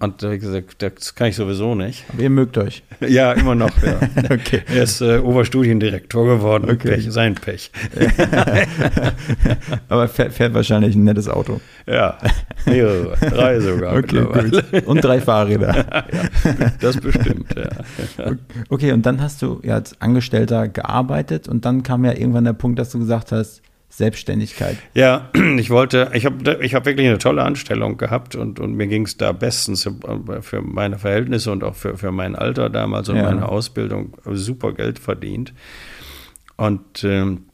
Und 0.00 0.24
äh, 0.24 0.32
wie 0.32 0.38
gesagt, 0.40 0.82
das 0.82 1.14
kann 1.14 1.28
ich 1.28 1.36
sowieso 1.36 1.76
nicht. 1.76 2.04
Aber 2.12 2.22
ihr 2.22 2.30
mögt 2.30 2.58
euch. 2.58 2.82
Ja, 3.08 3.32
immer 3.32 3.54
noch. 3.54 3.70
Ja. 3.82 4.00
Okay. 4.32 4.62
Er 4.74 4.82
ist 4.82 5.00
äh, 5.00 5.18
Oberstudiendirektor 5.18 6.26
geworden. 6.26 6.68
Okay. 6.70 6.88
Pech, 6.96 7.06
sein 7.12 7.34
Pech. 7.36 7.70
Aber 9.88 10.08
fährt, 10.08 10.32
fährt 10.32 10.54
wahrscheinlich 10.54 10.94
ein 10.94 11.04
nettes 11.04 11.28
Auto. 11.28 11.51
Ja, 11.86 12.18
mehrere, 12.66 13.16
drei 13.20 13.58
sogar 13.60 13.96
Okay, 13.98 14.24
gut. 14.24 14.86
Und 14.86 15.02
drei 15.04 15.20
Fahrräder. 15.20 16.04
Das 16.80 16.96
bestimmt, 16.98 17.54
ja. 17.56 18.32
Okay, 18.68 18.92
und 18.92 19.04
dann 19.06 19.20
hast 19.20 19.42
du 19.42 19.60
ja 19.62 19.74
als 19.74 20.00
Angestellter 20.00 20.68
gearbeitet 20.68 21.48
und 21.48 21.64
dann 21.64 21.82
kam 21.82 22.04
ja 22.04 22.12
irgendwann 22.12 22.44
der 22.44 22.52
Punkt, 22.52 22.78
dass 22.78 22.90
du 22.90 22.98
gesagt 22.98 23.32
hast, 23.32 23.62
Selbstständigkeit. 23.88 24.76
Ja, 24.94 25.28
ich 25.58 25.68
wollte, 25.70 26.10
ich 26.14 26.24
habe 26.24 26.58
ich 26.62 26.74
hab 26.74 26.86
wirklich 26.86 27.06
eine 27.06 27.18
tolle 27.18 27.42
Anstellung 27.42 27.98
gehabt 27.98 28.34
und, 28.36 28.58
und 28.58 28.74
mir 28.74 28.86
ging 28.86 29.04
es 29.04 29.16
da 29.18 29.32
bestens 29.32 29.84
äh, 29.86 29.90
für 30.40 30.62
meine 30.62 30.98
Verhältnisse 30.98 31.52
und 31.52 31.62
auch 31.62 31.74
für, 31.74 31.98
für 31.98 32.10
mein 32.10 32.34
Alter 32.34 32.70
damals 32.70 33.08
und 33.10 33.16
Ja. 33.16 33.24
meine 33.24 33.48
Ausbildung 33.48 34.14
super 34.32 34.72
Geld 34.72 34.98
verdient. 34.98 35.52
Und 36.56 37.04
ähm, 37.04 37.44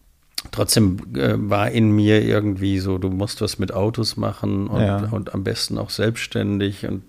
trotzdem 0.51 0.98
äh, 1.16 1.35
war 1.37 1.70
in 1.70 1.90
mir 1.90 2.22
irgendwie 2.22 2.79
so, 2.79 2.98
du 2.98 3.11
musst 3.11 3.40
was 3.40 3.59
mit 3.59 3.72
Autos 3.72 4.16
machen 4.16 4.66
und, 4.68 4.81
Ja. 4.83 5.09
und 5.11 5.35
am 5.35 5.44
besten 5.44 5.79
auch 5.79 5.90
selbstständig 5.90 6.87
und 6.87 7.03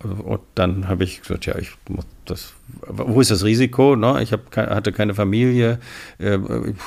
und 0.00 0.40
dann 0.54 0.86
habe 0.86 1.02
ich 1.02 1.22
gesagt, 1.22 1.46
ja, 1.46 1.58
ich 1.58 1.72
muss 1.88 2.04
das, 2.30 2.52
wo 2.86 3.20
ist 3.20 3.30
das 3.30 3.44
Risiko? 3.44 3.96
Ne? 3.96 4.22
Ich 4.22 4.32
hab, 4.32 4.54
hatte 4.56 4.92
keine 4.92 5.14
Familie, 5.14 5.78
äh, 6.18 6.38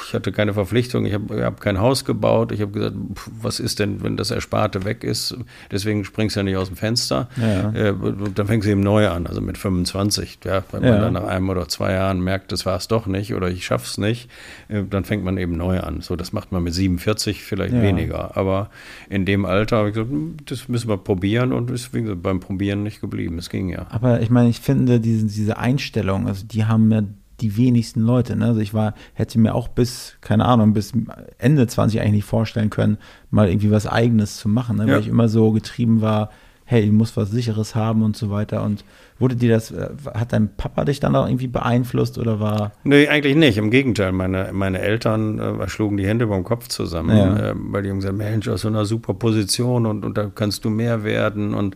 ich 0.07 0.13
hatte 0.13 0.31
keine 0.31 0.53
Verpflichtung, 0.53 1.05
ich 1.05 1.13
habe 1.13 1.43
hab 1.43 1.59
kein 1.61 1.79
Haus 1.79 2.05
gebaut. 2.05 2.51
Ich 2.51 2.61
habe 2.61 2.71
gesagt, 2.71 2.95
was 3.41 3.59
ist 3.59 3.79
denn, 3.79 4.03
wenn 4.03 4.17
das 4.17 4.31
Ersparte 4.31 4.85
weg 4.85 5.03
ist? 5.03 5.35
Deswegen 5.71 6.05
springst 6.05 6.35
du 6.35 6.41
ja 6.41 6.43
nicht 6.43 6.57
aus 6.57 6.67
dem 6.67 6.77
Fenster. 6.77 7.29
Ja. 7.37 7.71
Äh, 7.71 7.93
dann 8.35 8.47
fängst 8.47 8.67
du 8.67 8.71
eben 8.71 8.81
neu 8.81 9.07
an, 9.09 9.25
also 9.27 9.41
mit 9.41 9.57
25. 9.57 10.39
Ja? 10.45 10.63
Wenn 10.71 10.81
man 10.81 10.89
Ja. 10.93 10.99
dann 10.99 11.13
nach 11.13 11.23
einem 11.25 11.49
oder 11.49 11.67
zwei 11.67 11.93
Jahren 11.93 12.21
merkt, 12.21 12.51
das 12.51 12.65
war 12.65 12.77
es 12.77 12.87
doch 12.87 13.07
nicht 13.07 13.33
oder 13.33 13.49
ich 13.49 13.65
schaff's 13.65 13.97
nicht, 13.97 14.29
äh, 14.69 14.83
dann 14.89 15.03
fängt 15.03 15.23
man 15.23 15.37
eben 15.37 15.57
neu 15.57 15.79
an. 15.79 16.01
So, 16.01 16.15
das 16.15 16.31
macht 16.33 16.51
man 16.51 16.63
mit 16.63 16.73
47 16.73 17.43
vielleicht 17.43 17.73
Ja. 17.73 17.81
weniger. 17.81 18.37
Aber 18.37 18.69
in 19.09 19.25
dem 19.25 19.45
Alter 19.45 19.77
habe 19.77 19.89
ich 19.89 19.95
gesagt, 19.95 20.11
hm, 20.11 20.37
das 20.45 20.67
müssen 20.67 20.87
wir 20.89 20.97
probieren 20.97 21.53
und 21.53 21.71
ist 21.71 21.89
beim 22.21 22.39
Probieren 22.39 22.83
nicht 22.83 23.01
geblieben. 23.01 23.37
Es 23.39 23.49
ging 23.49 23.69
ja. 23.69 23.87
Aber 23.89 24.21
ich 24.21 24.29
meine, 24.29 24.49
ich 24.49 24.59
finde 24.59 24.99
diese, 24.99 25.25
diese 25.35 25.57
Einstellung, 25.57 26.27
also 26.27 26.45
die 26.45 26.65
haben 26.65 26.91
ja 26.91 27.03
die 27.41 27.57
wenigsten 27.57 28.01
Leute. 28.01 28.35
Ne? 28.35 28.45
Also 28.45 28.59
ich 28.59 28.73
war, 28.73 28.93
hätte 29.13 29.39
mir 29.39 29.55
auch 29.55 29.67
bis, 29.67 30.17
keine 30.21 30.45
Ahnung, 30.45 30.73
bis 30.73 30.93
Ende 31.37 31.67
20 31.67 31.99
eigentlich 31.99 32.11
nicht 32.11 32.25
vorstellen 32.25 32.69
können, 32.69 32.97
mal 33.29 33.49
irgendwie 33.49 33.71
was 33.71 33.87
Eigenes 33.87 34.37
zu 34.37 34.47
machen, 34.47 34.77
ne? 34.77 34.87
Ja. 34.87 34.93
weil 34.93 35.01
ich 35.01 35.07
immer 35.07 35.27
so 35.27 35.51
getrieben 35.51 36.01
war, 36.01 36.29
hey, 36.65 36.85
du 36.85 36.93
musst 36.93 37.17
was 37.17 37.31
Sicheres 37.31 37.75
haben 37.75 38.03
und 38.03 38.15
so 38.15 38.29
weiter. 38.29 38.63
Und 38.63 38.85
wurde 39.21 39.35
dir 39.35 39.51
das, 39.51 39.71
äh, 39.71 39.89
hat 40.13 40.33
dein 40.33 40.49
Papa 40.57 40.83
dich 40.83 40.99
dann 40.99 41.15
auch 41.15 41.27
irgendwie 41.27 41.47
beeinflusst 41.47 42.17
oder 42.17 42.39
war, 42.39 42.71
Nee, 42.83 43.07
eigentlich 43.07 43.35
nicht. 43.35 43.57
Im 43.57 43.71
Gegenteil, 43.71 44.11
meine, 44.11 44.49
meine 44.51 44.79
Eltern 44.79 45.39
äh, 45.39 45.69
schlugen 45.69 45.95
die 45.97 46.05
Hände 46.07 46.27
beim 46.27 46.43
Kopf 46.43 46.67
zusammen, 46.67 47.15
Ja. 47.15 47.51
äh, 47.51 47.53
weil 47.55 47.83
die 47.83 47.89
haben 47.89 47.97
gesagt, 47.99 48.17
Mensch, 48.17 48.47
aus 48.49 48.61
so 48.61 48.67
einer 48.67 48.85
super 48.85 49.13
Position 49.13 49.85
und, 49.85 50.03
und 50.03 50.17
da 50.17 50.29
kannst 50.33 50.65
du 50.65 50.69
mehr 50.69 51.03
werden 51.03 51.53
und, 51.53 51.75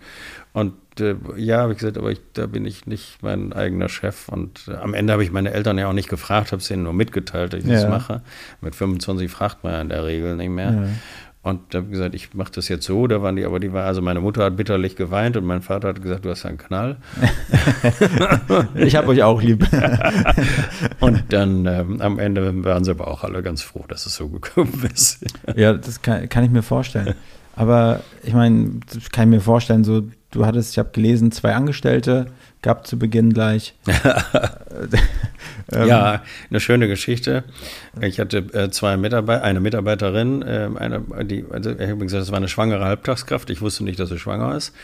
und 0.53 0.73
äh, 0.99 1.15
ja, 1.35 1.57
habe 1.59 1.73
ich 1.73 1.79
gesagt, 1.79 1.97
aber 1.97 2.11
ich, 2.11 2.21
da 2.33 2.45
bin 2.47 2.65
ich 2.65 2.85
nicht 2.87 3.17
mein 3.21 3.51
eigener 3.51 3.89
Chef 3.89 4.29
und 4.29 4.67
äh, 4.69 4.75
am 4.75 4.93
Ende 4.93 5.11
habe 5.13 5.23
ich 5.23 5.31
meine 5.31 5.51
Eltern 5.51 5.77
ja 5.77 5.87
auch 5.89 5.93
nicht 5.93 6.07
gefragt, 6.09 6.51
habe 6.53 6.61
es 6.61 6.71
ihnen 6.71 6.83
nur 6.83 6.93
mitgeteilt, 6.93 7.51
dass 7.53 7.63
ich 7.63 7.69
das 7.69 7.83
Ja. 7.83 7.89
mache. 7.89 8.21
Mit 8.61 8.75
25 8.75 9.29
fragt 9.29 9.63
man 9.63 9.73
ja 9.73 9.81
in 9.81 9.89
der 9.89 10.05
Regel 10.05 10.35
nicht 10.37 10.49
mehr. 10.49 10.71
Ja. 10.71 10.83
Und 11.45 11.75
habe 11.75 11.85
gesagt, 11.85 12.15
ich 12.15 12.33
mache 12.33 12.51
das 12.53 12.69
jetzt 12.69 12.87
so. 12.87 13.05
Da 13.05 13.21
waren 13.21 13.35
die, 13.35 13.45
aber 13.45 13.59
die 13.59 13.71
war, 13.71 13.85
also 13.85 14.01
meine 14.01 14.19
Mutter 14.19 14.45
hat 14.45 14.57
bitterlich 14.57 14.95
geweint 14.95 15.37
und 15.37 15.45
mein 15.45 15.61
Vater 15.61 15.89
hat 15.89 16.01
gesagt, 16.01 16.25
du 16.25 16.31
hast 16.31 16.43
einen 16.43 16.57
Knall. 16.57 16.97
ich 18.73 18.95
habe 18.95 19.09
euch 19.09 19.21
auch 19.21 19.39
lieb. 19.39 19.63
Und 21.01 21.25
dann 21.29 21.67
ähm, 21.67 22.01
am 22.01 22.17
Ende 22.17 22.63
waren 22.63 22.83
sie 22.83 22.89
aber 22.89 23.07
auch 23.07 23.23
alle 23.23 23.43
ganz 23.43 23.61
froh, 23.61 23.85
dass 23.87 24.07
es 24.07 24.15
so 24.15 24.27
gekommen 24.27 24.89
ist. 24.91 25.23
Ja, 25.55 25.73
das 25.73 26.01
kann, 26.01 26.27
kann 26.29 26.43
ich 26.43 26.49
mir 26.49 26.63
vorstellen. 26.63 27.13
Aber 27.55 28.01
ich 28.23 28.33
meine, 28.33 28.79
das 28.91 29.11
kann 29.11 29.29
ich 29.29 29.35
mir 29.35 29.41
vorstellen, 29.41 29.83
so, 29.83 30.01
du 30.31 30.47
hattest, 30.47 30.71
ich 30.71 30.79
habe 30.79 30.89
gelesen, 30.93 31.31
zwei 31.31 31.53
Angestellte, 31.53 32.25
gab 32.65 32.87
zu 32.87 32.97
Beginn 32.97 33.31
gleich. 33.31 33.75
Ähm, 35.71 35.87
Ja, 35.87 36.21
eine 36.51 36.59
schöne 36.59 36.87
Geschichte. 36.87 37.43
Ich 37.99 38.19
hatte 38.19 38.37
äh, 38.53 38.69
zwei 38.69 38.97
Mitarbeiter, 38.97 39.43
eine 39.43 39.59
Mitarbeiterin, 39.59 40.43
äh, 40.43 40.69
eine, 40.75 41.01
die, 41.23 41.43
also 41.49 41.71
ich 41.71 41.89
habe 41.89 41.97
gesagt, 41.97 42.21
das 42.21 42.29
war 42.29 42.37
eine 42.37 42.49
schwangere 42.49 42.85
Halbtagskraft. 42.85 43.49
Ich 43.49 43.61
wusste 43.61 43.83
nicht, 43.83 43.99
dass 43.99 44.09
sie 44.09 44.19
schwanger 44.19 44.55
ist. 44.55 44.75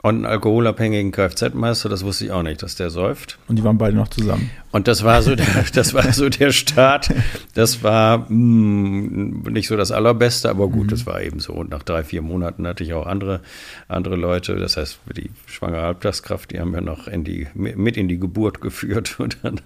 Und 0.00 0.14
einen 0.14 0.26
alkoholabhängigen 0.26 1.10
Kfz-Meister, 1.10 1.88
das 1.88 2.04
wusste 2.04 2.26
ich 2.26 2.30
auch 2.30 2.44
nicht, 2.44 2.62
dass 2.62 2.76
der 2.76 2.88
säuft. 2.90 3.38
Und 3.48 3.56
die 3.56 3.64
waren 3.64 3.78
beide 3.78 3.96
noch 3.96 4.08
zusammen. 4.08 4.48
Und 4.70 4.86
das 4.86 5.02
war 5.02 5.22
so 5.22 5.34
der, 5.34 5.46
das 5.74 5.92
war 5.92 6.12
so 6.12 6.28
der 6.28 6.52
Start. 6.52 7.10
Das 7.54 7.82
war 7.82 8.30
mh, 8.30 9.50
nicht 9.50 9.66
so 9.66 9.76
das 9.76 9.90
Allerbeste, 9.90 10.50
aber 10.50 10.68
gut, 10.68 10.92
das 10.92 11.04
war 11.04 11.20
eben 11.20 11.40
so. 11.40 11.52
Und 11.54 11.70
nach 11.70 11.82
drei, 11.82 12.04
vier 12.04 12.22
Monaten 12.22 12.64
hatte 12.66 12.84
ich 12.84 12.94
auch 12.94 13.06
andere, 13.06 13.40
andere 13.88 14.14
Leute. 14.14 14.54
Das 14.56 14.76
heißt, 14.76 15.00
die 15.16 15.30
schwangere 15.46 15.82
Halbtagskraft, 15.82 16.52
die 16.52 16.60
haben 16.60 16.72
wir 16.72 16.80
noch 16.80 17.08
in 17.08 17.24
die, 17.24 17.48
mit 17.54 17.96
in 17.96 18.06
die 18.06 18.18
Geburt 18.18 18.60
geführt. 18.60 19.18
Und 19.18 19.38
dann 19.42 19.60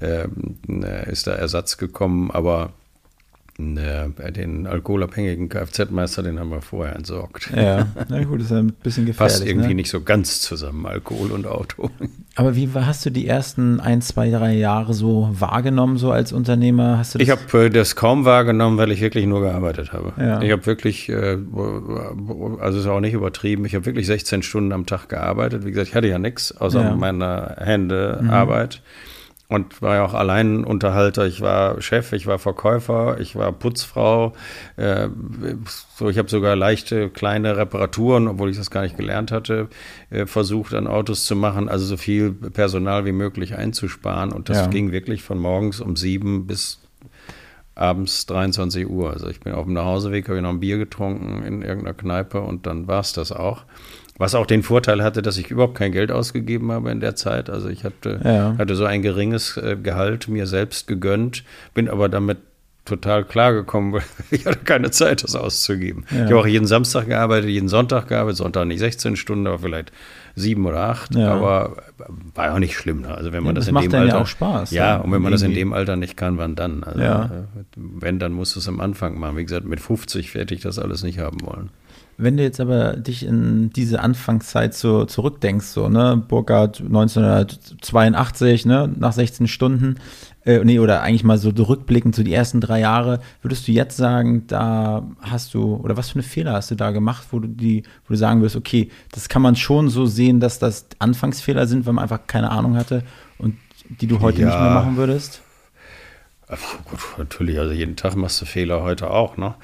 ähm, 0.00 0.84
ist 1.06 1.26
da 1.26 1.32
Ersatz 1.32 1.78
gekommen. 1.78 2.30
Aber 2.30 2.74
äh, 3.76 4.32
den 4.32 4.66
alkoholabhängigen 4.66 5.48
Kfz-Meister, 5.48 6.22
den 6.22 6.38
haben 6.38 6.50
wir 6.50 6.60
vorher 6.62 6.96
entsorgt. 6.96 7.50
Ja, 7.54 7.86
na 8.08 8.22
gut, 8.24 8.40
ist 8.40 8.50
ja 8.50 8.58
ein 8.58 8.72
bisschen 8.72 9.06
gefährlich. 9.06 9.34
Passt 9.34 9.46
irgendwie 9.46 9.68
ne? 9.68 9.74
nicht 9.76 9.90
so 9.90 10.00
ganz 10.00 10.40
zusammen, 10.40 10.86
Alkohol 10.86 11.32
und 11.32 11.46
Auto. 11.46 11.90
Aber 12.34 12.56
wie 12.56 12.68
hast 12.74 13.04
du 13.04 13.10
die 13.10 13.26
ersten 13.26 13.78
ein, 13.80 14.00
zwei, 14.00 14.30
drei 14.30 14.54
Jahre 14.54 14.94
so 14.94 15.28
wahrgenommen, 15.32 15.98
so 15.98 16.10
als 16.12 16.32
Unternehmer? 16.32 16.98
Hast 16.98 17.14
du 17.14 17.18
Ich 17.18 17.30
habe 17.30 17.66
äh, 17.66 17.70
das 17.70 17.94
kaum 17.94 18.24
wahrgenommen, 18.24 18.78
weil 18.78 18.90
ich 18.90 19.00
wirklich 19.00 19.26
nur 19.26 19.40
gearbeitet 19.40 19.92
habe. 19.92 20.12
Ja. 20.18 20.40
Ich 20.40 20.50
habe 20.50 20.64
wirklich, 20.66 21.08
äh, 21.08 21.38
also 22.60 22.78
ist 22.78 22.86
auch 22.86 23.00
nicht 23.00 23.14
übertrieben, 23.14 23.64
ich 23.64 23.74
habe 23.74 23.86
wirklich 23.86 24.06
16 24.06 24.42
Stunden 24.42 24.72
am 24.72 24.86
Tag 24.86 25.08
gearbeitet. 25.08 25.64
Wie 25.64 25.70
gesagt, 25.70 25.88
ich 25.88 25.94
hatte 25.94 26.08
ja 26.08 26.18
nichts 26.18 26.56
außer 26.56 26.82
Ja. 26.82 26.92
Mhm. 26.92 27.00
meiner 27.00 27.56
Hände 27.58 28.24
Arbeit. 28.28 28.82
Und 29.52 29.82
war 29.82 29.96
ja 29.96 30.04
auch 30.04 30.14
Alleinunterhalter. 30.14 31.26
Ich 31.26 31.42
war 31.42 31.78
Chef, 31.82 32.14
ich 32.14 32.26
war 32.26 32.38
Verkäufer, 32.38 33.20
ich 33.20 33.36
war 33.36 33.52
Putzfrau. 33.52 34.32
Äh, 34.76 35.08
so, 35.94 36.08
ich 36.08 36.16
habe 36.16 36.30
sogar 36.30 36.56
leichte 36.56 37.10
kleine 37.10 37.58
Reparaturen, 37.58 38.28
obwohl 38.28 38.48
ich 38.48 38.56
das 38.56 38.70
gar 38.70 38.80
nicht 38.80 38.96
gelernt 38.96 39.30
hatte, 39.30 39.68
äh, 40.08 40.24
versucht 40.24 40.72
an 40.72 40.86
Autos 40.86 41.26
zu 41.26 41.36
machen. 41.36 41.68
Also 41.68 41.84
so 41.84 41.98
viel 41.98 42.32
Personal 42.32 43.04
wie 43.04 43.12
möglich 43.12 43.54
einzusparen. 43.54 44.32
Und 44.32 44.48
das 44.48 44.56
Ja. 44.56 44.66
ging 44.68 44.90
wirklich 44.90 45.22
von 45.22 45.38
morgens 45.38 45.80
um 45.80 45.96
sieben 45.96 46.46
bis 46.46 46.78
abends 47.74 48.26
23 48.26 48.88
Uhr. 48.88 49.12
Also 49.12 49.28
ich 49.28 49.40
bin 49.40 49.52
auf 49.52 49.64
dem 49.64 49.74
Nachhauseweg, 49.74 50.28
habe 50.28 50.36
ich 50.38 50.42
noch 50.42 50.50
ein 50.50 50.60
Bier 50.60 50.78
getrunken 50.78 51.42
in 51.42 51.62
irgendeiner 51.62 51.94
Kneipe 51.94 52.40
und 52.40 52.66
dann 52.66 52.86
war 52.86 53.00
es 53.00 53.12
das 53.12 53.32
auch. 53.32 53.64
Was 54.22 54.34
auch 54.36 54.46
den 54.46 54.62
Vorteil 54.62 55.02
hatte, 55.02 55.20
dass 55.20 55.36
ich 55.36 55.50
überhaupt 55.50 55.74
kein 55.76 55.90
Geld 55.90 56.12
ausgegeben 56.12 56.70
habe 56.70 56.90
in 56.92 57.00
der 57.00 57.16
Zeit. 57.16 57.50
Also 57.50 57.68
ich 57.68 57.82
hatte, 57.84 58.20
Ja. 58.22 58.54
hatte 58.56 58.76
so 58.76 58.84
ein 58.84 59.02
geringes 59.02 59.56
äh, 59.56 59.76
Gehalt 59.82 60.28
mir 60.28 60.46
selbst 60.46 60.86
gegönnt, 60.86 61.42
bin 61.74 61.88
aber 61.88 62.08
damit 62.08 62.38
total 62.84 63.24
klargekommen, 63.24 63.92
weil 63.94 64.02
ich 64.30 64.46
hatte 64.46 64.58
keine 64.58 64.90
Zeit, 64.92 65.22
das 65.24 65.34
auszugeben. 65.34 66.04
Ja. 66.10 66.18
Ich 66.24 66.30
habe 66.30 66.38
auch 66.40 66.46
jeden 66.46 66.66
Samstag 66.66 67.06
gearbeitet, 67.08 67.50
jeden 67.50 67.68
Sonntag 67.68 68.06
gearbeitet, 68.08 68.38
Sonntag 68.38 68.66
nicht 68.66 68.78
16 68.80 69.16
Stunden, 69.16 69.46
aber 69.48 69.58
vielleicht 69.58 69.90
sieben 70.34 70.66
oder 70.66 70.80
acht, 70.80 71.14
Ja. 71.14 71.34
aber 71.34 71.76
war 72.34 72.46
ja 72.46 72.54
auch 72.54 72.58
nicht 72.58 72.76
schlimm. 72.76 73.02
Ne? 73.02 73.14
Also 73.14 73.32
wenn 73.32 73.42
man 73.42 73.50
Ja, 73.50 73.54
das, 73.54 73.64
das 73.64 73.68
in 73.68 73.74
macht 73.74 73.84
dem 73.84 73.90
dann 73.92 74.00
ja 74.06 74.12
Alter 74.14 74.22
auch 74.22 74.26
Spaß, 74.26 74.70
Ja, 74.70 74.96
und 74.98 75.12
wenn 75.12 75.20
man 75.22 75.30
das 75.32 75.42
in 75.42 75.48
irgendwie. 75.50 75.60
dem 75.60 75.72
Alter 75.72 75.96
nicht 75.96 76.16
kann, 76.16 76.38
wann 76.38 76.54
dann? 76.54 76.84
Also, 76.84 77.00
äh, 77.00 77.28
wenn, 77.76 78.18
dann 78.18 78.32
musst 78.32 78.54
du 78.56 78.60
es 78.60 78.68
am 78.68 78.80
Anfang 78.80 79.18
machen. 79.18 79.36
Wie 79.36 79.44
gesagt, 79.44 79.66
mit 79.66 79.80
50 79.80 80.32
hätte 80.34 80.54
ich 80.54 80.60
das 80.62 80.78
alles 80.78 81.02
nicht 81.02 81.18
haben 81.18 81.40
wollen. 81.42 81.70
Wenn 82.22 82.36
du 82.36 82.42
jetzt 82.44 82.60
aber 82.60 82.94
dich 82.96 83.24
in 83.26 83.70
diese 83.70 84.00
Anfangszeit 84.00 84.74
so 84.74 85.04
zurückdenkst, 85.04 85.66
so, 85.66 85.88
ne, 85.88 86.22
Burkhardt 86.28 86.80
1982, 86.80 88.64
ne, 88.64 88.88
nach 88.96 89.12
16 89.12 89.48
Stunden, 89.48 89.96
äh, 90.44 90.60
nee, 90.64 90.78
oder 90.78 91.02
eigentlich 91.02 91.24
mal 91.24 91.38
so 91.38 91.50
rückblickend, 91.50 92.14
so 92.14 92.22
die 92.22 92.32
ersten 92.32 92.60
drei 92.60 92.80
Jahre, 92.80 93.20
würdest 93.42 93.66
du 93.66 93.72
jetzt 93.72 93.96
sagen, 93.96 94.46
da 94.46 95.04
hast 95.20 95.54
du, 95.54 95.76
oder 95.76 95.96
was 95.96 96.10
für 96.10 96.16
eine 96.16 96.22
Fehler 96.22 96.52
hast 96.52 96.70
du 96.70 96.74
da 96.76 96.90
gemacht, 96.92 97.26
wo 97.32 97.40
du 97.40 97.48
die, 97.48 97.82
wo 98.06 98.14
du 98.14 98.16
sagen 98.16 98.40
würdest, 98.40 98.56
okay, 98.56 98.88
das 99.10 99.28
kann 99.28 99.42
man 99.42 99.56
schon 99.56 99.88
so 99.88 100.06
sehen, 100.06 100.38
dass 100.38 100.58
das 100.58 100.86
Anfangsfehler 101.00 101.66
sind, 101.66 101.86
weil 101.86 101.92
man 101.94 102.02
einfach 102.04 102.26
keine 102.26 102.50
Ahnung 102.50 102.76
hatte 102.76 103.02
und 103.38 103.56
die 103.88 104.06
du 104.06 104.20
heute 104.20 104.42
Ja. 104.42 104.46
nicht 104.46 104.60
mehr 104.60 104.70
machen 104.70 104.96
würdest? 104.96 105.42
Gut, 106.84 107.00
natürlich, 107.16 107.58
also 107.58 107.72
jeden 107.72 107.96
Tag 107.96 108.14
machst 108.14 108.40
du 108.42 108.44
Fehler 108.44 108.82
heute 108.82 109.10
auch, 109.10 109.38
ne? 109.38 109.54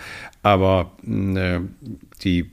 Aber 0.43 0.93
äh, 1.07 1.61
die, 2.19 2.51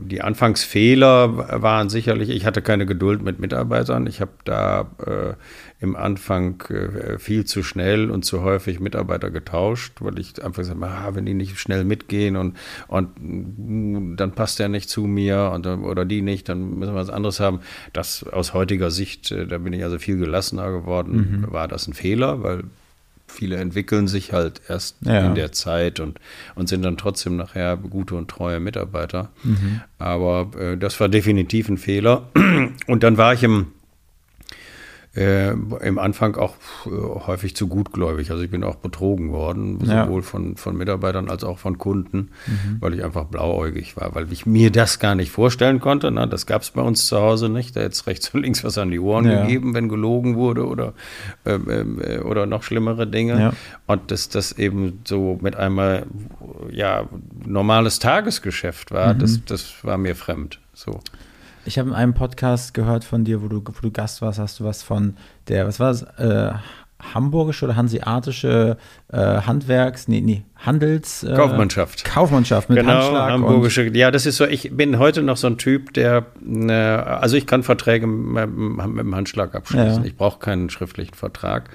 die 0.00 0.22
Anfangsfehler 0.22 1.62
waren 1.62 1.88
sicherlich, 1.88 2.30
ich 2.30 2.46
hatte 2.46 2.62
keine 2.62 2.86
Geduld 2.86 3.22
mit 3.22 3.38
Mitarbeitern. 3.38 4.06
Ich 4.06 4.20
habe 4.20 4.32
da 4.44 4.90
äh, 5.04 5.34
im 5.80 5.94
Anfang 5.94 6.60
äh, 6.70 7.18
viel 7.18 7.44
zu 7.44 7.62
schnell 7.62 8.10
und 8.10 8.24
zu 8.24 8.42
häufig 8.42 8.80
Mitarbeiter 8.80 9.30
getauscht, 9.30 9.94
weil 10.00 10.18
ich 10.18 10.42
einfach 10.42 10.62
gesagt 10.62 10.80
habe, 10.80 10.90
ah, 10.90 11.14
wenn 11.14 11.26
die 11.26 11.34
nicht 11.34 11.58
schnell 11.58 11.84
mitgehen 11.84 12.36
und, 12.36 12.56
und 12.88 13.10
mm, 13.18 14.16
dann 14.16 14.32
passt 14.32 14.58
der 14.58 14.68
nicht 14.68 14.88
zu 14.88 15.02
mir 15.02 15.50
und, 15.54 15.66
oder 15.66 16.04
die 16.04 16.22
nicht, 16.22 16.48
dann 16.48 16.78
müssen 16.78 16.94
wir 16.94 17.00
was 17.00 17.10
anderes 17.10 17.40
haben. 17.40 17.60
Das 17.92 18.24
aus 18.24 18.54
heutiger 18.54 18.90
Sicht, 18.90 19.30
äh, 19.30 19.46
da 19.46 19.58
bin 19.58 19.72
ich 19.72 19.84
also 19.84 19.98
viel 19.98 20.16
gelassener 20.16 20.70
geworden, 20.72 21.42
mhm. 21.42 21.52
war 21.52 21.68
das 21.68 21.86
ein 21.86 21.94
Fehler, 21.94 22.42
weil 22.42 22.64
viele 23.36 23.56
entwickeln 23.56 24.08
sich 24.08 24.32
halt 24.32 24.62
erst 24.68 24.96
ja. 25.02 25.26
in 25.26 25.34
der 25.34 25.52
Zeit 25.52 26.00
und, 26.00 26.18
und 26.54 26.68
sind 26.68 26.82
dann 26.82 26.96
trotzdem 26.96 27.36
nachher 27.36 27.76
gute 27.76 28.14
und 28.14 28.28
treue 28.28 28.60
Mitarbeiter. 28.60 29.30
Mhm. 29.44 29.80
Aber 29.98 30.50
äh, 30.58 30.76
das 30.76 30.98
war 31.00 31.08
definitiv 31.08 31.68
ein 31.68 31.78
Fehler. 31.78 32.28
Und 32.86 33.02
dann 33.02 33.16
war 33.16 33.34
ich 33.34 33.42
im 33.42 33.68
äh, 35.16 35.50
im 35.50 35.98
Anfang 35.98 36.36
auch 36.36 36.54
äh, 36.84 36.90
häufig 36.90 37.56
zu 37.56 37.68
gutgläubig. 37.68 38.30
Also 38.30 38.42
ich 38.42 38.50
bin 38.50 38.62
auch 38.62 38.76
betrogen 38.76 39.32
worden, 39.32 39.78
ja. 39.84 40.04
sowohl 40.04 40.22
von, 40.22 40.56
von 40.56 40.76
Mitarbeitern 40.76 41.30
als 41.30 41.42
auch 41.42 41.58
von 41.58 41.78
Kunden, 41.78 42.30
mhm. 42.46 42.76
weil 42.80 42.94
ich 42.94 43.02
einfach 43.02 43.24
blauäugig 43.24 43.96
war, 43.96 44.14
weil 44.14 44.30
ich 44.30 44.44
mir 44.44 44.70
das 44.70 44.98
gar 44.98 45.14
nicht 45.14 45.30
vorstellen 45.30 45.80
konnte. 45.80 46.10
Na, 46.10 46.26
das 46.26 46.46
gab 46.46 46.62
es 46.62 46.70
bei 46.70 46.82
uns 46.82 47.06
zu 47.06 47.18
Hause 47.18 47.48
nicht. 47.48 47.74
Da 47.76 47.80
hätte 47.80 47.92
es 47.92 48.06
rechts 48.06 48.28
und 48.34 48.42
links 48.42 48.62
was 48.62 48.76
an 48.76 48.90
die 48.90 49.00
Ohren 49.00 49.24
ja. 49.24 49.42
gegeben, 49.42 49.74
wenn 49.74 49.88
gelogen 49.88 50.36
wurde 50.36 50.66
oder, 50.66 50.92
ähm, 51.46 52.00
äh, 52.00 52.18
oder 52.18 52.44
noch 52.44 52.62
schlimmere 52.62 53.06
Dinge. 53.06 53.40
Ja. 53.40 53.52
Und 53.86 54.10
dass 54.10 54.28
das 54.28 54.52
eben 54.52 55.00
so 55.04 55.38
mit 55.40 55.56
einmal 55.56 56.04
ja, 56.70 57.08
normales 57.46 57.98
Tagesgeschäft 58.00 58.90
war, 58.90 59.14
mhm. 59.14 59.18
das, 59.18 59.44
das 59.46 59.74
war 59.82 59.96
mir 59.96 60.14
fremd. 60.14 60.60
So. 60.74 61.00
Ich 61.66 61.78
habe 61.78 61.88
in 61.88 61.94
einem 61.94 62.14
Podcast 62.14 62.74
gehört 62.74 63.04
von 63.04 63.24
dir, 63.24 63.42
wo 63.42 63.48
du, 63.48 63.62
wo 63.64 63.80
du 63.82 63.90
Gast 63.90 64.22
warst, 64.22 64.38
hast 64.38 64.60
du 64.60 64.64
was 64.64 64.82
von 64.82 65.16
der, 65.48 65.66
was 65.66 65.80
war 65.80 65.88
das, 65.88 66.02
äh, 66.02 66.52
hamburgische 66.98 67.66
oder 67.66 67.76
hanseatische 67.76 68.76
äh, 69.12 69.16
Handwerks, 69.18 70.08
nee, 70.08 70.20
nee, 70.20 70.44
Handels... 70.56 71.24
Äh, 71.24 71.34
Kaufmannschaft. 71.34 72.04
Kaufmannschaft 72.04 72.70
mit 72.70 72.78
genau, 72.78 72.92
Handschlag. 72.92 73.30
hamburgische, 73.32 73.96
ja, 73.96 74.10
das 74.10 74.26
ist 74.26 74.36
so, 74.36 74.46
ich 74.46 74.74
bin 74.74 74.98
heute 74.98 75.22
noch 75.22 75.36
so 75.36 75.46
ein 75.46 75.58
Typ, 75.58 75.92
der, 75.92 76.26
äh, 76.48 76.72
also 76.72 77.36
ich 77.36 77.46
kann 77.46 77.62
Verträge 77.62 78.06
mit, 78.06 78.48
mit 78.48 78.98
dem 78.98 79.14
Handschlag 79.14 79.54
abschließen. 79.54 80.02
Ja. 80.02 80.04
Ich 80.04 80.16
brauche 80.16 80.38
keinen 80.38 80.70
schriftlichen 80.70 81.14
Vertrag. 81.14 81.68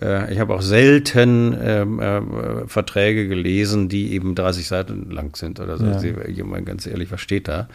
Äh, 0.00 0.32
ich 0.32 0.40
habe 0.40 0.54
auch 0.54 0.62
selten 0.62 1.56
ähm, 1.60 2.00
äh, 2.00 2.66
Verträge 2.66 3.28
gelesen, 3.28 3.88
die 3.88 4.12
eben 4.12 4.34
30 4.34 4.66
Seiten 4.66 5.10
lang 5.10 5.36
sind 5.36 5.60
oder 5.60 5.78
so. 5.78 5.86
Ja. 5.86 6.28
Jemand 6.28 6.66
ganz 6.66 6.86
ehrlich, 6.86 7.10
was 7.10 7.20
steht 7.20 7.48
da? 7.48 7.68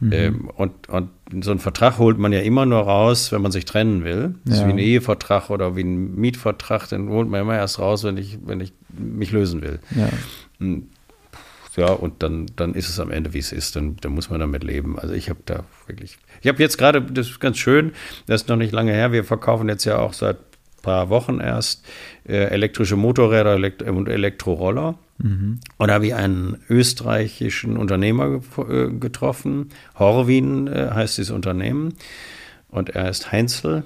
Mhm. 0.00 0.12
Ähm, 0.12 0.50
und, 0.54 0.88
und 0.88 1.10
so 1.42 1.50
einen 1.50 1.60
Vertrag 1.60 1.98
holt 1.98 2.18
man 2.18 2.32
ja 2.32 2.40
immer 2.40 2.66
nur 2.66 2.80
raus, 2.80 3.32
wenn 3.32 3.42
man 3.42 3.52
sich 3.52 3.64
trennen 3.64 4.04
will. 4.04 4.36
Das 4.44 4.58
ja. 4.58 4.62
ist 4.62 4.68
wie 4.68 4.72
ein 4.72 4.78
Ehevertrag 4.78 5.50
oder 5.50 5.76
wie 5.76 5.82
ein 5.82 6.14
Mietvertrag, 6.14 6.88
den 6.88 7.08
holt 7.08 7.28
man 7.28 7.40
immer 7.40 7.56
erst 7.56 7.78
raus, 7.78 8.04
wenn 8.04 8.16
ich, 8.16 8.38
wenn 8.44 8.60
ich 8.60 8.72
mich 8.96 9.32
lösen 9.32 9.62
will. 9.62 9.80
Ja. 9.96 10.08
Hm. 10.58 10.88
Ja, 11.76 11.88
und 11.88 12.22
dann, 12.22 12.46
dann 12.56 12.74
ist 12.74 12.88
es 12.88 12.98
am 12.98 13.10
Ende, 13.10 13.34
wie 13.34 13.38
es 13.38 13.52
ist. 13.52 13.76
Dann, 13.76 13.96
dann 14.00 14.12
muss 14.12 14.30
man 14.30 14.40
damit 14.40 14.64
leben. 14.64 14.98
Also 14.98 15.12
ich 15.12 15.28
habe 15.28 15.40
da 15.44 15.64
wirklich. 15.86 16.16
Ich 16.40 16.48
habe 16.48 16.62
jetzt 16.62 16.78
gerade, 16.78 17.02
das 17.02 17.28
ist 17.28 17.38
ganz 17.38 17.58
schön, 17.58 17.92
das 18.26 18.42
ist 18.42 18.48
noch 18.48 18.56
nicht 18.56 18.72
lange 18.72 18.92
her. 18.92 19.12
Wir 19.12 19.24
verkaufen 19.24 19.68
jetzt 19.68 19.84
ja 19.84 19.98
auch 19.98 20.14
seit 20.14 20.38
paar 20.86 21.10
Wochen 21.10 21.40
erst 21.40 21.84
äh, 22.28 22.44
elektrische 22.44 22.94
Motorräder 22.94 23.54
Elekt 23.54 23.82
und 23.82 24.08
Elektroroller. 24.08 24.94
Mhm. 25.18 25.58
Und 25.78 25.88
da 25.88 25.94
habe 25.94 26.06
ich 26.06 26.14
einen 26.14 26.58
österreichischen 26.70 27.76
Unternehmer 27.76 28.40
äh, 28.68 28.88
getroffen. 28.90 29.70
Horwin 29.98 30.68
äh, 30.68 30.90
heißt 30.92 31.18
dieses 31.18 31.32
Unternehmen. 31.32 31.94
Und 32.68 32.90
er 32.90 33.10
ist 33.10 33.32
Heinzel. 33.32 33.82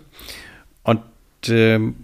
Und 0.83 1.01
ähm, 1.49 1.95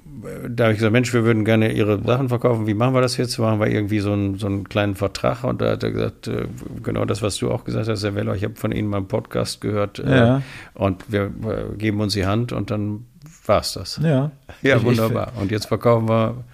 da 0.48 0.64
habe 0.64 0.72
ich 0.72 0.78
gesagt, 0.78 0.94
Mensch, 0.94 1.12
wir 1.12 1.24
würden 1.24 1.44
gerne 1.44 1.72
Ihre 1.72 2.02
Sachen 2.02 2.30
verkaufen. 2.30 2.66
Wie 2.66 2.72
machen 2.72 2.94
wir 2.94 3.02
das 3.02 3.18
jetzt? 3.18 3.38
Machen 3.38 3.60
wir 3.60 3.66
irgendwie 3.66 4.00
so 4.00 4.12
einen, 4.12 4.36
so 4.36 4.46
einen 4.46 4.66
kleinen 4.66 4.94
Vertrag? 4.94 5.44
Und 5.44 5.60
da 5.60 5.72
hat 5.72 5.82
er 5.82 5.90
gesagt, 5.90 6.28
äh, 6.28 6.46
genau 6.82 7.04
das, 7.04 7.20
was 7.20 7.36
du 7.36 7.50
auch 7.50 7.64
gesagt 7.64 7.86
hast, 7.86 8.02
Herr 8.02 8.14
Weller, 8.14 8.34
ich 8.34 8.44
habe 8.44 8.54
von 8.54 8.72
Ihnen 8.72 8.88
mal 8.88 8.96
einen 8.96 9.08
Podcast 9.08 9.60
gehört. 9.60 9.98
Äh, 9.98 10.16
ja. 10.16 10.42
Und 10.72 11.12
wir 11.12 11.24
äh, 11.24 11.76
geben 11.76 12.00
uns 12.00 12.14
die 12.14 12.24
Hand 12.24 12.52
und 12.52 12.70
dann 12.70 13.04
war 13.48 13.60
es 13.60 13.72
das. 13.72 14.00
Ja. 14.02 14.30
Ja, 14.62 14.76
ich, 14.76 14.84
wunderbar. 14.84 15.32
Ich, 15.34 15.42
und 15.42 15.50
jetzt 15.50 15.66
verkaufen 15.66 16.08
wir 16.08 16.44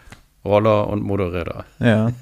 Roller 0.44 0.88
und 0.88 1.02
Motorräder. 1.02 1.64
Ja. 1.78 2.12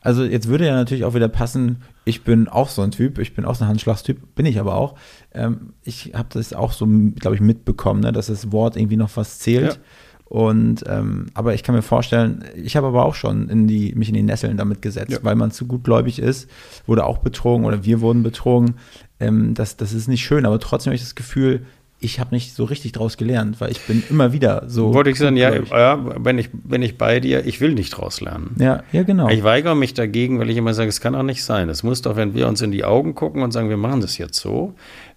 Also 0.00 0.24
jetzt 0.24 0.48
würde 0.48 0.66
ja 0.66 0.74
natürlich 0.74 1.04
auch 1.04 1.14
wieder 1.14 1.28
passen, 1.28 1.82
ich 2.04 2.24
bin 2.24 2.48
auch 2.48 2.70
so 2.70 2.82
ein 2.82 2.92
Typ, 2.92 3.18
ich 3.18 3.34
bin 3.34 3.44
auch 3.44 3.54
so 3.54 3.64
ein 3.64 3.68
Handschlagstyp, 3.68 4.34
bin 4.34 4.46
ich 4.46 4.58
aber 4.58 4.74
auch. 4.74 4.94
Ähm, 5.34 5.74
ich 5.82 6.12
habe 6.14 6.28
das 6.32 6.54
auch 6.54 6.72
so, 6.72 6.86
glaube 6.86 7.34
ich, 7.34 7.42
mitbekommen, 7.42 8.00
ne, 8.00 8.12
dass 8.12 8.28
das 8.28 8.52
Wort 8.52 8.76
irgendwie 8.76 8.96
noch 8.96 9.10
was 9.16 9.38
zählt. 9.38 9.74
Ja. 9.74 9.80
Und 10.24 10.84
ähm, 10.86 11.26
aber 11.34 11.54
ich 11.54 11.62
kann 11.62 11.74
mir 11.74 11.82
vorstellen, 11.82 12.44
ich 12.54 12.76
habe 12.76 12.86
aber 12.86 13.04
auch 13.04 13.14
schon 13.14 13.48
in 13.48 13.66
die, 13.66 13.94
mich 13.94 14.08
in 14.08 14.14
die 14.14 14.22
Nesseln 14.22 14.58
damit 14.58 14.82
gesetzt, 14.82 15.10
ja. 15.10 15.18
weil 15.22 15.36
man 15.36 15.50
zu 15.50 15.66
gutgläubig 15.66 16.18
ist, 16.18 16.50
wurde 16.86 17.04
auch 17.04 17.18
betrogen 17.18 17.64
oder 17.64 17.84
wir 17.84 18.00
wurden 18.00 18.22
betrogen. 18.22 18.74
Ähm, 19.20 19.54
das, 19.54 19.76
das 19.76 19.92
ist 19.92 20.06
nicht 20.06 20.22
schön, 20.22 20.46
aber 20.46 20.60
trotzdem 20.60 20.90
habe 20.90 20.96
ich 20.96 21.02
das 21.02 21.14
Gefühl, 21.14 21.66
ich 22.00 22.20
habe 22.20 22.34
nicht 22.34 22.54
so 22.54 22.64
richtig 22.64 22.92
daraus 22.92 23.16
gelernt, 23.16 23.60
weil 23.60 23.72
ich 23.72 23.80
bin 23.80 24.04
immer 24.08 24.32
wieder 24.32 24.64
so. 24.68 24.94
Wollte 24.94 25.10
ich 25.10 25.18
sagen, 25.18 25.36
ja, 25.36 25.52
ja, 25.54 25.96
bin 25.96 26.38
ich, 26.38 26.50
bin 26.52 26.80
ich 26.82 26.96
bei 26.96 27.18
dir, 27.18 27.44
ich 27.44 27.60
will 27.60 27.74
nicht 27.74 27.92
daraus 27.92 28.20
lernen. 28.20 28.54
Ja, 28.58 28.84
ja, 28.92 29.02
genau. 29.02 29.28
Ich 29.28 29.42
weigere 29.42 29.74
mich 29.74 29.94
dagegen, 29.94 30.38
weil 30.38 30.48
ich 30.50 30.56
immer 30.56 30.74
sage, 30.74 30.88
es 30.88 31.00
kann 31.00 31.14
auch 31.16 31.24
nicht 31.24 31.42
sein. 31.42 31.68
Es 31.68 31.82
muss 31.82 32.02
doch, 32.02 32.14
wenn 32.14 32.34
wir 32.34 32.46
uns 32.46 32.62
in 32.62 32.70
die 32.70 32.84
Augen 32.84 33.14
gucken 33.14 33.42
und 33.42 33.52
sagen, 33.52 33.68
wir 33.68 33.76
machen 33.76 34.00
das 34.00 34.16
jetzt 34.16 34.38
so, 34.38 34.74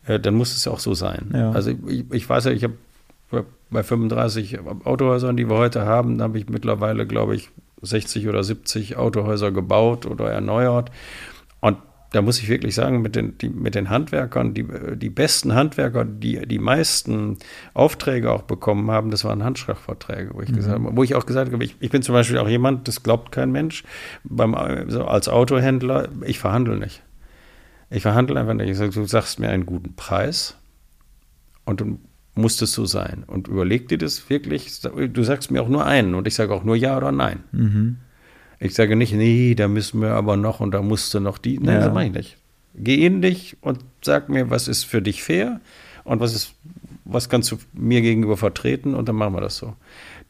äh, 0.08 0.20
dann 0.20 0.34
muss 0.34 0.56
es 0.56 0.66
ja 0.66 0.72
auch 0.72 0.80
so 0.80 0.96
sein. 0.96 1.32
Ja. 1.34 1.52
Also 1.52 1.72
ich, 1.88 2.06
ich 2.12 2.28
weiß 2.28 2.46
ja, 2.46 2.52
ich 2.52 2.64
habe 2.64 2.74
bei 3.70 3.84
35 3.84 4.60
Autohäusern, 4.84 5.38
die 5.38 5.50
wir 5.50 5.58
heute 5.58 5.86
haben, 5.86 6.22
habe 6.22 6.38
ich 6.38 6.50
mittlerweile, 6.50 7.06
glaube 7.06 7.36
ich, 7.36 7.50
60 7.82 8.28
oder 8.28 8.44
70 8.44 8.98
Autohäuser 8.98 9.52
gebaut 9.52 10.06
oder 10.06 10.30
erneuert. 10.30 10.92
Da 12.12 12.22
muss 12.22 12.40
ich 12.40 12.50
wirklich 12.50 12.76
sagen, 12.76 13.02
mit 13.02 13.16
den, 13.16 13.38
die, 13.38 13.50
mit 13.50 13.74
den 13.74 13.90
Handwerkern, 13.90 14.54
die, 14.54 14.68
die 14.98 15.10
besten 15.10 15.56
Handwerker, 15.56 16.04
die 16.04 16.46
die 16.46 16.60
meisten 16.60 17.38
Aufträge 17.74 18.32
auch 18.32 18.42
bekommen 18.42 18.92
haben, 18.92 19.12
das 19.12 19.24
waren 19.24 19.44
Handschlagverträge, 19.44 20.34
wo 20.34 20.42
ich, 20.42 20.50
mhm. 20.50 20.56
gesagt, 20.56 20.82
wo 20.84 21.04
ich 21.04 21.16
auch 21.16 21.26
gesagt 21.26 21.54
habe, 21.54 21.64
ich, 21.64 21.78
ich, 21.80 21.90
bin 21.90 22.02
zum 22.02 22.14
Beispiel 22.14 22.38
auch 22.38 22.50
jemand, 22.50 22.88
das 22.90 23.04
glaubt 23.04 23.32
kein 23.32 23.52
Mensch, 23.52 23.86
beim, 24.26 24.56
also 24.56 25.06
als 25.06 25.30
Autohändler, 25.30 26.10
ich 26.26 26.40
verhandle 26.40 26.78
nicht. 26.78 27.02
Ich 27.90 28.02
verhandle 28.04 28.40
einfach 28.40 28.54
nicht. 28.54 28.70
Ich 28.70 28.78
sage, 28.78 28.92
du 28.92 29.06
sagst 29.06 29.40
mir 29.40 29.50
einen 29.50 29.66
guten 29.66 29.96
Preis 29.96 30.58
und 31.66 31.82
dann 31.82 32.00
muss 32.36 32.58
das 32.58 32.72
so 32.72 32.86
sein. 32.86 33.24
Und 33.28 33.48
überleg 33.48 33.88
dir 33.88 33.98
das 33.98 34.30
wirklich, 34.30 34.82
du 34.82 35.24
sagst 35.24 35.52
mir 35.52 35.62
auch 35.62 35.70
nur 35.70 35.86
einen 35.86 36.16
und 36.16 36.28
ich 36.28 36.36
sage 36.36 36.54
auch 36.54 36.64
nur 36.64 36.76
ja 36.76 36.98
oder 36.98 37.12
nein. 37.12 37.44
Mhm. 37.52 37.98
Ich 38.64 38.76
sage 38.76 38.96
nicht, 38.96 39.12
nee, 39.14 39.56
da 39.56 39.68
müssen 39.68 40.02
wir 40.02 40.12
aber 40.12 40.38
noch 40.38 40.60
und 40.60 40.72
da 40.72 40.84
musst 40.84 41.12
du 41.16 41.20
noch 41.20 41.40
die. 41.40 41.58
Nein, 41.58 41.76
ja. 41.76 41.86
das 41.86 41.94
mache 41.94 42.06
ich 42.06 42.14
nicht. 42.14 42.38
Geh 42.76 43.06
in 43.06 43.24
dich 43.24 43.58
und 43.62 43.80
sag 44.04 44.30
mir, 44.30 44.52
was 44.52 44.68
ist 44.68 44.84
für 44.84 45.02
dich 45.02 45.24
fair 45.24 45.60
und 46.04 46.20
was 46.20 46.36
ist, 46.36 46.54
was 47.04 47.28
kannst 47.28 47.52
du 47.52 47.58
mir 47.74 48.02
gegenüber 48.02 48.38
vertreten 48.38 48.94
und 48.94 49.10
dann 49.10 49.16
machen 49.16 49.34
wir 49.34 49.42
das 49.42 49.58
so. 49.58 49.74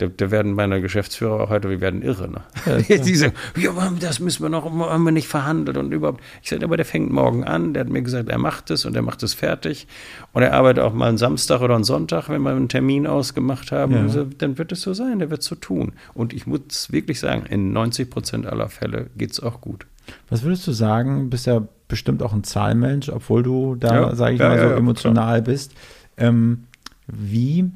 Da, 0.02 0.08
da 0.08 0.32
werden 0.32 0.54
meine 0.54 0.82
Geschäftsführer 0.82 1.42
auch 1.42 1.50
heute, 1.50 1.70
wir 1.70 1.80
werden 1.80 2.02
irre. 2.02 2.30
Ne? 2.30 2.42
Ja, 2.88 2.98
die 2.98 3.16
sagen, 3.16 3.34
ja, 3.56 3.72
das 4.00 4.20
müssen 4.20 4.44
wir 4.44 4.50
noch, 4.50 4.66
haben 4.66 5.04
wir 5.04 5.12
nicht 5.12 5.28
verhandelt 5.28 5.78
und 5.78 5.92
überhaupt. 5.92 6.22
Ich 6.42 6.50
sage, 6.50 6.64
aber 6.64 6.76
der 6.76 6.86
fängt 6.86 7.12
morgen 7.12 7.44
an, 7.44 7.74
der 7.74 7.82
hat 7.82 7.90
mir 7.90 8.02
gesagt, 8.02 8.30
er 8.30 8.38
macht 8.40 8.72
es 8.72 8.86
und 8.86 8.96
er 8.96 9.04
macht 9.04 9.22
es 9.22 9.34
fertig. 9.34 9.88
Und 10.34 10.42
er 10.42 10.54
arbeitet 10.54 10.84
auch 10.84 10.94
mal 10.94 11.10
einen 11.10 11.18
Samstag 11.18 11.62
oder 11.62 11.76
einen 11.76 11.84
Sonntag, 11.84 12.30
wenn 12.30 12.42
wir 12.42 12.52
einen 12.52 12.70
Termin 12.70 13.06
ausgemacht 13.06 13.72
haben. 13.72 13.94
Ja. 13.94 14.10
So, 14.10 14.24
dann 14.24 14.58
wird 14.58 14.72
es 14.72 14.82
so 14.82 14.94
sein, 14.94 15.20
der 15.20 15.30
wird 15.30 15.42
es 15.42 15.48
so 15.48 15.56
tun. 15.56 15.94
Und 16.14 16.34
ich 16.34 16.48
muss 16.48 16.92
wirklich 16.92 17.20
sagen, 17.20 17.46
in 17.48 17.72
90 17.74 18.10
Prozent 18.10 18.48
aller 18.48 18.70
Fälle 18.70 19.08
geht 19.16 19.32
es 19.32 19.40
auch 19.40 19.62
gut. 19.62 19.86
Was 20.30 20.44
würdest 20.44 20.66
du 20.66 20.72
sagen? 20.72 21.26
Du 21.26 21.30
bist 21.30 21.46
ja 21.46 21.62
bestimmt 21.88 22.24
auch 22.24 22.34
ein 22.34 22.44
Zahlmensch, 22.44 23.10
obwohl 23.10 23.44
du 23.44 23.76
da, 23.76 23.94
ja, 23.94 24.16
sage 24.16 24.34
ich 24.34 24.40
mal, 24.40 24.58
so 24.60 24.74
emotional 24.74 25.42
bist. 25.42 25.74
Ähm, 26.18 26.64
wie 27.08 27.70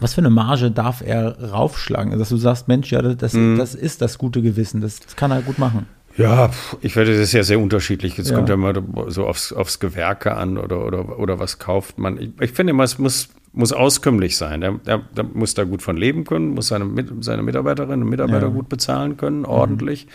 was 0.00 0.14
für 0.14 0.20
eine 0.20 0.30
Marge 0.30 0.70
darf 0.70 1.02
er 1.04 1.50
raufschlagen? 1.50 2.12
Also, 2.12 2.20
dass 2.20 2.28
du 2.28 2.36
sagst, 2.36 2.68
Mensch, 2.68 2.92
ja, 2.92 3.02
das, 3.02 3.32
mm. 3.32 3.56
das 3.56 3.74
ist 3.74 4.02
das 4.02 4.18
gute 4.18 4.42
Gewissen, 4.42 4.80
das, 4.80 5.00
das 5.00 5.16
kann 5.16 5.30
er 5.30 5.42
gut 5.42 5.58
machen. 5.58 5.86
Ja, 6.16 6.50
ich 6.80 6.96
werde 6.96 7.18
das 7.18 7.32
ja 7.32 7.42
sehr 7.42 7.60
unterschiedlich. 7.60 8.18
Es 8.18 8.30
ja. 8.30 8.36
kommt 8.36 8.48
ja 8.48 8.56
mal 8.56 8.74
so 9.08 9.26
aufs, 9.26 9.52
aufs 9.52 9.80
Gewerke 9.80 10.34
an 10.34 10.56
oder, 10.56 10.84
oder, 10.84 11.18
oder 11.18 11.38
was 11.38 11.58
kauft 11.58 11.98
man. 11.98 12.18
Ich, 12.18 12.30
ich 12.40 12.52
finde 12.52 12.70
immer, 12.70 12.84
es 12.84 12.98
muss, 12.98 13.28
muss 13.52 13.72
auskömmlich 13.72 14.36
sein. 14.36 14.62
Der, 14.62 14.72
der, 14.72 14.98
der, 15.14 15.24
muss 15.24 15.54
da 15.54 15.64
gut 15.64 15.82
von 15.82 15.96
leben 15.96 16.24
können, 16.24 16.50
muss 16.50 16.68
seine, 16.68 16.86
seine 17.20 17.42
Mitarbeiterinnen 17.42 18.02
und 18.02 18.08
Mitarbeiter 18.08 18.46
ja. 18.46 18.52
gut 18.52 18.68
bezahlen 18.68 19.16
können, 19.16 19.44
ordentlich. 19.44 20.06
Mhm. 20.06 20.10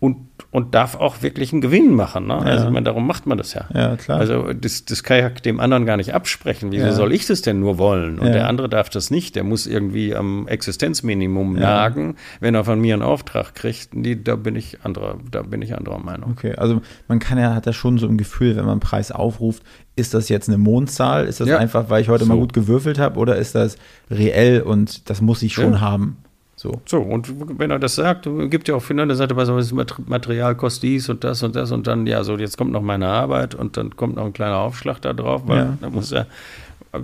Und, 0.00 0.16
und 0.52 0.74
darf 0.76 0.94
auch 0.94 1.22
wirklich 1.22 1.52
einen 1.52 1.60
Gewinn 1.60 1.92
machen. 1.94 2.28
Ne? 2.28 2.34
Also 2.36 2.66
ich 2.66 2.70
meine, 2.72 2.84
darum 2.84 3.04
macht 3.04 3.26
man 3.26 3.36
das 3.36 3.52
ja. 3.54 3.64
Ja, 3.74 3.96
klar. 3.96 4.20
Also 4.20 4.52
das, 4.52 4.84
das 4.84 5.02
kann 5.02 5.18
ja 5.18 5.28
dem 5.30 5.58
anderen 5.58 5.86
gar 5.86 5.96
nicht 5.96 6.14
absprechen. 6.14 6.70
Wieso 6.70 6.86
Ja. 6.86 6.92
soll 6.92 7.12
ich 7.12 7.26
das 7.26 7.42
denn 7.42 7.58
nur 7.58 7.78
wollen? 7.78 8.20
Und 8.20 8.28
Ja. 8.28 8.32
der 8.32 8.48
andere 8.48 8.68
darf 8.68 8.90
das 8.90 9.10
nicht. 9.10 9.34
Der 9.34 9.42
muss 9.42 9.66
irgendwie 9.66 10.14
am 10.14 10.46
Existenzminimum 10.46 11.54
nagen, 11.54 12.14
wenn 12.38 12.54
er 12.54 12.62
von 12.64 12.80
mir 12.80 12.94
einen 12.94 13.02
Auftrag 13.02 13.56
kriegt. 13.56 13.88
Die, 13.92 14.22
da 14.22 14.36
bin 14.36 14.54
ich 14.54 14.78
anderer, 14.84 15.18
da 15.30 15.42
bin 15.42 15.62
ich 15.62 15.76
anderer 15.76 15.98
Meinung. 15.98 16.30
Okay, 16.30 16.54
also 16.54 16.80
man 17.08 17.18
kann 17.18 17.36
ja, 17.36 17.54
hat 17.54 17.66
ja 17.66 17.72
schon 17.72 17.98
so 17.98 18.06
ein 18.06 18.18
Gefühl, 18.18 18.50
wenn 18.54 18.64
man 18.64 18.72
einen 18.72 18.80
Preis 18.80 19.10
aufruft, 19.10 19.64
ist 19.96 20.14
das 20.14 20.28
jetzt 20.28 20.48
eine 20.48 20.58
Mondzahl? 20.58 21.26
Ist 21.26 21.40
das 21.40 21.48
Ja. 21.48 21.58
einfach, 21.58 21.90
weil 21.90 22.02
ich 22.02 22.08
heute 22.08 22.24
mal 22.24 22.34
So. 22.34 22.40
gut 22.42 22.52
gewürfelt 22.52 23.00
habe 23.00 23.18
oder 23.18 23.34
ist 23.34 23.56
das 23.56 23.76
reell 24.10 24.62
und 24.62 25.10
das 25.10 25.20
muss 25.20 25.42
ich 25.42 25.54
schon 25.54 25.72
Ja. 25.72 25.80
haben? 25.80 26.18
So. 26.60 26.80
So, 26.86 26.98
und 27.00 27.32
wenn 27.60 27.70
er 27.70 27.78
das 27.78 27.94
sagt, 27.94 28.28
gibt 28.50 28.66
ja 28.66 28.74
auch 28.74 28.82
viele, 28.82 29.06
der 29.06 29.14
sagt, 29.14 29.34
was 29.36 29.46
das 29.46 29.72
Material 30.06 30.56
kostet 30.56 30.82
dies 30.82 31.08
und 31.08 31.22
das 31.22 31.40
und 31.44 31.54
das 31.54 31.70
und 31.70 31.86
dann, 31.86 32.04
ja, 32.08 32.24
so, 32.24 32.36
jetzt 32.36 32.58
kommt 32.58 32.72
noch 32.72 32.82
meine 32.82 33.06
Arbeit 33.06 33.54
und 33.54 33.76
dann 33.76 33.94
kommt 33.94 34.16
noch 34.16 34.24
ein 34.24 34.32
kleiner 34.32 34.56
Aufschlag 34.58 35.00
da 35.00 35.12
drauf, 35.12 35.42
weil 35.46 35.58
Ja. 35.58 35.78
da 35.80 35.88
muss 35.88 36.10
er, 36.10 36.26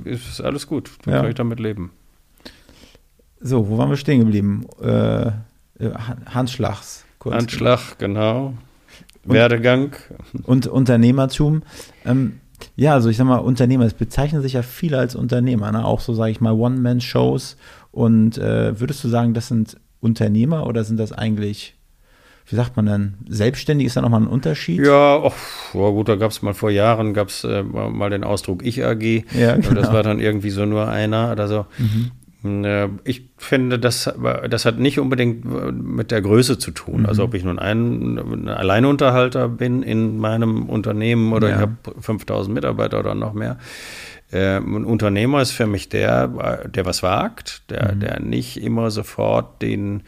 ist 0.05 0.40
alles 0.40 0.66
gut, 0.66 0.90
dann 1.05 1.14
Ja. 1.14 1.20
kann 1.20 1.28
ich 1.28 1.36
damit 1.36 1.61
leben. 1.61 1.92
So, 3.40 3.68
wo 3.68 3.78
waren 3.78 3.90
wir 3.90 3.96
stehen 3.96 4.18
geblieben? 4.20 4.66
Äh, 4.82 5.30
Handschlags. 6.26 7.05
Kunst. 7.20 7.38
Anschlag, 7.38 7.98
genau. 7.98 8.55
Werdegang. 9.22 9.92
Und 10.42 10.66
Unternehmertum. 10.66 11.62
Ähm, 12.05 12.40
ja, 12.74 12.94
also 12.94 13.09
ich 13.09 13.16
sag 13.18 13.26
mal, 13.26 13.36
Unternehmer, 13.36 13.84
es 13.84 13.94
bezeichnen 13.94 14.42
sich 14.42 14.55
ja 14.55 14.62
viele 14.62 14.98
als 14.98 15.14
Unternehmer, 15.14 15.70
ne? 15.70 15.84
auch 15.84 16.00
so, 16.00 16.12
sage 16.12 16.32
ich 16.32 16.40
mal, 16.40 16.52
One-Man-Shows. 16.52 17.57
Und 17.95 18.38
äh, 18.38 18.78
würdest 18.80 19.05
du 19.05 19.09
sagen, 19.09 19.34
das 19.34 19.47
sind 19.49 19.76
Unternehmer 20.01 20.66
oder 20.66 20.82
sind 20.82 20.99
das 20.99 21.12
eigentlich, 21.12 21.76
wie 22.47 22.57
sagt 22.57 22.76
man 22.76 22.86
denn, 22.86 23.14
selbstständig? 23.28 23.86
Ist 23.86 23.97
da 23.97 24.03
nochmal 24.03 24.22
ein 24.22 24.26
Unterschied? 24.26 24.84
Ja, 24.84 25.14
och, 25.16 25.32
ja 25.74 25.88
gut, 25.90 26.09
da 26.09 26.16
gab 26.16 26.32
es 26.32 26.42
mal 26.42 26.55
vor 26.55 26.70
Jahren, 26.72 27.14
gab 27.14 27.28
es 27.28 27.45
äh, 27.45 27.62
mal 27.62 28.11
den 28.11 28.24
Ausdruck 28.24 28.64
Ich 28.66 28.84
AG. 28.84 29.24
Ja, 29.32 29.55
Und 29.55 29.64
Das 29.64 29.68
genau. 29.68 29.88
Mhm. 29.90 29.92
war 29.95 30.03
dann 30.03 30.18
irgendwie 30.18 30.51
so 30.51 30.66
nur 30.66 30.88
einer 30.88 31.30
oder 31.30 31.47
so. 31.47 31.66
Äh, 32.45 32.88
Ich 33.05 33.30
finde, 33.38 33.78
das, 33.78 34.12
das 34.51 34.64
hat 34.66 34.78
nicht 34.80 34.99
unbedingt 34.99 35.45
mit 35.72 36.11
der 36.11 36.20
Größe 36.20 36.59
zu 36.59 36.72
tun. 36.72 37.03
Mhm. 37.03 37.07
Also 37.07 37.22
ob 37.22 37.34
ich 37.34 37.45
nun 37.45 37.61
ein, 37.61 38.18
ein 38.18 38.49
Alleinunterhalter 38.49 39.49
bin 39.49 39.82
in 39.84 40.18
meinem 40.18 40.64
Unternehmen 40.68 41.32
oder 41.32 41.49
Ja. 41.49 41.55
ich 41.55 41.61
habe 41.62 41.76
5000 42.01 42.53
Mitarbeiter 42.53 42.99
oder 42.99 43.14
noch 43.14 43.32
mehr. 43.34 43.57
Äh, 44.33 44.57
Ein 44.57 44.85
Unternehmer 44.85 45.41
ist 45.43 45.53
für 45.53 45.66
mich 45.66 45.89
der, 45.89 46.29
der 46.66 46.85
was 46.87 47.03
wagt, 47.03 47.70
der, 47.70 47.95
Mhm. 47.95 48.01
der 48.01 48.20
nicht 48.20 48.62
immer 48.62 48.91
sofort 48.91 49.62
den, 49.62 50.03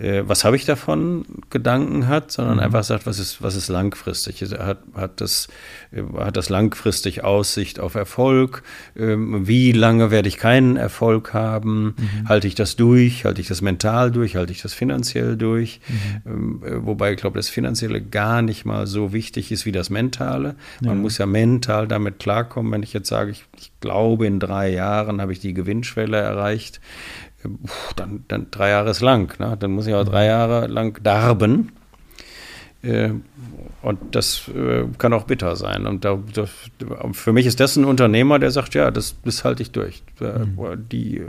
äh, 0.00 0.22
was 0.26 0.44
habe 0.44 0.56
ich 0.56 0.64
davon, 0.64 1.24
Gedanken 1.50 2.08
hat, 2.08 2.30
sondern 2.32 2.56
Mhm. 2.56 2.62
einfach 2.64 2.84
sagt, 2.84 3.06
was 3.06 3.18
ist, 3.18 3.42
was 3.42 3.54
ist 3.56 3.68
langfristig. 3.68 4.42
Er 4.42 4.66
hat, 4.66 4.78
hat, 4.94 5.20
das, 5.20 5.48
äh, 5.92 6.02
hat 6.18 6.36
das 6.36 6.48
langfristig 6.48 7.22
Aussicht 7.24 7.80
auf 7.80 7.94
Erfolg? 7.94 8.62
Ähm, 8.96 9.46
Wie 9.46 9.72
lange 9.72 10.10
werde 10.10 10.28
ich 10.28 10.38
keinen 10.38 10.76
Erfolg 10.76 11.34
haben? 11.34 11.94
Mhm. 11.96 12.28
Halte 12.28 12.46
ich 12.46 12.54
das 12.54 12.76
durch? 12.76 13.24
Halte 13.24 13.40
ich 13.40 13.48
das 13.48 13.60
mental 13.62 14.10
durch? 14.10 14.36
Halte 14.36 14.52
ich 14.52 14.62
das 14.62 14.72
finanziell 14.74 15.36
durch? 15.36 15.80
Mhm. 15.88 16.22
Ähm, 16.26 16.62
äh, 16.64 16.86
Wobei 16.86 17.12
ich 17.12 17.18
glaube, 17.18 17.38
das 17.38 17.48
Finanzielle 17.48 18.00
gar 18.00 18.42
nicht 18.42 18.64
mal 18.64 18.86
so 18.86 19.12
wichtig 19.12 19.52
ist 19.52 19.66
wie 19.66 19.72
das 19.72 19.90
Mentale. 19.90 20.54
Man 20.80 21.00
muss 21.00 21.18
ja 21.18 21.26
mental 21.26 21.86
damit 21.86 22.18
klarkommen, 22.18 22.72
wenn 22.72 22.82
ich 22.82 22.92
jetzt 22.92 23.08
sage, 23.08 23.30
ich, 23.32 23.44
ich 23.58 23.70
glaube, 23.80 24.26
in 24.26 24.40
drei 24.40 24.70
Jahren 24.72 25.20
habe 25.20 25.32
ich 25.32 25.40
die 25.40 25.54
Gewinnschwelle 25.54 26.16
erreicht. 26.16 26.80
Dann, 27.96 28.24
dann 28.28 28.46
drei 28.50 28.70
Jahre 28.70 28.90
ist 28.90 29.00
lang. 29.00 29.38
Ne? 29.40 29.56
Dann 29.58 29.70
muss 29.72 29.86
ich 29.86 29.94
auch 29.94 30.04
drei 30.04 30.26
Jahre 30.26 30.66
lang 30.66 31.02
darben. 31.02 31.72
Äh, 32.82 33.10
Und 33.82 34.14
das 34.14 34.48
äh, 34.48 34.84
kann 34.98 35.12
auch 35.12 35.24
bitter 35.24 35.56
sein. 35.56 35.86
Und 35.86 36.04
da, 36.04 36.18
das, 36.34 36.50
für 37.12 37.32
mich 37.32 37.46
ist 37.46 37.60
das 37.60 37.76
ein 37.76 37.84
Unternehmer, 37.84 38.38
der 38.38 38.50
sagt, 38.50 38.74
ja, 38.74 38.90
das, 38.90 39.16
das 39.24 39.44
halte 39.44 39.62
ich 39.62 39.70
durch. 39.70 40.02
Äh, 40.20 40.76
Die, 40.76 41.22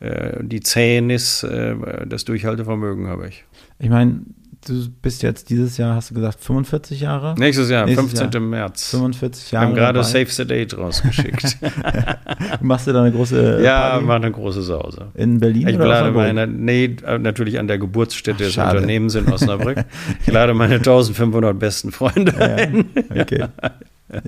äh, 0.00 0.42
die 0.42 0.60
Zähnis, 0.60 1.42
äh, 1.44 1.74
das 2.06 2.24
Durchhaltevermögen 2.24 3.06
habe 3.06 3.28
ich. 3.28 3.44
Ich 3.78 3.88
meine, 3.88 4.20
du 4.66 4.88
bist 5.02 5.22
jetzt 5.22 5.50
dieses 5.50 5.76
Jahr, 5.76 5.94
hast 5.94 6.10
du 6.10 6.14
gesagt, 6.14 6.40
45 6.40 7.00
Jahre? 7.00 7.34
Nächstes 7.38 7.68
Jahr, 7.70 7.86
Nächstes 7.86 8.10
15. 8.18 8.30
Jahr. 8.32 8.40
März. 8.42 8.90
45 8.90 9.52
Wir 9.52 9.56
Jahre. 9.56 9.66
haben 9.66 9.74
gerade 9.74 9.98
dabei. 9.98 10.08
Save 10.08 10.26
the 10.30 10.44
Date 10.46 10.76
rausgeschickt. 10.78 11.58
Machst 12.60 12.86
du 12.86 12.92
da 12.92 13.02
eine 13.02 13.12
große 13.12 13.62
ja, 13.62 13.90
Party 13.90 14.06
war 14.08 14.16
eine 14.16 14.30
große 14.32 14.62
Sause. 14.62 15.08
in 15.14 15.38
Berlin 15.40 15.68
Ich 15.68 15.76
oder 15.76 15.86
lade 15.86 16.10
meine, 16.12 16.46
nee, 16.46 16.96
äh, 17.04 17.18
natürlich 17.18 17.58
an 17.58 17.66
der 17.68 17.78
Geburtsstätte 17.78 18.44
Ach, 18.44 18.54
des. 18.54 18.56
Unternehmens 18.58 19.14
in 19.14 19.26
Osnabrück. 19.32 19.78
Ich 20.26 20.32
lade 20.32 20.54
meine 20.54 20.76
1500 20.76 21.58
besten 21.58 21.92
Freunde 21.92 22.34
ein. 22.36 22.86
Ja, 23.14 23.22
okay. 23.22 23.38
ja. 23.40 23.48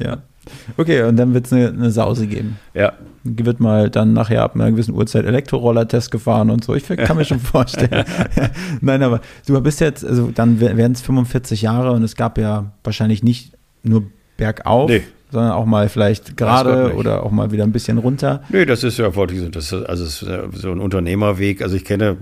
Okay, 0.78 1.02
und 1.02 1.16
dann 1.16 1.34
wird 1.34 1.44
es 1.46 1.52
eine, 1.52 1.68
eine 1.68 1.90
Sause 1.90 2.26
geben. 2.26 2.56
Ja, 2.72 2.94
Wird 3.22 3.60
mal 3.60 3.90
dann 3.90 4.14
nachher 4.14 4.42
ab 4.42 4.54
einer 4.54 4.70
gewissen 4.70 4.94
Uhrzeit 4.94 5.26
Elektroroller-Test 5.26 6.10
gefahren 6.10 6.48
und 6.50 6.64
so. 6.64 6.74
Ich 6.74 6.86
kann 6.86 7.16
mir 7.18 7.24
schon 7.26 7.38
vorstellen. 7.54 8.04
Nein, 8.80 9.02
aber 9.02 9.20
du 9.46 9.60
bist 9.60 9.80
jetzt, 9.80 10.04
also 10.06 10.30
dann 10.34 10.58
werden 10.60 10.92
es 10.92 11.02
45 11.02 11.60
Jahre 11.62 11.92
und 11.92 12.02
es 12.02 12.16
gab 12.16 12.38
ja 12.38 12.72
wahrscheinlich 12.82 13.22
nicht 13.22 13.52
nur 13.82 14.04
bergauf, 14.38 14.88
Nee. 14.88 15.02
sondern 15.30 15.52
auch 15.52 15.66
mal 15.66 15.88
vielleicht 15.90 16.36
gerade 16.38 16.94
oder 16.94 17.24
auch 17.24 17.30
mal 17.30 17.50
wieder 17.50 17.64
ein 17.64 17.72
bisschen 17.72 17.98
runter. 17.98 18.42
Nee, 18.48 18.64
das 18.64 18.84
ist 18.84 18.98
ja 18.98 19.08
ich 19.32 19.40
so, 19.40 19.48
das 19.50 19.72
ist, 19.72 19.84
also 19.86 20.04
ist 20.04 20.22
äh, 20.22 20.44
so 20.54 20.70
ein 20.72 20.80
Unternehmerweg. 20.80 21.60
Also 21.60 21.76
ich 21.76 21.84
kenne, 21.84 22.16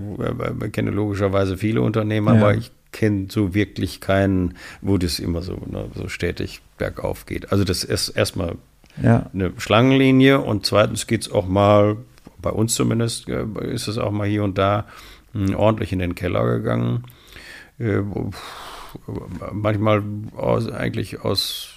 äh, 0.61 0.69
kenne 0.71 0.91
logischerweise 0.91 1.57
viele 1.57 1.81
Unternehmer, 1.83 2.35
Ja. 2.35 2.41
aber 2.41 2.55
ich 2.57 2.73
kenne 2.97 3.27
so 3.29 3.53
wirklich 3.55 4.01
keinen, 4.01 4.55
wo 4.81 4.97
das 4.97 5.19
immer 5.19 5.43
so, 5.43 5.59
ne, 5.67 5.91
so 5.95 6.09
stetig 6.09 6.63
bergauf 6.79 7.27
geht. 7.27 7.53
Also 7.53 7.63
das 7.65 7.85
ist 7.85 8.09
erstmal 8.09 8.57
Ja. 9.03 9.29
eine 9.35 9.53
Schlangenlinie 9.59 10.41
und 10.41 10.65
zweitens 10.65 11.07
geht 11.07 11.21
es 11.23 11.31
auch 11.31 11.47
mal, 11.47 11.99
bei 12.41 12.51
uns 12.51 12.75
zumindest, 12.75 13.29
äh, 13.29 13.45
ist 13.71 13.87
es 13.89 13.99
auch 13.99 14.11
mal 14.13 14.27
hier 14.27 14.43
und 14.45 14.57
da 14.57 14.87
mh, 15.35 15.57
ordentlich 15.57 15.93
in 15.93 15.99
den 15.99 16.15
Keller 16.15 16.45
gegangen. 16.47 17.05
Äh, 17.79 18.01
manchmal 19.53 20.03
aus, 20.37 20.71
eigentlich 20.71 21.21
aus, 21.21 21.75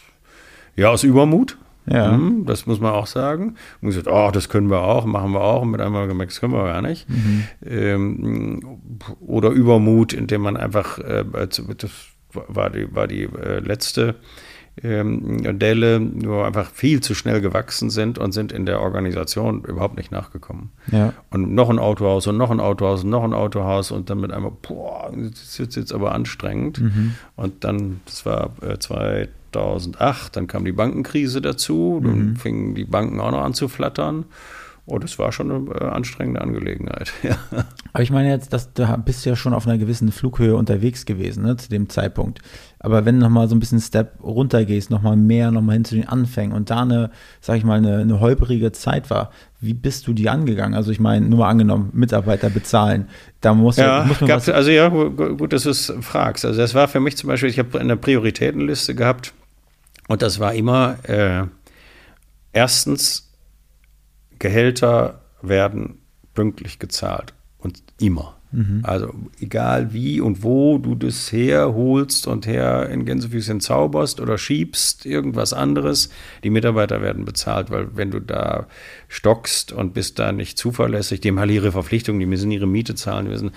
ja, 0.77 0.89
aus 0.89 1.03
Übermut. 1.03 1.57
Ja. 1.89 2.11
Mhm, 2.11 2.45
das 2.45 2.65
muss 2.65 2.79
man 2.79 2.93
auch 2.93 3.07
sagen. 3.07 3.55
Und 3.81 3.87
gesagt, 3.87 4.07
oh, 4.07 4.29
das 4.31 4.49
können 4.49 4.69
wir 4.69 4.81
auch, 4.81 5.05
machen 5.05 5.31
wir 5.31 5.41
auch. 5.41 5.61
Und 5.63 5.71
mit 5.71 5.81
einmal 5.81 6.07
gemerkt, 6.07 6.31
das 6.31 6.39
können 6.39 6.53
wir 6.53 6.65
gar 6.65 6.81
nicht. 6.81 7.09
Mhm. 7.09 7.43
Ähm, 7.65 8.79
oder 9.19 9.49
Übermut, 9.49 10.13
indem 10.13 10.41
man 10.41 10.57
einfach, 10.57 10.99
äh, 10.99 11.25
das 11.45 11.91
war 12.31 12.69
die, 12.69 12.93
war 12.93 13.07
die 13.07 13.23
äh, 13.23 13.59
letzte 13.59 14.15
ähm, 14.83 15.59
Delle, 15.59 15.99
wo 16.25 16.41
einfach 16.41 16.69
viel 16.71 17.01
zu 17.01 17.13
schnell 17.13 17.41
gewachsen 17.41 17.89
sind 17.89 18.17
und 18.17 18.31
sind 18.31 18.51
in 18.51 18.65
der 18.65 18.81
Organisation 18.81 19.63
überhaupt 19.63 19.97
nicht 19.97 20.11
nachgekommen. 20.11 20.71
Ja. 20.91 21.13
Und 21.31 21.53
noch 21.53 21.69
ein 21.69 21.79
Autohaus 21.79 22.27
und 22.27 22.37
noch 22.37 22.51
ein 22.51 22.59
Autohaus 22.59 23.03
und 23.03 23.09
noch 23.09 23.23
ein 23.23 23.33
Autohaus 23.33 23.91
und 23.91 24.09
dann 24.09 24.19
mit 24.19 24.31
einmal, 24.31 24.51
boah, 24.61 25.11
das 25.13 25.59
ist 25.59 25.75
jetzt, 25.75 25.93
aber 25.93 26.13
anstrengend. 26.13 26.81
Und 27.35 27.63
dann, 27.63 28.01
das 28.05 28.25
war 28.25 28.51
äh, 28.61 28.77
2008, 29.53 30.35
dann 30.35 30.47
kam 30.47 30.65
die 30.65 30.71
Bankenkrise 30.71 31.41
dazu, 31.41 32.01
dann 32.03 32.35
fingen 32.35 32.75
die 32.75 32.85
Banken 32.85 33.19
auch 33.19 33.31
noch 33.31 33.41
an 33.43 33.53
zu 33.53 33.67
flattern. 33.67 34.25
Oh, 34.91 34.97
das 34.97 35.19
war 35.19 35.31
schon 35.31 35.51
eine 35.51 35.69
äh, 35.75 35.83
anstrengende 35.85 36.41
Angelegenheit. 36.41 37.13
Ja. 37.23 37.35
Aber 37.93 38.01
ich 38.01 38.09
meine 38.11 38.29
jetzt, 38.29 38.53
dass 38.53 38.73
du 38.73 38.85
bist 39.05 39.23
ja 39.25 39.35
schon 39.35 39.53
auf 39.53 39.67
einer 39.67 39.77
gewissen 39.77 40.11
Flughöhe 40.11 40.55
unterwegs 40.55 41.05
gewesen, 41.05 41.43
ne, 41.43 41.57
zu 41.57 41.69
dem 41.69 41.89
Zeitpunkt. 41.89 42.39
Aber 42.79 43.05
wenn 43.05 43.15
du 43.19 43.21
nochmal 43.21 43.47
so 43.47 43.55
ein 43.55 43.59
bisschen 43.59 43.81
Step 43.81 44.13
runter 44.23 44.65
gehst, 44.65 44.89
nochmal 44.89 45.15
mehr, 45.15 45.51
nochmal 45.51 45.73
hin 45.75 45.85
zu 45.85 45.93
den 45.93 46.07
Anfängen 46.07 46.55
und 46.55 46.71
da 46.71 46.81
eine, 46.81 47.11
sag 47.39 47.57
ich 47.57 47.63
mal, 47.65 47.77
eine, 47.77 47.97
eine 47.99 48.19
holprige 48.19 48.71
Zeit 48.71 49.11
war, 49.11 49.29
wie 49.59 49.75
bist 49.75 50.07
du 50.07 50.13
die 50.13 50.27
angegangen? 50.29 50.73
Also 50.75 50.89
ich 50.91 50.99
meine, 50.99 51.27
nur 51.27 51.39
mal 51.39 51.49
angenommen, 51.49 51.89
Mitarbeiter 51.93 52.49
bezahlen, 52.49 53.09
da 53.41 53.53
muss, 53.53 53.77
Ja, 53.77 54.05
muss 54.07 54.21
man 54.21 54.27
gab's, 54.27 54.47
was, 54.47 54.55
also 54.55 54.71
ja, 54.71 54.87
gu- 54.89 55.11
gu- 55.11 55.35
gut, 55.37 55.53
dass 55.53 55.63
du 55.63 55.69
es 55.69 55.93
fragst. 56.01 56.45
Also 56.45 56.59
das 56.59 56.73
war 56.73 56.87
für 56.87 56.99
mich 56.99 57.15
zum 57.15 57.27
Beispiel, 57.27 57.49
ich 57.49 57.59
habe 57.59 57.79
eine 57.79 57.95
Prioritätenliste 57.97 58.95
gehabt 58.95 59.33
und 60.09 60.23
das 60.23 60.39
war 60.39 60.55
immer 60.55 60.97
äh, 61.07 61.45
erstens, 62.51 63.31
Gehälter 64.39 65.21
werden 65.41 66.01
pünktlich 66.33 66.79
gezahlt 66.79 67.33
und 67.59 67.83
immer. 67.99 68.38
Also 68.81 69.13
egal 69.39 69.93
wie 69.93 70.21
und 70.21 70.43
wo 70.43 70.79
du 70.79 70.95
das 70.95 71.31
herholst 71.31 72.25
und 72.25 72.47
her 72.47 72.89
in 72.89 73.05
Gänsefüßchen 73.05 73.59
zauberst 73.59 74.19
oder 74.19 74.39
schiebst, 74.39 75.05
irgendwas 75.05 75.53
anderes, 75.53 76.09
die 76.43 76.49
Mitarbeiter 76.49 76.99
werden 77.01 77.25
bezahlt, 77.25 77.69
weil 77.69 77.95
wenn 77.95 78.09
du 78.09 78.19
da 78.19 78.65
stockst 79.07 79.71
und 79.71 79.93
bist 79.93 80.17
da 80.17 80.31
nicht 80.31 80.57
zuverlässig, 80.57 81.21
die 81.21 81.27
haben 81.29 81.37
alle 81.37 81.53
ihre 81.53 81.71
Verpflichtungen, 81.71 82.19
die 82.19 82.25
müssen 82.25 82.49
ihre 82.49 82.65
Miete 82.65 82.95
zahlen, 82.95 83.25
die 83.25 83.31
müssen, 83.31 83.51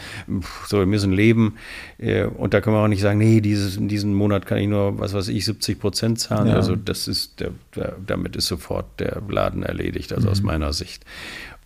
so, 0.66 0.84
müssen 0.84 1.12
leben 1.12 1.54
äh, 1.96 2.24
und 2.24 2.52
da 2.52 2.60
kann 2.60 2.74
man 2.74 2.84
auch 2.84 2.88
nicht 2.88 3.00
sagen, 3.02 3.18
nee, 3.18 3.40
dieses, 3.40 3.78
in 3.78 3.88
diesem 3.88 4.12
Monat 4.12 4.44
kann 4.44 4.58
ich 4.58 4.68
nur, 4.68 4.98
was 4.98 5.14
weiß 5.14 5.28
ich, 5.28 5.46
70 5.46 5.80
Prozent 5.80 6.20
zahlen, 6.20 6.48
Ja. 6.48 6.54
also 6.56 6.76
das 6.76 7.08
ist, 7.08 7.40
der, 7.40 7.52
der, 7.74 7.96
damit 8.06 8.36
ist 8.36 8.46
sofort 8.46 9.00
der 9.00 9.22
Laden 9.26 9.62
erledigt, 9.62 10.12
also 10.12 10.28
aus 10.28 10.42
meiner 10.42 10.74
Sicht. 10.74 11.04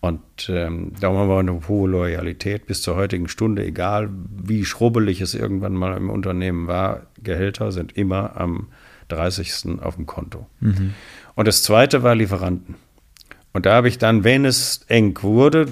Und 0.07 0.49
ähm, 0.49 0.93
darum 1.01 1.19
haben 1.19 1.29
wir 1.29 1.39
eine 1.39 1.69
hohe 1.69 1.89
Loyalität 1.89 2.67
bis 2.67 2.81
zur 2.81 2.95
heutigen 2.95 3.29
Stunde, 3.29 3.65
egal 3.65 4.09
wie 4.31 4.65
schrubbelig 4.65 5.21
es 5.21 5.35
irgendwann 5.35 5.75
mal 5.75 5.97
im 5.97 6.11
Unternehmen 6.11 6.69
war. 6.69 7.07
Gehälter 7.23 7.73
sind 7.73 7.97
immer 7.97 8.37
am 8.37 8.69
30. 9.09 9.81
auf 9.83 9.97
dem 9.97 10.07
Konto. 10.07 10.47
Mhm. 10.61 10.95
Und 11.35 11.49
das 11.49 11.63
zweite 11.63 12.03
war 12.03 12.15
Lieferanten. 12.15 12.77
Und 13.53 13.67
da 13.67 13.75
habe 13.75 13.89
ich 13.89 13.99
dann, 13.99 14.23
wenn 14.23 14.45
es 14.45 14.85
eng 14.89 15.19
wurde, 15.23 15.67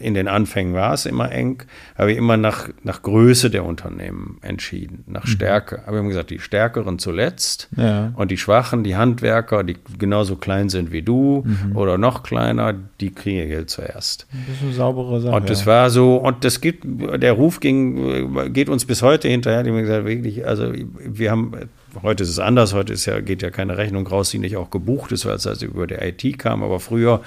in 0.00 0.14
den 0.14 0.28
Anfängen 0.28 0.74
war 0.74 0.94
es 0.94 1.06
immer 1.06 1.30
eng, 1.30 1.62
habe 1.96 2.12
ich 2.12 2.18
immer 2.18 2.36
nach, 2.36 2.68
nach 2.82 3.02
Größe 3.02 3.50
der 3.50 3.64
Unternehmen 3.64 4.38
entschieden, 4.40 5.04
nach 5.06 5.24
mhm. 5.24 5.28
Stärke. 5.28 5.82
Habe 5.86 5.96
ich 5.96 6.00
immer 6.00 6.08
gesagt, 6.08 6.30
die 6.30 6.38
Stärkeren 6.38 6.98
zuletzt 6.98 7.68
ja. 7.76 8.12
und 8.16 8.30
die 8.30 8.38
Schwachen, 8.38 8.82
die 8.82 8.96
Handwerker, 8.96 9.62
die 9.62 9.76
genauso 9.98 10.36
klein 10.36 10.68
sind 10.68 10.90
wie 10.92 11.02
du 11.02 11.44
mhm. 11.44 11.76
oder 11.76 11.98
noch 11.98 12.22
kleiner, 12.22 12.74
die 13.00 13.12
kriegen 13.12 13.48
Geld 13.48 13.70
zuerst. 13.70 14.26
Das 14.46 14.56
ist 14.56 14.62
eine 14.62 14.72
saubere 14.72 15.20
Sache. 15.20 15.36
Und 15.36 15.50
das 15.50 15.66
war 15.66 15.90
so, 15.90 16.16
und 16.16 16.44
das 16.44 16.60
gibt, 16.60 16.84
der 16.84 17.32
Ruf 17.32 17.60
ging, 17.60 18.52
geht 18.52 18.68
uns 18.68 18.84
bis 18.84 19.02
heute 19.02 19.28
hinterher, 19.28 19.62
die 19.62 19.70
haben 19.70 19.78
gesagt, 19.78 20.06
wirklich, 20.06 20.46
also 20.46 20.72
wir 20.72 21.30
haben 21.30 21.52
Heute 22.02 22.22
ist 22.22 22.30
es 22.30 22.38
anders, 22.38 22.72
heute 22.72 22.92
ist 22.92 23.06
ja, 23.06 23.20
geht 23.20 23.42
ja 23.42 23.50
keine 23.50 23.76
Rechnung 23.76 24.06
raus, 24.06 24.30
die 24.30 24.38
nicht 24.38 24.56
auch 24.56 24.70
gebucht 24.70 25.12
ist, 25.12 25.26
weil 25.26 25.34
es 25.34 25.46
also 25.46 25.66
über 25.66 25.86
die 25.86 25.94
IT 25.94 26.38
kam. 26.38 26.62
Aber 26.62 26.80
früher 26.80 27.20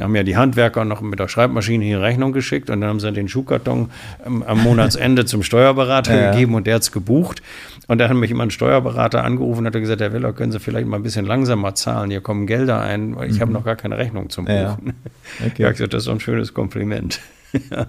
haben 0.00 0.14
ja 0.14 0.22
die 0.22 0.36
Handwerker 0.36 0.84
noch 0.84 1.00
mit 1.00 1.18
der 1.18 1.28
Schreibmaschine 1.28 1.84
hier 1.84 2.00
Rechnung 2.00 2.32
geschickt 2.32 2.70
und 2.70 2.80
dann 2.80 2.90
haben 2.90 3.00
sie 3.00 3.12
den 3.12 3.28
Schuhkarton 3.28 3.90
am, 4.24 4.42
am 4.42 4.62
Monatsende 4.62 5.24
zum 5.24 5.42
Steuerberater 5.42 6.14
ja. 6.20 6.30
gegeben 6.32 6.54
und 6.54 6.66
der 6.66 6.76
hat 6.76 6.82
es 6.82 6.92
gebucht. 6.92 7.42
Und 7.88 7.98
da 7.98 8.08
hat 8.08 8.16
mich 8.16 8.30
immer 8.30 8.44
ein 8.44 8.50
Steuerberater 8.50 9.24
angerufen 9.24 9.60
und 9.60 9.66
hat 9.66 9.72
gesagt, 9.74 10.00
Herr 10.00 10.12
Weller, 10.12 10.32
können 10.32 10.52
Sie 10.52 10.60
vielleicht 10.60 10.86
mal 10.86 10.96
ein 10.96 11.02
bisschen 11.02 11.26
langsamer 11.26 11.74
zahlen? 11.74 12.10
Hier 12.10 12.20
kommen 12.20 12.46
Gelder 12.46 12.80
ein, 12.80 13.16
weil 13.16 13.30
ich 13.30 13.36
mhm. 13.36 13.40
habe 13.40 13.52
noch 13.52 13.64
gar 13.64 13.76
keine 13.76 13.98
Rechnung 13.98 14.30
zum 14.30 14.44
Buchen. 14.44 14.58
Ja. 14.58 15.46
Okay. 15.46 15.54
Ich 15.58 15.64
habe 15.64 15.72
gesagt, 15.72 15.94
das 15.94 16.02
ist 16.02 16.04
so 16.06 16.12
ein 16.12 16.20
schönes 16.20 16.54
Kompliment. 16.54 17.20
ja. 17.70 17.86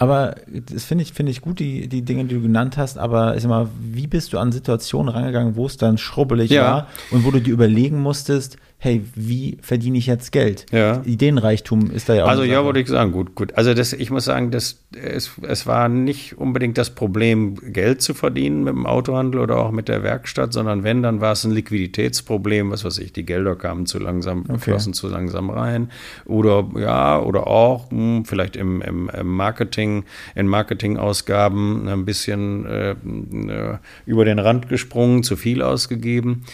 Aber 0.00 0.34
das 0.48 0.84
finde 0.84 1.02
ich, 1.02 1.12
finde 1.12 1.30
ich 1.30 1.42
gut, 1.42 1.58
die, 1.58 1.86
die 1.86 2.00
Dinge, 2.00 2.24
die 2.24 2.34
du 2.34 2.40
genannt 2.40 2.78
hast. 2.78 2.96
Aber 2.96 3.34
ist 3.34 3.44
immer, 3.44 3.68
wie 3.82 4.06
bist 4.06 4.32
du 4.32 4.38
an 4.38 4.50
Situationen 4.50 5.12
rangegangen, 5.12 5.56
wo 5.56 5.66
es 5.66 5.76
dann 5.76 5.98
schrubbelig 5.98 6.50
ja. 6.50 6.64
war 6.64 6.86
und 7.10 7.26
wo 7.26 7.30
du 7.30 7.38
dir 7.38 7.52
überlegen 7.52 8.00
musstest, 8.00 8.56
hey, 8.82 9.04
wie 9.14 9.58
verdiene 9.60 9.98
ich 9.98 10.06
jetzt 10.06 10.32
Geld? 10.32 10.64
Ja. 10.72 11.02
Ideenreichtum 11.04 11.90
ist 11.90 12.08
da 12.08 12.14
ja 12.14 12.24
auch. 12.24 12.28
Also 12.28 12.44
ja, 12.44 12.64
würde 12.64 12.80
ich 12.80 12.88
sagen, 12.88 13.12
gut, 13.12 13.34
gut. 13.34 13.52
Also 13.54 13.74
das, 13.74 13.92
ich 13.92 14.10
muss 14.10 14.24
sagen, 14.24 14.50
das, 14.50 14.78
es, 14.96 15.32
es 15.46 15.66
war 15.66 15.90
nicht 15.90 16.38
unbedingt 16.38 16.78
das 16.78 16.88
Problem, 16.88 17.56
Geld 17.56 18.00
zu 18.00 18.14
verdienen 18.14 18.64
mit 18.64 18.72
dem 18.72 18.86
Autohandel 18.86 19.42
oder 19.42 19.58
auch 19.58 19.70
mit 19.70 19.88
der 19.88 20.02
Werkstatt, 20.02 20.54
sondern 20.54 20.82
wenn, 20.82 21.02
dann 21.02 21.20
war 21.20 21.32
es 21.32 21.44
ein 21.44 21.50
Liquiditätsproblem, 21.50 22.70
was 22.70 22.82
weiß 22.82 22.98
ich, 22.98 23.12
die 23.12 23.26
Gelder 23.26 23.54
kamen 23.54 23.84
zu 23.84 23.98
langsam, 23.98 24.46
okay. 24.48 24.58
flossen 24.58 24.94
zu 24.94 25.08
langsam 25.08 25.50
rein. 25.50 25.90
Oder 26.24 26.66
ja, 26.76 27.20
oder 27.20 27.48
auch 27.48 27.90
mh, 27.90 27.98
hm, 27.98 28.24
vielleicht 28.24 28.56
im, 28.56 28.80
im, 28.80 29.10
im, 29.10 29.26
Marketing, 29.26 30.04
in 30.34 30.48
Marketingausgaben 30.48 31.86
ein 31.86 32.06
bisschen 32.06 32.64
äh, 32.64 32.92
äh, 32.92 33.76
über 34.06 34.24
den 34.24 34.38
Rand 34.38 34.70
gesprungen, 34.70 35.22
zu 35.22 35.36
viel 35.36 35.60
ausgegeben. 35.60 36.46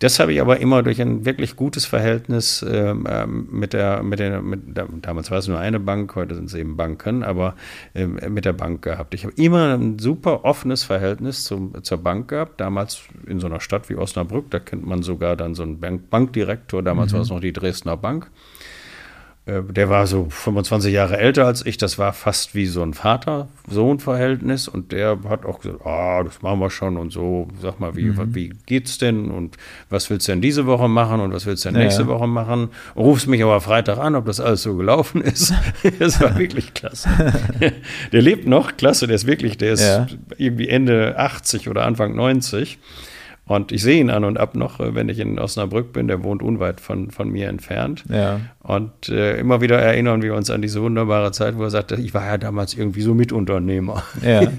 Das 0.00 0.20
habe 0.20 0.32
ich 0.32 0.40
aber 0.40 0.60
immer 0.60 0.82
durch 0.82 1.00
ein 1.00 1.24
wirklich 1.24 1.56
gutes 1.56 1.84
Verhältnis 1.84 2.64
ähm, 2.68 3.48
mit 3.50 3.72
der, 3.72 4.02
mit 4.02 4.20
der, 4.20 4.40
mit, 4.42 4.60
damals 5.02 5.30
war 5.30 5.38
es 5.38 5.48
nur 5.48 5.58
eine 5.58 5.80
Bank, 5.80 6.14
heute 6.14 6.36
sind 6.36 6.44
es 6.44 6.54
eben 6.54 6.76
Banken, 6.76 7.24
aber 7.24 7.56
äh, 7.94 8.06
mit 8.06 8.44
der 8.44 8.52
Bank 8.52 8.82
gehabt. 8.82 9.14
Ich 9.14 9.24
habe 9.24 9.34
immer 9.36 9.76
ein 9.76 9.98
super 9.98 10.44
offenes 10.44 10.84
Verhältnis 10.84 11.44
zum, 11.44 11.82
zur 11.82 11.98
Bank 11.98 12.28
gehabt. 12.28 12.60
Damals 12.60 13.02
in 13.26 13.40
so 13.40 13.48
einer 13.48 13.60
Stadt 13.60 13.88
wie 13.88 13.96
Osnabrück, 13.96 14.50
da 14.50 14.60
kennt 14.60 14.86
man 14.86 15.02
sogar 15.02 15.34
dann 15.34 15.54
so 15.54 15.64
einen 15.64 15.80
Bank 15.80 16.10
Bankdirektor, 16.10 16.82
damals 16.82 17.12
mhm. 17.12 17.16
war 17.16 17.22
es 17.22 17.30
noch 17.30 17.40
die 17.40 17.52
Dresdner 17.52 17.96
Bank. 17.96 18.30
Äh, 19.48 19.62
der 19.62 19.88
war 19.88 20.06
so 20.06 20.26
25 20.28 20.92
Jahre 20.92 21.16
älter 21.16 21.46
als 21.46 21.64
ich. 21.64 21.78
Das 21.78 21.98
war 21.98 22.12
fast 22.12 22.54
wie 22.54 22.66
so 22.66 22.82
ein 22.82 22.92
Vater-Sohn-Verhältnis. 22.92 24.68
Und 24.68 24.92
der 24.92 25.18
hat 25.28 25.46
auch 25.46 25.60
gesagt: 25.60 25.86
Ah, 25.86 26.22
das 26.22 26.42
machen 26.42 26.60
wir 26.60 26.70
schon 26.70 26.96
und 26.96 27.10
so. 27.12 27.48
Sag 27.60 27.80
mal, 27.80 27.96
wie, 27.96 28.04
mhm. 28.04 28.34
wie 28.34 28.52
geht's 28.66 28.98
denn? 28.98 29.30
Und 29.30 29.56
was 29.88 30.10
willst 30.10 30.28
du 30.28 30.32
denn 30.32 30.42
diese 30.42 30.66
Woche 30.66 30.88
machen? 30.88 31.20
Und 31.20 31.32
was 31.32 31.46
willst 31.46 31.64
du 31.64 31.70
denn 31.70 31.80
nächste 31.80 32.02
ja. 32.02 32.08
Woche 32.08 32.26
machen? 32.26 32.68
Und 32.94 33.02
rufst 33.04 33.26
mich 33.26 33.42
aber 33.42 33.60
Freitag 33.60 33.98
an, 33.98 34.14
ob 34.14 34.26
das 34.26 34.38
alles 34.38 34.62
so 34.62 34.76
gelaufen 34.76 35.22
ist. 35.22 35.54
das 35.98 36.20
war 36.20 36.38
wirklich 36.38 36.74
klasse. 36.74 37.08
der 38.12 38.22
lebt 38.22 38.46
noch, 38.46 38.76
klasse. 38.76 39.06
Der 39.06 39.16
ist 39.16 39.26
wirklich, 39.26 39.56
der 39.56 39.72
ist 39.72 39.82
ja. 39.82 40.06
irgendwie 40.36 40.68
Ende 40.68 41.18
80 41.18 41.68
oder 41.68 41.86
Anfang 41.86 42.14
90. 42.14 42.78
Und 43.48 43.72
ich 43.72 43.82
sehe 43.82 43.98
ihn 43.98 44.10
an 44.10 44.24
und 44.24 44.38
ab 44.38 44.54
noch, 44.54 44.78
äh, 44.78 44.94
wenn 44.94 45.08
ich 45.08 45.18
in 45.18 45.38
Osnabrück 45.38 45.92
bin. 45.92 46.06
Der 46.06 46.22
wohnt 46.22 46.42
unweit 46.42 46.80
von, 46.80 47.10
von 47.10 47.30
mir 47.30 47.48
entfernt. 47.48 48.04
Ja. 48.08 48.40
Und 48.60 49.08
äh, 49.08 49.38
immer 49.40 49.60
wieder 49.60 49.78
erinnern 49.78 50.22
wir 50.22 50.34
uns 50.34 50.50
an 50.50 50.62
diese 50.62 50.82
wunderbare 50.82 51.32
Zeit, 51.32 51.56
wo 51.56 51.62
er 51.62 51.70
sagte, 51.70 51.96
ich 51.96 52.14
war 52.14 52.26
ja 52.26 52.38
damals 52.38 52.74
irgendwie 52.74 53.00
so 53.00 53.14
Mitunternehmer. 53.14 54.04
Ja. 54.22 54.42
ja. 54.42 54.50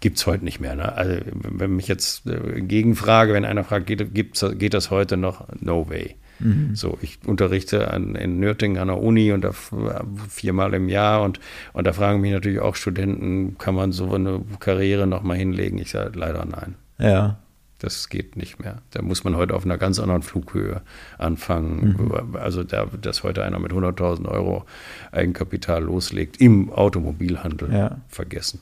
Gibt 0.00 0.18
es 0.18 0.26
heute 0.26 0.44
nicht 0.44 0.58
mehr. 0.58 0.74
Ne? 0.74 0.96
Also, 0.96 1.20
wenn 1.32 1.76
mich 1.76 1.86
jetzt 1.86 2.26
äh, 2.26 2.62
gegenfrage, 2.62 3.34
wenn 3.34 3.44
einer 3.44 3.62
fragt, 3.62 3.86
geht, 3.86 4.14
geht 4.14 4.74
das 4.74 4.90
heute 4.90 5.16
noch? 5.16 5.46
No 5.60 5.88
way. 5.88 6.16
Mhm. 6.40 6.74
So, 6.74 6.98
ich 7.02 7.18
unterrichte 7.26 7.90
an, 7.90 8.14
in 8.14 8.40
Nürtingen 8.40 8.78
an 8.78 8.88
der 8.88 9.00
Uni 9.00 9.32
und 9.32 9.42
da 9.42 9.52
viermal 10.28 10.74
im 10.74 10.88
Jahr 10.88 11.22
und, 11.22 11.40
und 11.72 11.86
da 11.86 11.92
fragen 11.92 12.20
mich 12.20 12.32
natürlich 12.32 12.60
auch 12.60 12.74
Studenten, 12.74 13.58
kann 13.58 13.74
man 13.74 13.92
so 13.92 14.12
eine 14.12 14.40
Karriere 14.58 15.06
nochmal 15.06 15.36
hinlegen? 15.36 15.78
Ich 15.78 15.90
sage 15.90 16.18
leider 16.18 16.44
nein. 16.44 16.74
Ja. 16.98 17.38
Das 17.82 18.08
geht 18.08 18.36
nicht 18.36 18.60
mehr. 18.60 18.80
Da 18.92 19.02
muss 19.02 19.24
man 19.24 19.36
heute 19.36 19.54
auf 19.54 19.64
einer 19.64 19.76
ganz 19.76 19.98
anderen 19.98 20.22
Flughöhe 20.22 20.82
anfangen. 21.18 21.96
Mhm. 21.98 22.36
Also, 22.36 22.62
da, 22.62 22.86
dass 22.86 23.24
heute 23.24 23.42
einer 23.42 23.58
mit 23.58 23.72
100.000 23.72 24.28
Euro 24.28 24.64
Eigenkapital 25.10 25.82
loslegt 25.82 26.40
im 26.40 26.72
Automobilhandel, 26.72 27.72
ja. 27.72 27.96
vergessen. 28.06 28.60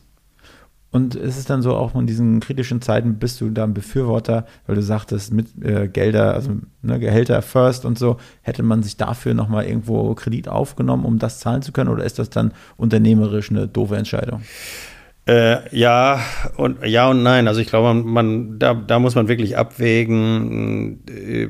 Und 0.90 1.16
ist 1.16 1.36
es 1.36 1.44
dann 1.44 1.60
so, 1.60 1.76
auch 1.76 1.94
in 1.94 2.06
diesen 2.06 2.40
kritischen 2.40 2.80
Zeiten 2.80 3.16
bist 3.16 3.42
du 3.42 3.50
da 3.50 3.64
ein 3.64 3.74
Befürworter, 3.74 4.46
weil 4.66 4.76
du 4.76 4.82
sagtest, 4.82 5.34
mit 5.34 5.48
äh, 5.62 5.86
Gelder, 5.86 6.32
also 6.32 6.52
ne, 6.80 6.98
Gehälter 6.98 7.42
first 7.42 7.84
und 7.84 7.98
so, 7.98 8.16
hätte 8.40 8.62
man 8.62 8.82
sich 8.82 8.96
dafür 8.96 9.34
nochmal 9.34 9.66
irgendwo 9.66 10.14
Kredit 10.14 10.48
aufgenommen, 10.48 11.04
um 11.04 11.18
das 11.18 11.40
zahlen 11.40 11.60
zu 11.60 11.72
können? 11.72 11.90
Oder 11.90 12.04
ist 12.04 12.18
das 12.18 12.30
dann 12.30 12.52
unternehmerisch 12.78 13.50
eine 13.50 13.68
doofe 13.68 13.96
Entscheidung? 13.96 14.40
Äh, 15.26 15.76
ja 15.76 16.20
und 16.56 16.84
ja 16.84 17.08
und 17.08 17.22
nein. 17.22 17.48
Also 17.48 17.60
ich 17.60 17.68
glaube, 17.68 17.94
man, 17.94 18.06
man 18.06 18.58
da, 18.58 18.74
da 18.74 18.98
muss 18.98 19.14
man 19.14 19.28
wirklich 19.28 19.56
abwägen, 19.56 21.00
äh, 21.08 21.48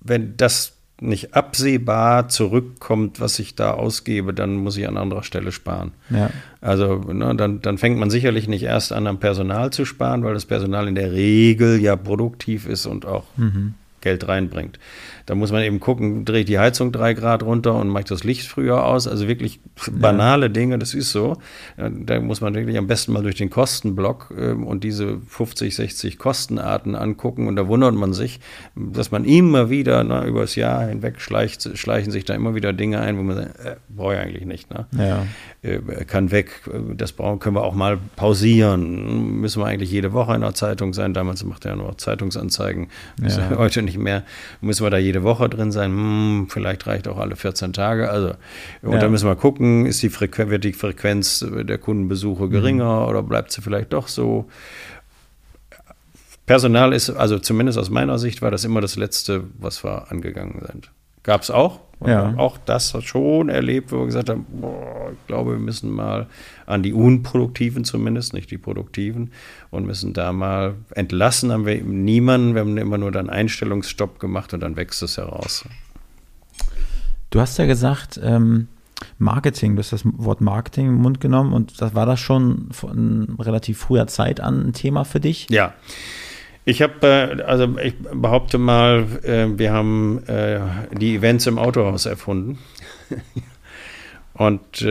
wenn 0.00 0.36
das 0.36 0.78
nicht 1.02 1.34
absehbar 1.34 2.28
zurückkommt, 2.28 3.20
was 3.20 3.38
ich 3.40 3.56
da 3.56 3.72
ausgebe, 3.72 4.32
dann 4.32 4.54
muss 4.54 4.76
ich 4.76 4.86
an 4.86 4.96
anderer 4.96 5.24
Stelle 5.24 5.50
sparen. 5.50 5.92
Ja. 6.10 6.30
Also 6.60 6.98
ne, 6.98 7.34
dann, 7.34 7.60
dann 7.60 7.76
fängt 7.76 7.98
man 7.98 8.08
sicherlich 8.08 8.46
nicht 8.46 8.62
erst 8.62 8.92
an, 8.92 9.08
am 9.08 9.18
Personal 9.18 9.72
zu 9.72 9.84
sparen, 9.84 10.22
weil 10.22 10.34
das 10.34 10.46
Personal 10.46 10.86
in 10.86 10.94
der 10.94 11.10
Regel 11.10 11.80
ja 11.80 11.96
produktiv 11.96 12.66
ist 12.68 12.86
und 12.86 13.04
auch 13.04 13.24
mhm. 13.36 13.74
Geld 14.02 14.28
reinbringt. 14.28 14.78
Da 15.26 15.34
muss 15.34 15.52
man 15.52 15.62
eben 15.62 15.80
gucken, 15.80 16.24
drehe 16.24 16.40
ich 16.40 16.46
die 16.46 16.58
Heizung 16.58 16.92
drei 16.92 17.14
Grad 17.14 17.42
runter 17.42 17.74
und 17.74 17.88
mache 17.88 18.04
das 18.04 18.24
Licht 18.24 18.46
früher 18.46 18.84
aus. 18.84 19.06
Also 19.06 19.28
wirklich 19.28 19.60
banale 19.90 20.46
ja. 20.46 20.52
Dinge, 20.52 20.78
das 20.78 20.94
ist 20.94 21.12
so. 21.12 21.36
Da 21.76 22.20
muss 22.20 22.40
man 22.40 22.54
wirklich 22.54 22.76
am 22.76 22.86
besten 22.86 23.12
mal 23.12 23.22
durch 23.22 23.36
den 23.36 23.50
Kostenblock 23.50 24.34
ähm, 24.36 24.66
und 24.66 24.84
diese 24.84 25.18
50, 25.28 25.74
60 25.74 26.18
Kostenarten 26.18 26.94
angucken. 26.94 27.46
Und 27.46 27.56
da 27.56 27.68
wundert 27.68 27.94
man 27.94 28.12
sich, 28.12 28.40
dass 28.74 29.10
man 29.10 29.24
immer 29.24 29.70
wieder 29.70 30.02
na, 30.04 30.26
über 30.26 30.42
das 30.42 30.56
Jahr 30.56 30.86
hinweg 30.86 31.20
schleicht, 31.20 31.78
schleichen 31.78 32.10
sich 32.10 32.24
da 32.24 32.34
immer 32.34 32.54
wieder 32.54 32.72
Dinge 32.72 33.00
ein, 33.00 33.16
wo 33.16 33.22
man 33.22 33.36
sagt, 33.36 33.60
äh, 33.64 33.76
brauche 33.88 34.14
ich 34.14 34.20
eigentlich 34.20 34.44
nicht. 34.44 34.70
Ne? 34.70 34.86
Ja. 34.98 35.26
Äh, 35.62 36.04
kann 36.04 36.32
weg. 36.32 36.62
Das 36.96 37.12
brauchen, 37.12 37.38
können 37.38 37.54
wir 37.56 37.62
auch 37.62 37.74
mal 37.74 37.98
pausieren. 38.16 39.40
Müssen 39.40 39.62
wir 39.62 39.66
eigentlich 39.66 39.92
jede 39.92 40.12
Woche 40.12 40.34
in 40.34 40.40
der 40.40 40.54
Zeitung 40.54 40.92
sein. 40.92 41.14
Damals 41.14 41.44
macht 41.44 41.64
er 41.64 41.72
ja 41.72 41.76
nur 41.76 41.96
Zeitungsanzeigen. 41.96 42.88
Ja. 43.22 43.56
Heute 43.56 43.82
nicht 43.82 43.91
mehr. 43.98 44.24
Müssen 44.60 44.84
wir 44.84 44.90
da 44.90 44.98
jede 44.98 45.22
Woche 45.22 45.48
drin 45.48 45.72
sein? 45.72 45.90
Hm, 45.90 46.46
vielleicht 46.48 46.86
reicht 46.86 47.08
auch 47.08 47.18
alle 47.18 47.36
14 47.36 47.72
Tage. 47.72 48.10
Also, 48.10 48.34
und 48.82 48.92
ja. 48.92 48.98
dann 48.98 49.10
müssen 49.10 49.28
wir 49.28 49.36
gucken, 49.36 49.86
ist 49.86 50.02
die 50.02 50.12
wird 50.12 50.64
die 50.64 50.72
Frequenz 50.72 51.44
der 51.50 51.78
Kundenbesuche 51.78 52.48
geringer 52.48 53.00
mhm. 53.00 53.08
oder 53.08 53.22
bleibt 53.22 53.52
sie 53.52 53.62
vielleicht 53.62 53.92
doch 53.92 54.08
so? 54.08 54.48
Personal 56.46 56.92
ist, 56.92 57.10
also 57.10 57.38
zumindest 57.38 57.78
aus 57.78 57.88
meiner 57.88 58.18
Sicht, 58.18 58.42
war 58.42 58.50
das 58.50 58.64
immer 58.64 58.80
das 58.80 58.96
Letzte, 58.96 59.44
was 59.58 59.84
wir 59.84 60.10
angegangen 60.10 60.60
sind. 60.66 60.90
Gab 61.22 61.42
es 61.42 61.50
auch, 61.50 61.80
ja. 62.06 62.34
Auch 62.36 62.58
das 62.64 62.96
schon 63.02 63.48
erlebt, 63.48 63.92
wo 63.92 63.98
wir 64.00 64.06
gesagt 64.06 64.28
haben, 64.28 64.46
boah, 64.48 65.10
ich 65.12 65.26
glaube, 65.26 65.52
wir 65.52 65.58
müssen 65.58 65.90
mal 65.90 66.26
an 66.66 66.82
die 66.82 66.92
Unproduktiven 66.92 67.84
zumindest, 67.84 68.32
nicht 68.32 68.50
die 68.50 68.58
Produktiven, 68.58 69.30
und 69.70 69.86
müssen 69.86 70.12
da 70.12 70.32
mal 70.32 70.74
entlassen. 70.90 71.52
Haben 71.52 71.66
wir 71.66 71.82
niemanden, 71.82 72.54
wir 72.54 72.60
haben 72.62 72.76
immer 72.76 72.98
nur 72.98 73.12
dann 73.12 73.30
Einstellungsstopp 73.30 74.18
gemacht 74.18 74.54
und 74.54 74.60
dann 74.60 74.76
wächst 74.76 75.02
es 75.02 75.16
heraus. 75.18 75.64
Du 77.30 77.40
hast 77.40 77.58
ja 77.58 77.66
gesagt, 77.66 78.20
ähm, 78.22 78.68
Marketing, 79.18 79.74
du 79.74 79.80
hast 79.80 79.92
das 79.92 80.02
Wort 80.04 80.40
Marketing 80.40 80.88
im 80.88 80.94
Mund 80.96 81.20
genommen 81.20 81.52
und 81.52 81.80
das 81.80 81.94
war 81.94 82.06
das 82.06 82.20
schon 82.20 82.68
von 82.72 83.36
relativ 83.38 83.78
früher 83.78 84.06
Zeit 84.06 84.40
an 84.40 84.68
ein 84.68 84.72
Thema 84.72 85.04
für 85.04 85.20
dich? 85.20 85.48
Ja. 85.50 85.74
Ich 86.64 86.80
habe, 86.80 87.06
äh, 87.06 87.42
also 87.42 87.76
ich 87.82 87.94
behaupte 87.98 88.58
mal, 88.58 89.06
äh, 89.24 89.46
wir 89.56 89.72
haben 89.72 90.22
äh, 90.26 90.60
die 90.92 91.16
Events 91.16 91.46
im 91.46 91.58
Autohaus 91.58 92.06
erfunden. 92.06 92.58
Und 94.34 94.84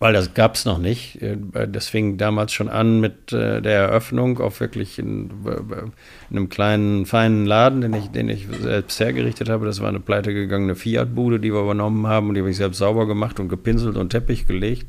weil 0.00 0.12
das 0.12 0.32
gab 0.32 0.54
es 0.54 0.64
noch 0.64 0.78
nicht. 0.78 1.18
Das 1.52 1.88
fing 1.88 2.18
damals 2.18 2.52
schon 2.52 2.68
an 2.68 3.00
mit 3.00 3.32
der 3.32 3.64
Eröffnung 3.64 4.38
auf 4.38 4.60
wirklich 4.60 5.00
in, 5.00 5.30
in, 5.44 5.92
einem 6.30 6.48
kleinen, 6.48 7.04
feinen 7.04 7.46
Laden, 7.46 7.80
den 7.80 7.94
ich, 7.94 8.06
den 8.06 8.28
ich 8.28 8.46
selbst 8.60 9.00
hergerichtet 9.00 9.48
habe. 9.48 9.66
Das 9.66 9.80
war 9.80 9.88
eine 9.88 9.98
pleitegegangene 9.98 10.76
Fiat-Bude, 10.76 11.40
die 11.40 11.52
wir 11.52 11.60
übernommen 11.60 12.06
haben 12.06 12.28
und 12.28 12.36
die 12.36 12.40
habe 12.40 12.50
ich 12.50 12.56
selbst 12.56 12.78
sauber 12.78 13.08
gemacht 13.08 13.40
und 13.40 13.48
gepinselt 13.48 13.96
und 13.96 14.10
Teppich 14.10 14.46
gelegt 14.46 14.86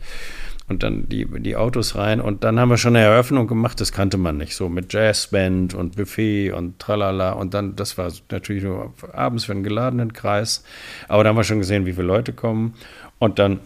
und 0.70 0.84
dann 0.84 1.10
die, 1.10 1.26
die 1.26 1.56
Autos 1.56 1.96
rein. 1.96 2.22
Und 2.22 2.44
dann 2.44 2.60
haben 2.60 2.70
wir 2.70 2.78
schon 2.78 2.96
eine 2.96 3.06
Eröffnung 3.06 3.48
gemacht, 3.48 3.82
das 3.82 3.92
kannte 3.92 4.18
man 4.18 4.38
nicht, 4.38 4.56
so 4.56 4.70
mit 4.70 4.94
Jazzband 4.94 5.74
und 5.74 5.96
Buffet 5.96 6.52
und 6.52 6.80
tralala. 6.80 7.32
Und 7.32 7.54
dann, 7.54 7.76
das 7.76 7.98
war 7.98 8.12
natürlich 8.32 8.64
nur 8.64 8.94
abends 9.12 9.46
für 9.46 9.52
einen 9.52 9.64
geladenen 9.64 10.14
Kreis. 10.14 10.64
Aber 11.08 11.24
da 11.24 11.30
haben 11.30 11.38
wir 11.38 11.44
schon 11.44 11.60
gesehen, 11.60 11.86
wie 11.86 11.94
viele 11.94 12.08
Leute 12.08 12.34
kommen. 12.34 12.76
Und 13.18 13.40
dann 13.40 13.60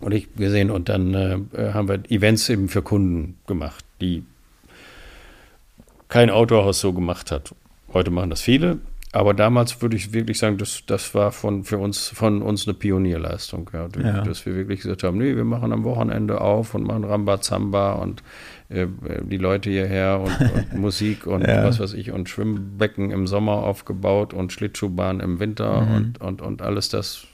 und 0.00 0.12
ich 0.12 0.34
gesehen 0.34 0.70
und 0.70 0.88
dann 0.88 1.14
äh, 1.14 1.72
haben 1.74 1.88
wir 1.88 2.00
Events 2.10 2.48
eben 2.48 2.68
für 2.68 2.80
Kunden 2.80 3.36
gemacht, 3.46 3.84
die 4.00 4.24
kein 6.08 6.30
Autohaus 6.30 6.80
so 6.80 6.92
gemacht 6.92 7.30
hat. 7.30 7.54
Heute 7.92 8.10
machen 8.10 8.30
das 8.30 8.40
viele, 8.40 8.78
aber 9.12 9.34
damals 9.34 9.82
würde 9.82 9.96
ich 9.96 10.12
wirklich 10.12 10.38
sagen, 10.38 10.56
das, 10.56 10.84
das 10.86 11.14
war 11.14 11.32
von, 11.32 11.64
für 11.64 11.78
uns, 11.78 12.08
von 12.08 12.42
uns 12.42 12.68
eine 12.68 12.74
Pionierleistung, 12.74 13.68
ja, 13.72 13.88
ja. 14.00 14.20
dass 14.22 14.46
wir 14.46 14.54
wirklich 14.54 14.82
gesagt 14.82 15.02
haben, 15.02 15.18
nee, 15.18 15.34
wir 15.34 15.44
machen 15.44 15.72
am 15.72 15.82
Wochenende 15.82 16.40
auf 16.40 16.74
und 16.74 16.84
machen 16.84 17.02
Rambazamba 17.02 17.94
und 17.94 18.22
äh, 18.68 18.86
die 19.22 19.38
Leute 19.38 19.68
hierher 19.70 20.20
und, 20.20 20.52
und 20.52 20.74
Musik 20.80 21.26
und 21.26 21.42
ja. 21.42 21.64
was 21.64 21.80
weiß 21.80 21.94
ich 21.94 22.12
und 22.12 22.28
Schwimmbecken 22.28 23.10
im 23.10 23.26
Sommer 23.26 23.64
aufgebaut 23.64 24.32
und 24.32 24.52
Schlittschuhbahn 24.52 25.18
im 25.18 25.40
Winter 25.40 25.80
mhm. 25.80 25.94
und, 25.96 26.20
und, 26.20 26.42
und 26.42 26.62
alles 26.62 26.88
das 26.88 27.26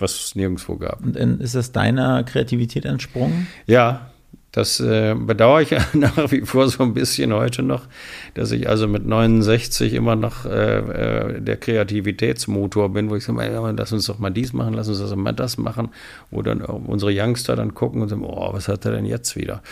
was 0.00 0.14
es 0.14 0.34
nirgendwo 0.34 0.76
gab. 0.76 1.04
Und 1.04 1.16
ist 1.16 1.54
das 1.54 1.70
deiner 1.70 2.24
Kreativität 2.24 2.84
entsprungen? 2.84 3.46
Ja, 3.66 4.11
das 4.52 4.80
äh, 4.80 5.14
bedauere 5.14 5.62
ich 5.62 5.70
nach 5.94 6.30
wie 6.30 6.42
vor 6.42 6.68
so 6.68 6.82
ein 6.82 6.92
bisschen 6.92 7.32
heute 7.32 7.62
noch, 7.62 7.86
dass 8.34 8.52
ich 8.52 8.68
also 8.68 8.86
mit 8.86 9.06
69 9.06 9.94
immer 9.94 10.14
noch 10.14 10.44
äh, 10.44 10.78
äh, 10.78 11.40
der 11.40 11.56
Kreativitätsmotor 11.56 12.90
bin, 12.90 13.08
wo 13.08 13.16
ich 13.16 13.24
sage, 13.24 13.50
ja, 13.50 13.70
lass 13.70 13.92
uns 13.92 14.06
doch 14.06 14.18
mal 14.18 14.30
dies 14.30 14.52
machen, 14.52 14.74
lass 14.74 14.88
uns 14.88 15.00
doch 15.00 15.16
mal 15.16 15.32
das 15.32 15.56
machen, 15.56 15.88
wo 16.30 16.42
dann 16.42 16.60
unsere 16.60 17.10
Youngster 17.14 17.56
dann 17.56 17.72
gucken 17.72 18.02
und 18.02 18.08
sagen, 18.08 18.24
oh, 18.24 18.52
was 18.52 18.68
hat 18.68 18.84
er 18.84 18.92
denn 18.92 19.06
jetzt 19.06 19.36
wieder? 19.36 19.62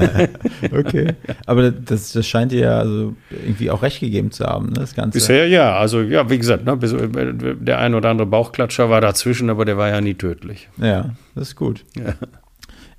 okay, 0.72 1.14
aber 1.44 1.70
das, 1.70 2.12
das 2.12 2.26
scheint 2.26 2.52
dir 2.52 2.60
ja 2.60 2.78
also 2.78 3.14
irgendwie 3.30 3.70
auch 3.70 3.82
recht 3.82 4.00
gegeben 4.00 4.30
zu 4.30 4.46
haben, 4.46 4.68
ne, 4.68 4.80
das 4.80 4.94
Ganze. 4.94 5.18
Bisher 5.18 5.46
ja, 5.48 5.76
also 5.76 6.00
ja, 6.00 6.30
wie 6.30 6.38
gesagt, 6.38 6.64
ne, 6.64 6.78
der 7.60 7.78
ein 7.78 7.94
oder 7.94 8.08
andere 8.08 8.26
Bauchklatscher 8.26 8.88
war 8.88 9.02
dazwischen, 9.02 9.50
aber 9.50 9.66
der 9.66 9.76
war 9.76 9.90
ja 9.90 10.00
nie 10.00 10.14
tödlich. 10.14 10.70
Ja, 10.78 11.10
das 11.34 11.48
ist 11.48 11.56
gut. 11.56 11.84
Ja. 11.94 12.14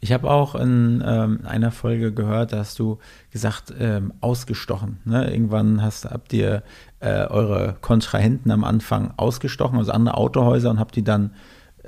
Ich 0.06 0.14
habe 0.14 0.30
auch 0.30 0.53
in 0.53 1.03
ähm, 1.03 1.39
einer 1.45 1.72
Folge 1.72 2.14
gehört, 2.14 2.53
da 2.53 2.60
hast 2.60 2.78
du 2.78 2.99
gesagt, 3.32 3.74
ähm, 3.80 4.14
ausgestochen. 4.22 4.99
Ne? 5.03 5.32
Irgendwann 5.32 5.82
hast, 5.82 6.06
habt 6.06 6.32
ihr 6.32 6.62
äh, 6.99 7.26
eure 7.26 7.76
Kontrahenten 7.82 8.51
am 8.51 8.64
Anfang 8.64 9.16
ausgestochen, 9.18 9.80
also 9.80 9.91
andere 9.91 10.16
Autohäuser, 10.16 10.70
und 10.70 10.80
habt 10.80 10.95
die 10.95 11.03
dann 11.03 11.32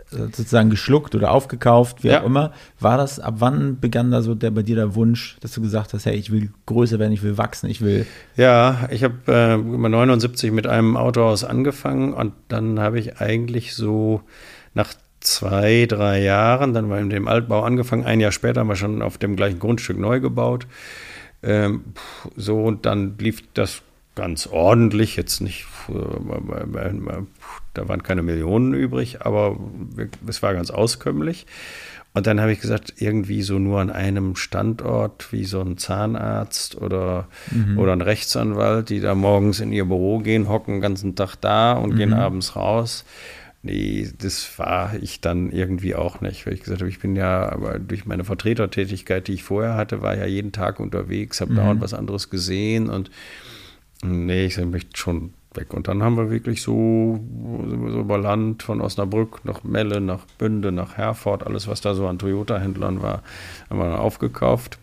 äh, 0.09 0.17
sozusagen 0.17 0.71
geschluckt 0.71 1.13
oder 1.13 1.29
aufgekauft, 1.29 2.03
wie 2.03 2.07
ja. 2.07 2.21
auch 2.21 2.25
immer. 2.25 2.53
War 2.79 2.97
das, 2.97 3.19
ab 3.19 3.35
wann 3.37 3.79
begann 3.79 4.09
da 4.09 4.23
so 4.23 4.33
der 4.33 4.49
bei 4.49 4.63
dir 4.63 4.77
der 4.77 4.95
Wunsch, 4.95 5.37
dass 5.41 5.51
du 5.51 5.61
gesagt 5.61 5.93
hast, 5.93 6.07
hey, 6.07 6.15
ich 6.15 6.31
will 6.31 6.49
größer 6.65 6.97
werden, 6.97 7.13
ich 7.13 7.21
will 7.21 7.37
wachsen, 7.37 7.69
ich 7.69 7.81
will. 7.81 8.07
Ja, 8.35 8.89
ich 8.89 9.03
habe 9.03 9.31
äh, 9.31 9.57
79 9.57 10.51
mit 10.51 10.65
einem 10.65 10.97
Autohaus 10.97 11.43
angefangen 11.43 12.13
und 12.13 12.33
dann 12.47 12.79
habe 12.79 12.97
ich 12.97 13.21
eigentlich 13.21 13.75
so 13.75 14.21
nach 14.73 14.91
zwei, 15.27 15.85
drei 15.87 16.21
Jahren, 16.21 16.73
dann 16.73 16.89
war 16.89 16.99
in 16.99 17.09
dem 17.09 17.27
Altbau 17.27 17.63
angefangen, 17.63 18.05
ein 18.05 18.19
Jahr 18.19 18.31
später 18.31 18.61
haben 18.61 18.69
wir 18.69 18.75
schon 18.75 19.01
auf 19.01 19.17
dem 19.17 19.35
gleichen 19.35 19.59
Grundstück 19.59 19.97
neu 19.97 20.19
gebaut. 20.19 20.67
Ähm, 21.43 21.83
so, 22.35 22.63
und 22.63 22.85
dann 22.85 23.17
lief 23.19 23.43
das 23.53 23.81
ganz 24.15 24.47
ordentlich, 24.47 25.15
jetzt 25.15 25.41
nicht, 25.41 25.67
da 25.87 27.87
waren 27.87 28.01
keine 28.01 28.23
Millionen 28.23 28.73
übrig, 28.73 29.21
aber 29.21 29.57
es 30.27 30.41
war 30.41 30.55
ganz 30.55 30.71
auskömmlich. 30.71 31.45
Und 32.13 32.25
dann 32.25 32.41
habe 32.41 32.51
ich 32.51 32.59
gesagt, 32.59 32.95
irgendwie 32.97 33.43
so 33.43 33.59
nur 33.59 33.79
an 33.79 33.91
einem 33.91 34.35
Standort, 34.35 35.31
wie 35.31 35.45
so 35.45 35.61
ein 35.61 35.77
Zahnarzt 35.77 36.75
oder, 36.75 37.27
mhm. 37.51 37.77
oder 37.77 37.93
ein 37.93 38.01
Rechtsanwalt, 38.01 38.89
die 38.89 39.01
da 39.01 39.13
morgens 39.13 39.59
in 39.59 39.71
ihr 39.71 39.85
Büro 39.85 40.17
gehen, 40.17 40.49
hocken 40.49 40.75
den 40.75 40.81
ganzen 40.81 41.15
Tag 41.15 41.35
da 41.35 41.73
und 41.73 41.93
mhm. 41.93 41.97
gehen 41.97 42.13
abends 42.13 42.55
raus. 42.55 43.05
Nee, 43.63 44.09
das 44.19 44.59
war 44.59 44.93
ich 45.01 45.19
dann 45.19 45.51
irgendwie 45.51 45.95
auch 45.95 46.21
nicht, 46.21 46.45
weil 46.45 46.53
ich 46.53 46.61
gesagt 46.61 46.81
habe, 46.81 46.89
ich 46.89 46.99
bin 46.99 47.15
ja, 47.15 47.51
aber 47.51 47.79
durch 47.79 48.05
meine 48.05 48.23
Vertretertätigkeit, 48.23 49.27
die 49.27 49.33
ich 49.33 49.43
vorher 49.43 49.75
hatte, 49.75 50.01
war 50.01 50.15
ja 50.15 50.25
jeden 50.25 50.51
Tag 50.51 50.79
unterwegs, 50.79 51.41
habe 51.41 51.53
mhm. 51.53 51.57
dauernd 51.57 51.81
was 51.81 51.93
anderes 51.93 52.29
gesehen 52.29 52.89
und 52.89 53.09
nee, 54.03 54.45
ich 54.45 54.57
möchte 54.57 54.95
schon 54.95 55.33
weg. 55.57 55.73
Und 55.73 55.87
dann 55.87 56.03
haben 56.03 56.15
wir 56.15 56.29
wirklich 56.29 56.61
so, 56.61 57.19
so 57.67 57.99
über 57.99 58.17
Land 58.17 58.63
von 58.63 58.79
Osnabrück 58.79 59.43
nach 59.43 59.63
Melle, 59.63 59.99
nach 59.99 60.25
Bünde, 60.37 60.71
nach 60.71 60.95
Herford, 60.95 61.45
alles, 61.45 61.67
was 61.67 61.81
da 61.81 61.93
so 61.93 62.07
an 62.07 62.19
Toyota-Händlern 62.19 63.01
war, 63.01 63.23
haben 63.69 63.79
wir 63.79 63.85
dann 63.89 63.99
aufgekauft. 63.99 64.77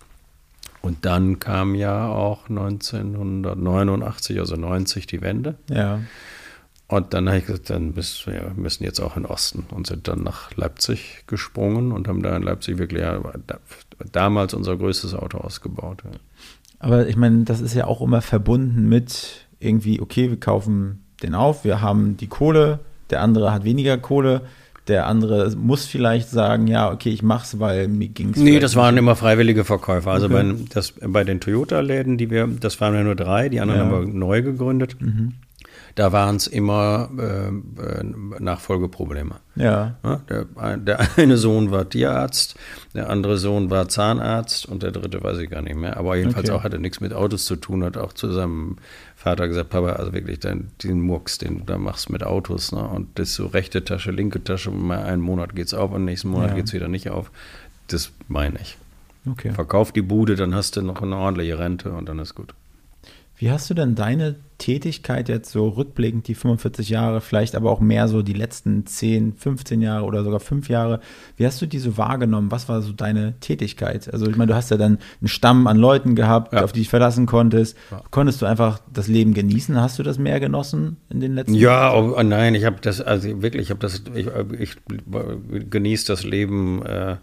Und 0.83 1.07
dann 1.07 1.39
kam 1.39 1.75
ja 1.75 2.09
auch 2.09 2.51
1989, 2.51 4.39
also 4.39 4.57
90 4.57 5.07
die 5.07 5.22
Wende. 5.22 5.55
Ja. 5.70 6.01
Und 6.87 7.14
dann 7.14 7.28
habe 7.28 7.39
ich 7.39 7.47
gesagt, 7.47 7.70
dann 7.70 7.95
müssen 7.95 8.32
wir 8.32 8.53
müssen 8.57 8.85
jetzt 8.85 9.01
auch 9.01 9.16
in 9.16 9.24
Osten 9.24 9.64
und 9.70 9.87
sind 9.87 10.07
dann 10.07 10.22
nach 10.22 10.55
Leipzig 10.55 11.24
gesprungen 11.26 11.93
und 11.93 12.09
haben 12.09 12.22
da 12.22 12.37
in 12.37 12.43
Leipzig 12.43 12.78
wirklich 12.78 13.01
ja, 13.01 13.20
damals 14.12 14.53
unser 14.53 14.76
größtes 14.76 15.14
Auto 15.14 15.39
ausgebaut. 15.39 16.03
Ja. 16.05 16.11
Aber 16.80 17.09
ich 17.09 17.16
meine, 17.16 17.45
das 17.45 17.62
ist 17.62 17.74
ja 17.74 17.87
auch 17.87 18.03
immer 18.03 18.20
verbunden 18.20 18.89
mit 18.89 19.47
irgendwie, 19.61 20.01
okay, 20.01 20.28
wir 20.28 20.39
kaufen 20.39 21.03
den 21.22 21.35
auf, 21.35 21.64
wir 21.64 21.80
haben 21.80 22.18
die 22.18 22.26
Kohle, 22.26 22.80
der 23.09 23.22
andere 23.22 23.53
hat 23.53 23.64
weniger 23.64 23.97
Kohle. 23.97 24.43
Der 24.87 25.07
andere 25.07 25.51
muss 25.57 25.87
vielleicht 25.87 26.28
sagen, 26.28 26.66
ja, 26.66 26.93
okay, 26.93 27.09
ich 27.09 27.22
mach's, 27.22 27.59
weil 27.59 27.89
mir 27.89 28.09
ging's. 28.09 28.37
Nee, 28.37 28.61
das 28.61 28.76
waren 28.76 28.99
immer 28.99 29.16
freiwillige 29.16 29.64
Verkäufer. 29.64 30.11
Also 30.11 30.26
okay. 30.26 30.53
bei, 30.53 30.64
das, 30.74 30.93
bei 31.01 31.24
den 31.24 31.41
Toyota-Läden, 31.41 32.18
die 32.18 32.28
wir, 32.28 32.47
das 32.47 32.78
waren 32.82 32.95
ja 32.95 33.03
nur 33.03 33.14
drei, 33.14 33.49
die 33.49 33.61
anderen 33.61 33.80
ja. 33.80 33.87
haben 33.87 34.07
wir 34.09 34.12
neu 34.12 34.43
gegründet. 34.43 35.01
Mhm 35.01 35.32
da 35.95 36.12
waren 36.12 36.36
es 36.36 36.47
immer 36.47 37.09
äh, 37.18 37.49
äh, 37.49 38.05
Nachfolgeprobleme. 38.40 39.36
Ja. 39.55 39.95
der, 40.28 40.76
der, 40.76 41.09
eine 41.16 41.36
Sohn 41.36 41.70
war 41.70 41.88
Tierarzt, 41.88 42.57
der 42.95 43.11
andere 43.11 43.38
Sohn 43.38 43.70
war 43.70 43.88
Zahnarzt 43.88 44.66
und 44.66 44.82
der 44.82 44.90
dritte 44.90 45.22
weiß 45.22 45.38
ich 45.38 45.51
gar 45.51 45.62
nicht 45.62 45.76
mehr. 45.76 45.97
Aber 45.97 46.16
jedenfalls 46.16 46.51
okay. 46.51 46.59
auch 46.59 46.64
hatte 46.64 46.78
nichts 46.78 47.01
mit 47.01 47.12
Autos 47.12 47.45
zu 47.45 47.57
tun, 47.57 47.84
hat 47.84 47.97
auch 47.97 48.12
zu 48.12 48.32
seinem 48.32 48.76
Vater 49.14 49.47
gesagt, 49.47 49.70
Papa, 49.70 49.92
also 49.92 50.12
wirklich 50.12 50.40
den, 50.40 50.70
den 50.82 51.01
Murks, 51.01 51.38
den 51.38 51.61
du 51.61 51.64
da 51.64 51.78
machst 51.78 52.11
mit 52.11 52.24
Autos. 52.24 52.72
Ne? 52.72 52.82
Und 52.82 53.18
das 53.18 53.34
so 53.34 53.47
rechte 53.47 53.84
Tasche, 53.84 54.11
linke 54.11 54.42
Tasche, 54.42 54.70
mal 54.70 55.05
einen 55.05 55.22
Monat 55.22 55.55
geht 55.55 55.68
es 55.68 55.74
auf 55.74 55.92
und 55.92 56.05
nächsten 56.05 56.28
Monat 56.28 56.51
ja. 56.51 56.57
geht 56.57 56.66
es 56.66 56.72
wieder 56.72 56.88
nicht 56.88 57.11
auf. 57.11 57.30
Das 57.86 58.11
meine 58.26 58.59
ich. 58.61 58.78
Okay. 59.30 59.53
Verkauf 59.53 59.92
die 59.92 60.03
Bude, 60.03 60.34
dann 60.34 60.55
hast 60.55 60.76
du 60.76 60.82
noch 60.82 61.01
eine 61.01 61.16
ordentliche 61.16 61.59
Rente 61.59 61.92
und 61.92 62.09
dann 62.09 62.18
ist 62.18 62.34
gut. 62.34 62.55
Wie 63.45 63.51
hast 63.51 63.68
du 63.68 63.74
denn 63.74 63.95
deine 63.95 64.36
Tätigkeit 64.57 65.28
jetzt 65.28 65.51
so 65.51 65.68
rückblickend, 65.68 66.26
die 66.28 66.34
45 66.34 66.88
Jahre, 66.88 67.20
vielleicht 67.20 67.55
aber 67.55 67.70
auch 67.70 67.80
mehr 67.80 68.09
so 68.09 68.22
die 68.22 68.32
letzten 68.32 68.86
10, 68.86 69.34
15 69.34 69.82
Jahre 69.82 70.07
oder 70.07 70.24
sogar 70.24 70.40
5 70.40 70.70
Jahre, 70.70 71.01
wie 71.36 71.45
hast 71.45 71.61
du 71.61 71.66
die 71.66 71.78
so 71.78 71.99
wahrgenommen? 71.99 72.51
Was 72.51 72.70
war 72.70 72.80
so 72.80 72.92
deine 72.92 73.38
Tätigkeit? 73.40 74.11
Also 74.11 74.30
ich 74.30 74.36
meine, 74.36 74.53
du 74.53 74.57
hast 74.57 74.70
ja 74.70 74.78
dann 74.78 74.99
einen 75.20 75.28
Stamm 75.28 75.66
an 75.66 75.76
Leuten 75.76 76.14
gehabt, 76.14 76.55
ja. 76.55 76.64
auf 76.64 76.72
die 76.72 76.78
dich 76.78 76.88
verlassen 76.88 77.26
konntest. 77.26 77.76
Ja. 77.90 78.03
Konntest 78.11 78.40
du 78.40 78.47
einfach 78.47 78.80
das 78.90 79.09
Leben 79.09 79.34
genießen? 79.34 79.78
Hast 79.78 79.99
du 79.99 80.03
das 80.03 80.16
mehr 80.16 80.40
genossen 80.40 80.97
in 81.11 81.20
den 81.20 81.34
letzten 81.34 81.53
Jahren? 81.53 81.92
Ja, 81.92 82.01
oh, 82.01 82.14
oh, 82.18 82.22
nein, 82.22 82.55
ich 82.55 82.64
habe 82.64 82.76
das, 82.80 83.03
also 83.03 83.42
wirklich, 83.42 83.64
ich 83.64 83.70
habe 83.70 83.80
das, 83.80 84.05
ich, 84.14 84.26
ich 84.59 84.76
genieße 85.68 86.07
das 86.07 86.24
Leben 86.24 86.82
äh, 86.86 87.16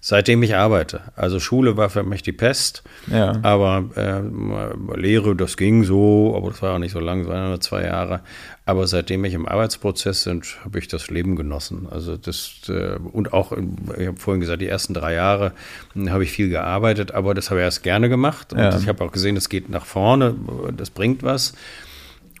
seitdem 0.00 0.42
ich 0.42 0.54
arbeite. 0.54 1.00
Also 1.16 1.40
Schule 1.40 1.76
war 1.76 1.90
für 1.90 2.02
mich 2.02 2.22
die 2.22 2.32
Pest, 2.32 2.82
ja. 3.10 3.38
aber 3.42 3.84
äh, 3.96 4.98
Lehre, 4.98 5.34
das 5.34 5.56
ging 5.56 5.84
so, 5.84 6.34
aber 6.36 6.50
das 6.50 6.62
war 6.62 6.74
auch 6.74 6.78
nicht 6.78 6.92
so 6.92 7.00
lang, 7.00 7.22
es 7.22 7.28
waren 7.28 7.48
nur 7.48 7.60
zwei 7.60 7.84
Jahre. 7.84 8.20
Aber 8.64 8.86
seitdem 8.86 9.24
ich 9.24 9.32
im 9.32 9.48
Arbeitsprozess 9.48 10.24
bin, 10.24 10.42
habe 10.62 10.78
ich 10.78 10.88
das 10.88 11.08
Leben 11.08 11.36
genossen. 11.36 11.88
Also 11.90 12.16
das 12.16 12.60
äh, 12.68 12.96
und 13.12 13.32
auch, 13.32 13.52
ich 13.52 14.06
habe 14.06 14.18
vorhin 14.18 14.40
gesagt, 14.40 14.60
die 14.60 14.68
ersten 14.68 14.94
drei 14.94 15.14
Jahre 15.14 15.52
hm, 15.94 16.10
habe 16.10 16.24
ich 16.24 16.30
viel 16.30 16.50
gearbeitet, 16.50 17.12
aber 17.12 17.34
das 17.34 17.50
habe 17.50 17.60
ich 17.60 17.64
erst 17.64 17.82
gerne 17.82 18.08
gemacht. 18.08 18.52
Und 18.52 18.58
ja. 18.58 18.78
ich 18.78 18.88
habe 18.88 19.02
auch 19.04 19.12
gesehen, 19.12 19.36
es 19.36 19.48
geht 19.48 19.68
nach 19.68 19.86
vorne, 19.86 20.34
das 20.76 20.90
bringt 20.90 21.22
was. 21.22 21.54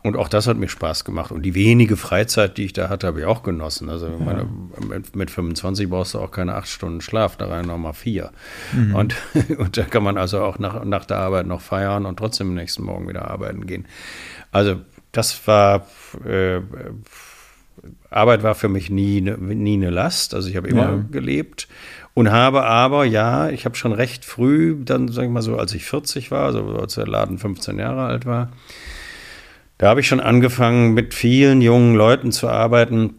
Und 0.02 0.16
auch 0.16 0.28
das 0.28 0.46
hat 0.46 0.56
mir 0.56 0.68
Spaß 0.68 1.04
gemacht. 1.04 1.32
Und 1.32 1.42
die 1.42 1.54
wenige 1.54 1.96
Freizeit, 1.96 2.56
die 2.56 2.64
ich 2.64 2.72
da 2.72 2.88
hatte, 2.88 3.06
habe 3.06 3.20
ich 3.20 3.26
auch 3.26 3.42
genossen. 3.42 3.88
Also 3.88 4.06
ja. 4.06 4.16
meine, 4.18 4.46
mit, 4.88 5.16
mit, 5.16 5.30
25 5.30 5.88
brauchst 5.90 6.14
du 6.14 6.20
auch 6.20 6.30
keine 6.30 6.54
acht 6.54 6.68
Stunden 6.68 7.00
Schlaf, 7.00 7.36
da 7.36 7.46
rein 7.46 7.66
nochmal 7.66 7.94
vier. 7.94 8.30
Mhm. 8.72 8.94
Und, 8.94 9.16
und 9.58 9.76
da 9.76 9.82
kann 9.82 10.02
man 10.02 10.16
also 10.16 10.40
auch 10.40 10.58
nach, 10.58 10.84
nach 10.84 11.04
der 11.04 11.18
Arbeit 11.18 11.46
noch 11.46 11.60
feiern 11.60 12.06
und 12.06 12.16
trotzdem 12.16 12.48
am 12.48 12.54
nächsten 12.54 12.84
Morgen 12.84 13.08
wieder 13.08 13.30
arbeiten 13.30 13.66
gehen. 13.66 13.86
Also 14.52 14.76
das 15.12 15.46
war, 15.46 15.86
äh, 16.24 16.60
Arbeit 18.10 18.42
war 18.42 18.54
für 18.54 18.68
mich 18.68 18.90
nie, 18.90 19.20
ne, 19.20 19.36
nie 19.36 19.74
eine 19.74 19.90
Last. 19.90 20.34
Also 20.34 20.48
ich 20.48 20.56
habe 20.56 20.68
immer 20.68 20.90
ja. 20.90 21.04
gelebt 21.10 21.68
und 22.14 22.30
habe 22.30 22.64
aber, 22.64 23.04
ja, 23.04 23.48
ich 23.50 23.64
habe 23.64 23.76
schon 23.76 23.92
recht 23.92 24.24
früh, 24.24 24.76
dann 24.84 25.08
sage 25.08 25.26
ich 25.26 25.32
mal 25.32 25.42
so, 25.42 25.56
als 25.56 25.74
ich 25.74 25.84
40 25.84 26.30
war, 26.30 26.46
also 26.46 26.76
als 26.76 26.94
der 26.94 27.06
Laden 27.06 27.38
15 27.38 27.78
Jahre 27.78 28.06
alt 28.06 28.26
war, 28.26 28.50
da 29.78 29.88
habe 29.88 30.00
ich 30.00 30.08
schon 30.08 30.20
angefangen, 30.20 30.92
mit 30.92 31.14
vielen 31.14 31.60
jungen 31.60 31.94
Leuten 31.94 32.32
zu 32.32 32.48
arbeiten. 32.48 33.14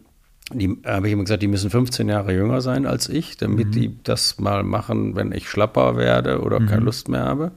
Die 0.52 0.76
habe 0.84 1.06
ich 1.06 1.12
immer 1.12 1.24
gesagt, 1.24 1.42
die 1.42 1.48
müssen 1.48 1.70
15 1.70 2.08
Jahre 2.08 2.34
jünger 2.34 2.60
sein 2.60 2.86
als 2.86 3.08
ich, 3.08 3.36
damit 3.36 3.68
mhm. 3.68 3.72
die 3.72 3.96
das 4.02 4.38
mal 4.38 4.62
machen, 4.62 5.16
wenn 5.16 5.32
ich 5.32 5.48
schlapper 5.48 5.96
werde 5.96 6.40
oder 6.40 6.60
mhm. 6.60 6.66
keine 6.66 6.82
Lust 6.82 7.08
mehr 7.08 7.24
habe. 7.24 7.52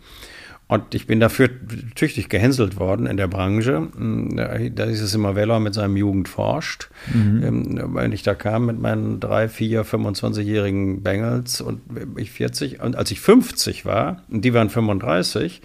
Und 0.68 0.96
ich 0.96 1.06
bin 1.06 1.20
dafür 1.20 1.50
tüchtig 1.94 2.30
gehänselt 2.30 2.80
worden 2.80 3.06
in 3.06 3.18
der 3.18 3.28
Branche. 3.28 3.90
Da 3.96 4.84
ist 4.86 5.02
es 5.02 5.14
immer 5.14 5.36
Weller 5.36 5.60
mit 5.60 5.74
seinem 5.74 5.98
Jugend 5.98 6.30
forscht. 6.30 6.90
Mhm. 7.14 7.44
Ähm, 7.44 7.90
wenn 7.94 8.12
ich 8.12 8.24
da 8.24 8.34
kam 8.34 8.66
mit 8.68 8.80
meinen 8.80 9.20
drei, 9.20 9.50
vier, 9.50 9.86
25-jährigen 9.86 11.04
Bengals 11.04 11.62
und 11.62 11.82
ich 12.16 12.32
40 12.32 12.82
und 12.82 12.96
als 12.96 13.12
ich 13.12 13.20
50 13.20 13.86
war, 13.86 14.24
und 14.32 14.46
die 14.46 14.54
waren 14.54 14.70
35, 14.70 15.62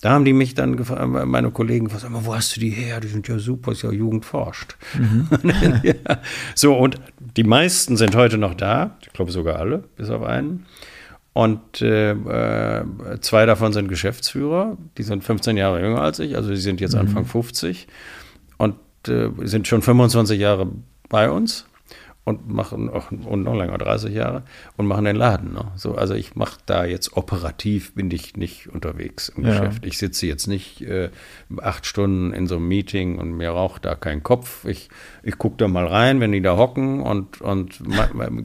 da 0.00 0.10
haben 0.10 0.24
die 0.24 0.32
mich 0.32 0.54
dann 0.54 0.76
gefragt, 0.76 1.08
meine 1.26 1.50
Kollegen 1.50 1.86
gefragt, 1.86 2.06
wo 2.08 2.34
hast 2.34 2.56
du 2.56 2.60
die 2.60 2.70
her? 2.70 3.00
Die 3.00 3.08
sind 3.08 3.26
ja 3.26 3.38
super, 3.38 3.72
ist 3.72 3.82
ja 3.82 3.90
Jugend 3.90 4.24
forscht. 4.24 4.76
Mhm. 4.96 5.28
ja. 5.82 5.94
So, 6.54 6.76
und 6.76 7.00
die 7.18 7.42
meisten 7.42 7.96
sind 7.96 8.14
heute 8.14 8.38
noch 8.38 8.54
da, 8.54 8.96
ich 9.00 9.12
glaube 9.12 9.32
sogar 9.32 9.56
alle, 9.56 9.84
bis 9.96 10.10
auf 10.10 10.22
einen. 10.22 10.66
Und 11.32 11.82
äh, 11.82 12.12
äh 12.12 12.84
zwei 13.20 13.46
davon 13.46 13.72
sind 13.72 13.88
Geschäftsführer, 13.88 14.76
die 14.96 15.02
sind 15.02 15.24
15 15.24 15.56
Jahre 15.56 15.80
jünger 15.80 16.00
als 16.00 16.18
ich, 16.20 16.36
also 16.36 16.50
die 16.50 16.56
sind 16.56 16.80
jetzt 16.80 16.94
mhm. 16.94 17.00
Anfang 17.00 17.24
50 17.24 17.88
und 18.56 18.76
äh, 19.08 19.30
sind 19.44 19.66
schon 19.66 19.82
25 19.82 20.38
Jahre 20.38 20.68
bei 21.08 21.30
uns 21.30 21.66
und 22.28 22.46
machen 22.46 22.90
und 22.90 23.42
noch 23.42 23.54
länger, 23.54 23.78
30 23.78 24.14
Jahre, 24.14 24.42
und 24.76 24.86
machen 24.86 25.06
den 25.06 25.16
Laden. 25.16 25.54
Ne? 25.54 25.72
So, 25.76 25.94
also 25.94 26.14
ich 26.14 26.36
mache 26.36 26.58
da 26.66 26.84
jetzt 26.84 27.16
operativ, 27.16 27.94
bin 27.94 28.10
ich 28.10 28.36
nicht 28.36 28.68
unterwegs 28.68 29.30
im 29.30 29.44
ja. 29.44 29.50
Geschäft. 29.50 29.86
Ich 29.86 29.96
sitze 29.96 30.26
jetzt 30.26 30.46
nicht 30.46 30.82
äh, 30.82 31.08
acht 31.62 31.86
Stunden 31.86 32.34
in 32.34 32.46
so 32.46 32.56
einem 32.56 32.68
Meeting 32.68 33.18
und 33.18 33.32
mir 33.32 33.50
raucht 33.50 33.86
da 33.86 33.94
kein 33.94 34.22
Kopf. 34.22 34.66
Ich, 34.66 34.90
ich 35.22 35.38
gucke 35.38 35.56
da 35.56 35.68
mal 35.68 35.86
rein, 35.86 36.20
wenn 36.20 36.32
die 36.32 36.42
da 36.42 36.58
hocken 36.58 37.00
und, 37.00 37.40
und 37.40 37.80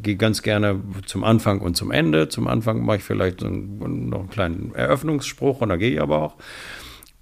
gehe 0.02 0.16
ganz 0.16 0.42
gerne 0.42 0.80
zum 1.06 1.26
Anfang 1.26 1.60
und 1.60 1.76
zum 1.76 1.92
Ende. 1.92 2.30
Zum 2.30 2.48
Anfang 2.48 2.86
mache 2.86 2.98
ich 2.98 3.04
vielleicht 3.04 3.42
so 3.42 3.48
einen, 3.48 4.10
noch 4.10 4.20
einen 4.20 4.30
kleinen 4.30 4.76
Eröffnungsspruch 4.76 5.60
und 5.60 5.68
da 5.70 5.76
gehe 5.76 5.92
ich 5.92 6.02
aber 6.02 6.22
auch. 6.22 6.36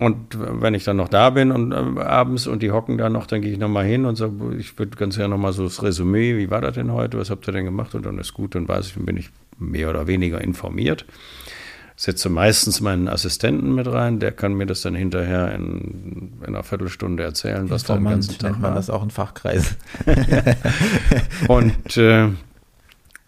Und 0.01 0.35
wenn 0.35 0.73
ich 0.73 0.83
dann 0.83 0.97
noch 0.97 1.09
da 1.09 1.29
bin 1.29 1.51
und 1.51 1.73
äh, 1.73 2.01
abends 2.01 2.47
und 2.47 2.63
die 2.63 2.71
hocken 2.71 2.97
da 2.97 3.07
noch, 3.07 3.27
dann 3.27 3.43
gehe 3.43 3.51
ich 3.51 3.59
nochmal 3.59 3.85
hin 3.85 4.05
und 4.05 4.15
sage, 4.15 4.33
ich 4.57 4.79
würde 4.79 4.97
ganz 4.97 5.15
gerne 5.15 5.29
nochmal 5.29 5.53
so 5.53 5.63
das 5.63 5.83
Resümee, 5.83 6.37
wie 6.37 6.49
war 6.49 6.59
das 6.59 6.73
denn 6.73 6.91
heute, 6.91 7.19
was 7.19 7.29
habt 7.29 7.47
ihr 7.47 7.51
denn 7.51 7.65
gemacht? 7.65 7.93
Und 7.93 8.07
dann 8.07 8.17
ist 8.17 8.33
gut, 8.33 8.55
dann 8.55 8.67
weiß 8.67 8.87
ich, 8.87 8.93
dann 8.95 9.05
bin 9.05 9.17
ich 9.17 9.29
mehr 9.59 9.91
oder 9.91 10.07
weniger 10.07 10.41
informiert. 10.41 11.05
Setze 11.95 12.29
meistens 12.29 12.81
meinen 12.81 13.07
Assistenten 13.07 13.75
mit 13.75 13.85
rein, 13.85 14.17
der 14.17 14.31
kann 14.31 14.55
mir 14.55 14.65
das 14.65 14.81
dann 14.81 14.95
hinterher 14.95 15.53
in, 15.53 16.31
in 16.39 16.47
einer 16.47 16.63
Viertelstunde 16.63 17.21
erzählen, 17.21 17.69
was 17.69 17.83
da 17.83 17.93
den 17.93 18.05
ganzen 18.05 18.39
Tag 18.39 18.53
nennt 18.53 18.61
man 18.63 18.71
war. 18.71 18.75
das 18.77 18.89
auch 18.89 19.03
in 19.03 19.11
Fachkreis. 19.11 19.75
und 21.47 21.97
äh, 21.97 22.29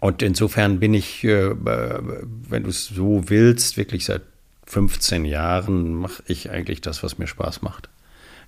und 0.00 0.22
insofern 0.22 0.80
bin 0.80 0.92
ich, 0.92 1.22
äh, 1.22 1.54
wenn 1.54 2.64
du 2.64 2.68
es 2.68 2.86
so 2.86 3.22
willst, 3.28 3.76
wirklich 3.76 4.04
seit 4.04 4.22
15 4.66 5.24
Jahren 5.24 5.94
mache 5.94 6.22
ich 6.26 6.50
eigentlich 6.50 6.80
das, 6.80 7.02
was 7.02 7.18
mir 7.18 7.26
Spaß 7.26 7.62
macht. 7.62 7.88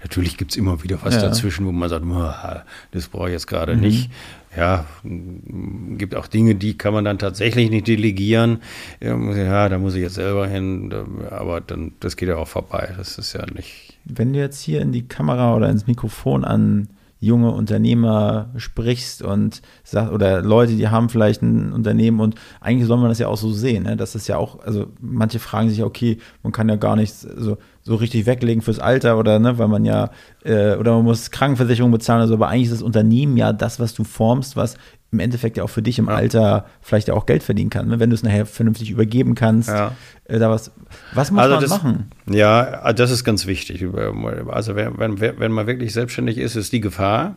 Natürlich 0.03 0.37
gibt 0.37 0.53
es 0.53 0.57
immer 0.57 0.83
wieder 0.83 0.99
was 1.03 1.15
ja. 1.15 1.23
dazwischen, 1.23 1.67
wo 1.67 1.73
man 1.73 1.89
sagt, 1.89 2.05
das 2.93 3.09
brauche 3.09 3.29
ich 3.29 3.33
jetzt 3.33 3.47
gerade 3.47 3.75
mhm. 3.75 3.81
nicht. 3.81 4.11
Ja, 4.57 4.87
gibt 5.03 6.15
auch 6.15 6.27
Dinge, 6.27 6.55
die 6.55 6.79
kann 6.79 6.95
man 6.95 7.05
dann 7.05 7.19
tatsächlich 7.19 7.71
nicht 7.71 7.89
delegieren. 7.89 8.63
Ja, 9.01 9.69
da 9.69 9.79
muss 9.79 9.95
ich 9.95 10.03
jetzt 10.03 10.15
selber 10.15 10.47
hin, 10.47 10.95
aber 11.31 11.61
dann, 11.61 11.93
das 12.01 12.17
geht 12.17 12.29
ja 12.29 12.37
auch 12.37 12.49
vorbei. 12.49 12.95
Das 12.97 13.19
ist 13.19 13.33
ja 13.33 13.45
nicht. 13.47 13.99
Wenn 14.05 14.33
du 14.33 14.39
jetzt 14.39 14.61
hier 14.61 14.81
in 14.81 14.93
die 14.93 15.07
Kamera 15.07 15.55
oder 15.55 15.69
ins 15.69 15.87
Mikrofon 15.87 16.45
an 16.45 16.89
junge 17.19 17.51
Unternehmer 17.51 18.51
sprichst 18.57 19.23
und 19.23 19.63
sag, 19.85 20.13
oder 20.13 20.43
Leute, 20.43 20.75
die 20.75 20.89
haben 20.89 21.09
vielleicht 21.09 21.43
ein 21.43 21.73
Unternehmen 21.73 22.21
und 22.21 22.35
eigentlich 22.61 22.87
soll 22.87 22.99
man 22.99 23.09
das 23.09 23.19
ja 23.19 23.29
auch 23.29 23.39
so 23.39 23.53
sehen, 23.53 23.85
ne? 23.85 23.97
Das 23.97 24.15
ist 24.15 24.29
ja 24.29 24.37
auch, 24.37 24.61
also 24.61 24.87
manche 25.01 25.39
fragen 25.39 25.71
sich, 25.71 25.83
okay, 25.83 26.19
man 26.43 26.53
kann 26.53 26.69
ja 26.69 26.77
gar 26.77 26.95
nichts 26.95 27.23
so, 27.23 27.57
so 27.83 27.95
richtig 27.95 28.27
weglegen 28.27 28.63
fürs 28.63 28.79
Alter 28.79 29.19
oder 29.19 29.39
ne, 29.39 29.59
weil 29.59 29.69
man 29.69 29.85
ja, 29.85 30.11
äh, 30.45 30.75
oder 30.77 30.95
man 30.95 31.05
muss 31.05 31.31
Krankenversicherung 31.31 31.91
bezahlen, 31.91 32.21
also 32.21 32.35
aber 32.35 32.49
eigentlich 32.49 32.67
ist 32.67 32.75
das 32.75 32.83
Unternehmen 32.83 33.37
ja 33.37 33.53
das, 33.53 33.81
was 33.81 33.95
du 33.95 34.05
formst, 34.05 34.57
was 34.57 34.77
im 35.13 35.21
Endeffekt 35.21 35.57
ja 35.57 35.65
auch 35.65 35.71
für 35.71 35.83
dich 35.83 35.99
im 35.99 36.07
ja. 36.07 36.15
Alter 36.15 36.67
vielleicht 36.81 37.09
ja 37.09 37.15
auch 37.15 37.27
Geld 37.27 37.43
verdienen 37.43 37.71
kann, 37.71 37.89
ne? 37.89 38.01
wenn 38.01 38.11
du 38.11 38.15
es 38.15 38.23
nachher 38.23 38.45
vernünftig 38.47 38.91
übergeben 38.91 39.35
kannst. 39.35 39.69
Ja. 39.69 39.93
Äh, 40.25 40.39
da 40.39 40.51
was, 40.51 40.73
was 41.15 41.31
muss 41.31 41.41
also 41.43 41.55
man 41.55 41.63
das, 41.63 41.71
machen? 41.71 42.11
Ja, 42.29 42.93
das 42.93 43.11
ist 43.11 43.25
ganz 43.25 43.47
wichtig. 43.47 43.87
Also 44.49 44.75
wenn, 44.75 44.99
wenn, 44.99 45.21
wenn 45.21 45.53
man 45.53 45.67
wirklich 45.67 45.93
selbstständig 45.93 46.39
ist, 46.39 46.57
ist 46.57 46.73
die 46.73 46.81
Gefahr, 46.81 47.37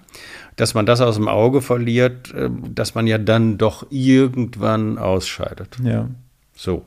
dass 0.55 0.73
man 0.73 0.85
das 0.85 0.99
aus 0.99 1.15
dem 1.15 1.27
Auge 1.27 1.61
verliert, 1.61 2.33
äh, 2.33 2.49
dass 2.73 2.95
man 2.95 3.07
ja 3.07 3.17
dann 3.17 3.57
doch 3.57 3.85
irgendwann 3.89 4.97
ausscheidet. 4.97 5.77
Ja. 5.83 6.09
So. 6.55 6.85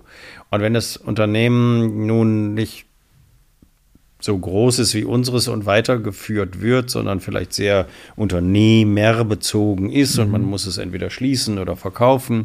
Und 0.50 0.60
wenn 0.60 0.74
das 0.74 0.96
Unternehmen 0.98 2.06
nun 2.06 2.54
nicht 2.54 2.86
so 4.22 4.38
groß 4.38 4.78
ist 4.78 4.94
wie 4.94 5.04
unseres 5.04 5.48
und 5.48 5.66
weitergeführt 5.66 6.60
wird, 6.60 6.90
sondern 6.90 7.20
vielleicht 7.20 7.52
sehr 7.52 7.86
unternehmerbezogen 8.14 9.90
ist 9.90 10.16
mhm. 10.16 10.24
und 10.24 10.30
man 10.30 10.42
muss 10.42 10.66
es 10.66 10.78
entweder 10.78 11.10
schließen 11.10 11.58
oder 11.58 11.76
verkaufen, 11.76 12.44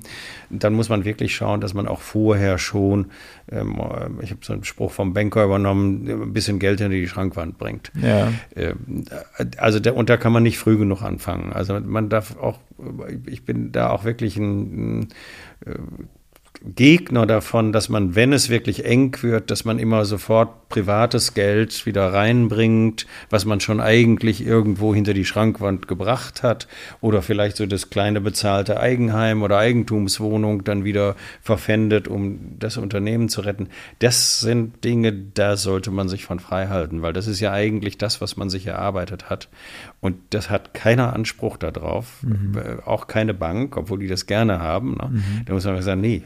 dann 0.49 0.73
muss 0.73 0.89
man 0.89 1.05
wirklich 1.05 1.35
schauen, 1.35 1.61
dass 1.61 1.75
man 1.75 1.87
auch 1.87 2.01
vorher 2.01 2.57
schon, 2.57 3.11
ähm, 3.51 3.79
ich 4.21 4.31
habe 4.31 4.41
so 4.41 4.53
einen 4.53 4.63
Spruch 4.63 4.91
vom 4.91 5.13
Banker 5.13 5.43
übernommen, 5.45 6.09
ein 6.09 6.33
bisschen 6.33 6.57
Geld 6.57 6.79
hinter 6.79 6.95
die 6.95 7.07
Schrankwand 7.07 7.59
bringt. 7.59 7.91
Ja. 8.01 8.33
Ähm, 8.55 9.05
also 9.57 9.79
der, 9.79 9.95
und 9.95 10.09
da 10.09 10.17
kann 10.17 10.33
man 10.33 10.43
nicht 10.43 10.57
früh 10.57 10.77
genug 10.77 11.03
anfangen. 11.03 11.53
Also 11.53 11.79
man 11.79 12.09
darf 12.09 12.37
auch, 12.37 12.59
ich 13.27 13.45
bin 13.45 13.71
da 13.71 13.91
auch 13.91 14.03
wirklich 14.03 14.37
ein, 14.37 15.01
ein 15.01 15.07
äh, 15.65 15.75
Gegner 16.63 17.25
davon, 17.25 17.71
dass 17.71 17.89
man, 17.89 18.15
wenn 18.15 18.33
es 18.33 18.49
wirklich 18.49 18.85
eng 18.85 19.15
wird, 19.21 19.51
dass 19.51 19.65
man 19.65 19.79
immer 19.79 20.05
sofort 20.05 20.69
privates 20.69 21.33
Geld 21.33 21.85
wieder 21.85 22.13
reinbringt, 22.13 23.05
was 23.29 23.45
man 23.45 23.59
schon 23.59 23.79
eigentlich 23.79 24.45
irgendwo 24.45 24.93
hinter 24.93 25.13
die 25.13 25.23
Schrankwand 25.23 25.87
gebracht 25.87 26.43
hat 26.43 26.67
oder 26.99 27.21
vielleicht 27.21 27.57
so 27.57 27.65
das 27.65 27.89
kleine 27.89 28.21
bezahlte 28.21 28.79
Eigenheim 28.79 29.43
oder 29.43 29.57
Eigentumswohnung 29.57 30.63
dann 30.63 30.83
wieder 30.83 31.15
verpfändet, 31.41 32.07
um 32.07 32.57
das 32.59 32.77
Unternehmen 32.77 33.29
zu 33.29 33.41
retten. 33.41 33.69
Das 33.99 34.39
sind 34.41 34.83
Dinge, 34.83 35.13
da 35.13 35.55
sollte 35.57 35.91
man 35.91 36.09
sich 36.09 36.25
von 36.25 36.39
frei 36.39 36.67
halten, 36.67 37.01
weil 37.01 37.13
das 37.13 37.27
ist 37.27 37.39
ja 37.39 37.51
eigentlich 37.53 37.97
das, 37.97 38.19
was 38.19 38.35
man 38.35 38.49
sich 38.49 38.67
erarbeitet 38.67 39.29
hat. 39.29 39.47
Und 40.01 40.17
das 40.31 40.49
hat 40.49 40.73
keiner 40.73 41.13
Anspruch 41.13 41.57
darauf, 41.57 42.23
mhm. 42.23 42.57
Äh, 42.57 42.81
auch 42.85 43.07
keine 43.07 43.33
Bank, 43.33 43.77
obwohl 43.77 43.99
die 43.99 44.07
das 44.07 44.25
gerne 44.25 44.59
haben. 44.59 44.95
Ne? 44.95 45.09
Mhm. 45.11 45.45
Da 45.45 45.53
muss 45.53 45.65
man 45.65 45.81
sagen, 45.81 46.01
nee, 46.01 46.23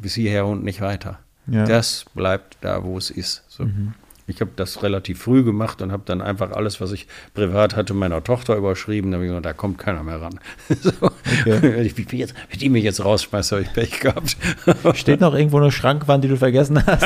bis 0.00 0.14
hierher 0.14 0.46
und 0.46 0.64
nicht 0.64 0.80
weiter. 0.80 1.18
Ja. 1.46 1.64
Das 1.64 2.06
bleibt 2.14 2.58
da, 2.60 2.84
wo 2.84 2.96
es 2.96 3.10
ist. 3.10 3.44
So. 3.48 3.64
Mhm. 3.64 3.94
Ich 4.26 4.40
habe 4.40 4.52
das 4.56 4.82
relativ 4.82 5.20
früh 5.20 5.44
gemacht 5.44 5.82
und 5.82 5.92
habe 5.92 6.04
dann 6.06 6.22
einfach 6.22 6.50
alles, 6.52 6.80
was 6.80 6.92
ich 6.92 7.06
privat 7.34 7.76
hatte, 7.76 7.92
meiner 7.92 8.24
Tochter 8.24 8.56
überschrieben. 8.56 9.10
Da 9.10 9.16
habe 9.16 9.26
ich 9.26 9.28
gesagt, 9.28 9.44
da 9.44 9.52
kommt 9.52 9.76
keiner 9.76 10.02
mehr 10.02 10.22
ran. 10.22 10.40
so. 10.80 10.92
okay. 11.02 11.82
ich, 11.82 11.98
ich, 11.98 12.12
jetzt, 12.12 12.34
wenn 12.48 12.58
die 12.58 12.70
mich 12.70 12.84
jetzt 12.84 13.04
rausschmeißt, 13.04 13.52
habe 13.52 13.62
ich 13.62 13.72
Pech 13.74 14.00
gehabt. 14.00 14.36
Steht 14.94 15.20
noch 15.20 15.34
irgendwo 15.34 15.58
eine 15.58 15.70
Schrankwand, 15.70 16.24
die 16.24 16.28
du 16.28 16.38
vergessen 16.38 16.82
hast? 16.86 17.04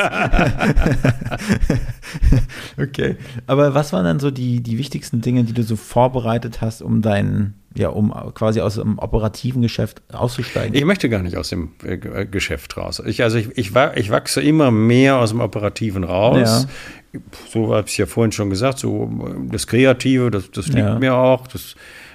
okay. 2.79 3.17
Aber 3.49 3.75
was 3.75 3.93
waren 3.93 4.05
dann 4.05 4.21
so 4.21 4.31
die, 4.31 4.61
die 4.61 4.79
wichtigsten 4.79 5.21
Dinge, 5.21 5.43
die 5.43 5.55
du 5.55 5.65
so 5.65 5.75
vorbereitet 5.75 6.61
hast, 6.61 6.83
um 6.83 7.03
deinen 7.03 7.55
ja, 7.79 7.89
um 7.89 8.13
quasi 8.35 8.61
aus 8.61 8.75
dem 8.75 8.99
operativen 8.99 9.63
Geschäft 9.63 10.03
auszusteigen? 10.13 10.75
Ich 10.75 10.85
möchte 10.85 11.09
gar 11.09 11.23
nicht 11.23 11.37
aus 11.37 11.49
dem 11.49 11.71
äh, 11.85 12.27
Geschäft 12.27 12.77
raus. 12.77 13.03
Ich, 13.07 13.23
also 13.23 13.39
ich, 13.39 13.57
ich, 13.57 13.73
ich 13.95 14.11
wachse 14.11 14.41
immer 14.43 14.71
mehr 14.71 15.17
aus 15.17 15.31
dem 15.31 15.41
Operativen 15.41 16.05
raus. 16.05 16.67
Ja. 17.13 17.21
So 17.51 17.75
habe 17.75 17.89
ich 17.89 17.97
ja 17.97 18.07
vorhin 18.07 18.33
schon 18.33 18.51
gesagt, 18.51 18.79
so 18.79 19.11
das 19.51 19.67
Kreative, 19.67 20.31
das, 20.31 20.51
das 20.51 20.67
liegt 20.67 20.79
ja. 20.79 20.99
mir 20.99 21.15
auch. 21.15 21.47
Das, 21.47 21.75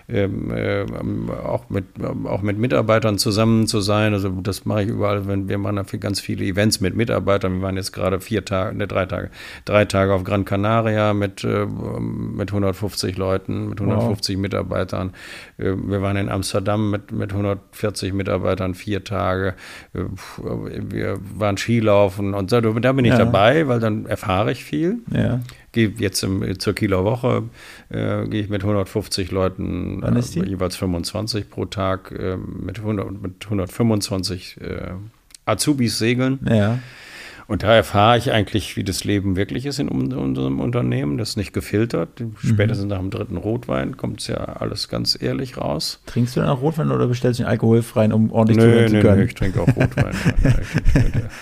ähm, 0.10 0.52
äh, 0.52 0.86
auch, 1.44 1.70
mit, 1.70 1.86
auch 2.26 2.42
mit 2.42 2.58
Mitarbeitern 2.58 3.18
zusammen 3.18 3.68
zu 3.68 3.82
sein. 3.82 4.14
Also 4.14 4.30
das 4.30 4.66
mache 4.66 4.84
ich 4.84 4.90
überall, 4.90 5.28
wenn 5.28 5.48
wir 5.48 5.58
machen 5.58 5.78
dafür 5.78 6.00
ganz 6.00 6.20
viele 6.20 6.46
Events 6.46 6.82
mit 6.82 6.96
Mitarbeitern. 6.96 7.56
Wir 7.56 7.62
waren 7.62 7.78
jetzt 7.78 7.94
gerade 7.94 8.20
vier 8.20 8.46
Tage, 8.46 8.78
ne, 8.78 8.88
drei 8.88 9.06
Tage, 9.06 9.30
drei 9.66 9.86
Tage 9.86 10.14
auf 10.14 10.24
Gran 10.24 10.46
Canaria 10.46 11.14
mit, 11.14 11.44
äh, 11.44 11.66
mit 11.66 12.50
150 12.50 13.18
Leuten, 13.18 13.70
mit 13.70 13.80
150 13.80 14.36
wow. 14.36 14.42
Mitarbeitern. 14.42 15.12
Äh, 15.58 15.74
wir 15.76 16.02
waren 16.02 16.18
in 16.18 16.30
Amsterdam 16.30 16.92
mit, 16.92 17.12
mit 17.12 17.32
140 17.32 18.14
Mitarbeitern 18.14 18.76
vier 18.76 19.04
Tage. 19.04 19.56
Äh, 19.94 20.04
wir 20.38 21.20
waren 21.36 21.58
Skilaufen 21.58 22.34
und 22.34 22.50
so. 22.50 22.60
Da 22.62 22.92
bin 22.92 23.06
ich 23.06 23.12
ja. 23.12 23.18
dabei, 23.18 23.68
weil 23.68 23.80
dann 23.80 24.06
erfahre 24.06 24.52
ich 24.52 24.64
viel. 24.64 24.98
Ja 25.12 25.40
gehe 25.74 25.94
jetzt 25.98 26.24
im, 26.24 26.58
zur 26.60 26.74
Kieler 26.74 27.04
Woche, 27.04 27.44
äh, 27.90 28.26
gehe 28.28 28.42
ich 28.42 28.50
mit 28.50 28.64
150 28.64 29.32
Leuten? 29.32 30.02
Äh, 30.02 30.50
jeweils 30.50 30.78
25 30.78 31.50
pro 31.50 31.66
Tag, 31.66 32.12
äh, 32.12 32.38
mit, 32.38 32.80
100, 32.80 33.22
mit 33.22 33.44
125 33.44 34.62
äh, 34.62 34.92
Azubis 35.46 35.98
segeln. 35.98 36.40
Ja. 36.50 36.80
Und 37.48 37.64
da 37.64 37.74
erfahre 37.74 38.18
ich 38.18 38.32
eigentlich, 38.32 38.78
wie 38.78 38.84
das 38.84 39.04
Leben 39.04 39.36
wirklich 39.36 39.66
ist 39.66 39.80
in 39.80 39.90
unserem 39.90 40.60
Unternehmen. 40.60 41.18
Das 41.18 41.30
ist 41.30 41.38
nicht 41.38 41.54
gefiltert. 41.54 42.20
Mhm. 42.20 42.36
Spätestens 42.38 42.88
nach 42.88 43.00
dem 43.00 43.10
dritten 43.10 43.38
Rotwein 43.38 43.98
kommt 43.98 44.22
es 44.22 44.28
ja 44.28 44.38
alles 44.38 44.88
ganz 44.88 45.18
ehrlich 45.20 45.58
raus. 45.58 46.00
Trinkst 46.06 46.36
du 46.36 46.40
dann 46.40 46.50
auch 46.50 46.62
Rotwein 46.62 46.92
oder 46.92 47.08
bestellst 47.08 47.40
du 47.40 47.44
den 47.44 47.50
alkoholfreien, 47.50 48.14
um 48.14 48.32
ordentlich 48.32 48.58
nö, 48.58 48.64
zu 48.64 48.70
nö, 48.70 48.88
zu 48.88 49.08
können? 49.08 49.20
Nö, 49.20 49.26
ich 49.26 49.34
trinke 49.36 49.62
auch 49.62 49.68
Rotwein. 49.68 50.14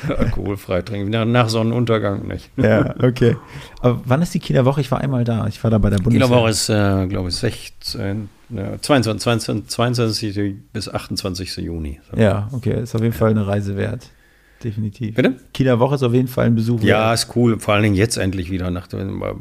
ich 0.04 0.18
alkoholfrei 0.18 0.82
trinken. 0.82 1.10
Nach, 1.12 1.26
nach, 1.26 1.50
Sonnenuntergang 1.50 2.28
nicht. 2.28 2.50
Ja, 2.58 2.96
okay. 3.02 3.36
Aber 3.82 4.02
wann 4.06 4.22
ist 4.22 4.34
die 4.34 4.40
Kieler 4.40 4.66
Woche? 4.66 4.82
Ich 4.82 4.90
war 4.92 5.02
einmal 5.02 5.24
da. 5.24 5.48
Ich 5.48 5.64
war 5.64 5.70
da 5.70 5.78
bei 5.78 5.90
der 5.90 5.98
Bundeswehr. 5.98 6.28
Kieler 6.28 6.40
Woche 6.42 6.50
ist, 6.50 6.70
äh, 6.70 7.08
glaube 7.08 7.30
ich, 7.30 7.36
16, 7.36 8.30
ja, 8.50 8.82
22, 8.82 9.22
22, 9.22 9.68
22 9.68 10.56
bis 10.74 10.90
28. 10.90 11.58
Juni. 11.58 12.00
So. 12.10 12.18
Ja, 12.18 12.50
okay. 12.54 12.82
Ist 12.82 12.96
auf 12.96 13.02
jeden 13.02 13.14
Fall 13.14 13.32
eine 13.32 13.46
Reise 13.46 13.78
wert 13.78 14.10
definitiv. 14.64 15.16
Bitte? 15.16 15.36
Kieler 15.54 15.80
Woche 15.80 15.96
ist 15.96 16.04
auf 16.04 16.14
jeden 16.14 16.28
Fall 16.28 16.46
ein 16.48 16.56
Besuch. 16.56 16.82
Ja, 16.82 17.10
wert. 17.10 17.16
ist 17.16 17.36
cool. 17.36 17.60
Vor 17.60 17.74
allen 17.74 17.84
Dingen 17.84 17.96
jetzt 17.96 18.18
endlich 18.18 18.52
wieder. 18.52 18.72
Nach, 18.72 18.88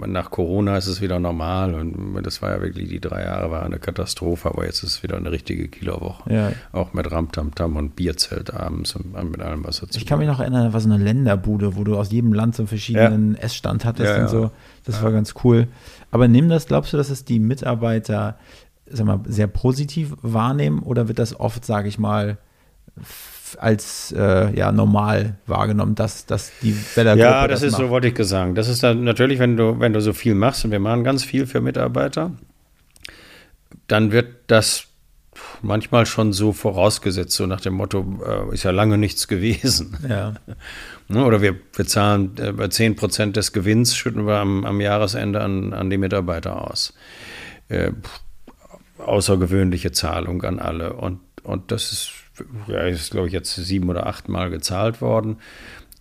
nach 0.06 0.30
Corona 0.30 0.76
ist 0.76 0.86
es 0.86 1.00
wieder 1.00 1.20
normal. 1.20 1.74
Und 1.74 2.22
das 2.22 2.42
war 2.42 2.50
ja 2.50 2.60
wirklich, 2.62 2.88
die 2.88 3.00
drei 3.00 3.24
Jahre 3.24 3.50
war 3.50 3.62
eine 3.64 3.78
Katastrophe, 3.78 4.48
aber 4.48 4.64
jetzt 4.64 4.82
ist 4.82 4.90
es 4.90 5.02
wieder 5.02 5.16
eine 5.16 5.30
richtige 5.30 5.68
Kieler 5.68 6.00
Woche. 6.00 6.32
Ja. 6.32 6.52
Auch 6.72 6.92
mit 6.92 7.10
Ramtamtam 7.10 7.76
und 7.76 7.96
Bierzelt 7.96 8.52
abends 8.52 8.94
und 8.96 9.12
mit 9.30 9.40
allem, 9.40 9.64
was 9.64 9.80
dazu 9.80 9.98
Ich 9.98 10.06
kann 10.06 10.18
mich 10.18 10.28
noch 10.28 10.40
erinnern, 10.40 10.66
da 10.66 10.72
war 10.72 10.80
so 10.80 10.90
eine 10.90 11.02
Länderbude, 11.02 11.76
wo 11.76 11.84
du 11.84 11.96
aus 11.96 12.10
jedem 12.10 12.32
Land 12.32 12.56
so 12.56 12.62
einen 12.62 12.68
verschiedenen 12.68 13.34
ja. 13.34 13.40
Essstand 13.40 13.84
hattest 13.84 14.16
ja, 14.16 14.22
und 14.22 14.28
so. 14.28 14.50
Das 14.84 15.02
war 15.02 15.12
ganz 15.12 15.34
cool. 15.44 15.68
Aber 16.10 16.26
nimm 16.28 16.48
das, 16.48 16.66
glaubst 16.66 16.92
du, 16.92 16.96
dass 16.96 17.10
es 17.10 17.24
die 17.24 17.38
Mitarbeiter 17.38 18.36
sag 18.90 19.06
mal, 19.06 19.20
sehr 19.26 19.46
positiv 19.46 20.14
wahrnehmen 20.22 20.80
oder 20.80 21.08
wird 21.08 21.18
das 21.18 21.38
oft, 21.38 21.64
sage 21.64 21.88
ich 21.88 21.98
mal, 21.98 22.38
als 23.56 24.12
äh, 24.16 24.54
ja, 24.56 24.72
normal 24.72 25.36
wahrgenommen, 25.46 25.94
dass, 25.94 26.26
dass 26.26 26.52
die 26.62 26.76
Weller 26.94 27.16
Ja, 27.16 27.48
das, 27.48 27.60
das 27.60 27.68
ist 27.68 27.72
macht. 27.72 27.82
so, 27.82 27.90
wollte 27.90 28.08
ich 28.08 28.18
sagen. 28.26 28.54
Das 28.54 28.68
ist 28.68 28.82
dann 28.82 29.04
natürlich, 29.04 29.38
wenn 29.38 29.56
du, 29.56 29.80
wenn 29.80 29.92
du 29.92 30.00
so 30.00 30.12
viel 30.12 30.34
machst, 30.34 30.64
und 30.64 30.70
wir 30.70 30.80
machen 30.80 31.04
ganz 31.04 31.24
viel 31.24 31.46
für 31.46 31.60
Mitarbeiter, 31.60 32.32
dann 33.86 34.12
wird 34.12 34.28
das 34.46 34.86
manchmal 35.62 36.06
schon 36.06 36.32
so 36.32 36.52
vorausgesetzt, 36.52 37.32
so 37.32 37.46
nach 37.46 37.60
dem 37.60 37.74
Motto, 37.74 38.20
äh, 38.50 38.54
ist 38.54 38.62
ja 38.62 38.70
lange 38.70 38.98
nichts 38.98 39.28
gewesen. 39.28 39.96
Ja. 40.08 40.34
Ne, 41.12 41.24
oder 41.24 41.42
wir, 41.42 41.56
wir 41.74 41.86
zahlen 41.88 42.36
äh, 42.38 42.52
bei 42.52 42.68
10 42.68 42.94
Prozent 42.94 43.36
des 43.36 43.52
Gewinns, 43.52 43.96
schütten 43.96 44.28
wir 44.28 44.36
am, 44.36 44.64
am 44.64 44.80
Jahresende 44.80 45.40
an, 45.40 45.72
an 45.72 45.90
die 45.90 45.98
Mitarbeiter 45.98 46.70
aus. 46.70 46.94
Äh, 47.68 47.90
außergewöhnliche 48.98 49.90
Zahlung 49.90 50.44
an 50.44 50.60
alle. 50.60 50.92
Und, 50.92 51.18
und 51.42 51.72
das 51.72 51.90
ist 51.90 52.12
ja, 52.66 52.80
ist 52.80 53.10
glaube 53.10 53.26
ich 53.26 53.32
jetzt 53.32 53.54
sieben 53.54 53.88
oder 53.88 54.06
acht 54.06 54.28
Mal 54.28 54.50
gezahlt 54.50 55.00
worden. 55.00 55.36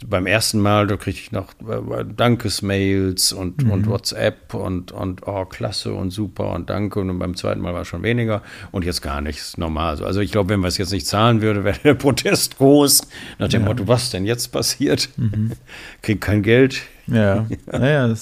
Beim 0.08 0.28
ersten 0.28 0.62
Mal, 0.62 0.88
da 0.88 0.96
kriege 0.96 1.18
ich 1.20 1.34
noch 1.34 1.52
äh, 1.68 2.06
Dankesmails 2.06 3.34
und, 3.34 3.64
mhm. 3.64 3.72
und 3.72 3.88
WhatsApp 3.88 4.54
und, 4.54 4.94
und 4.94 5.28
oh, 5.28 5.44
klasse 5.44 5.94
und 5.94 6.12
super 6.12 6.54
und 6.54 6.70
danke. 6.70 7.02
Und 7.02 7.20
beim 7.20 7.36
zweiten 7.36 7.60
Mal 7.60 7.74
war 7.74 7.82
es 7.82 7.90
schon 7.90 8.02
weniger 8.02 8.42
und 8.72 8.86
jetzt 8.86 9.02
gar 9.02 9.20
nichts 9.20 9.58
normal. 9.58 10.02
Also 10.02 10.22
ich 10.22 10.32
glaube, 10.32 10.50
wenn 10.50 10.62
wir 10.62 10.68
es 10.68 10.78
jetzt 10.78 10.94
nicht 10.94 11.06
zahlen 11.06 11.42
würde, 11.42 11.64
wäre 11.66 11.80
der 11.84 11.96
Protest 11.96 12.58
groß. 12.58 13.02
Nach 13.40 13.50
dem 13.50 13.64
ja. 13.64 13.68
Motto, 13.68 13.90
was 13.90 14.10
denn 14.10 14.26
jetzt 14.26 14.54
passiert? 14.54 15.10
Mhm. 15.18 15.52
Krieg 16.02 16.22
kein 16.22 16.44
Geld, 16.44 16.84
ja, 17.12 17.48
naja. 17.72 18.14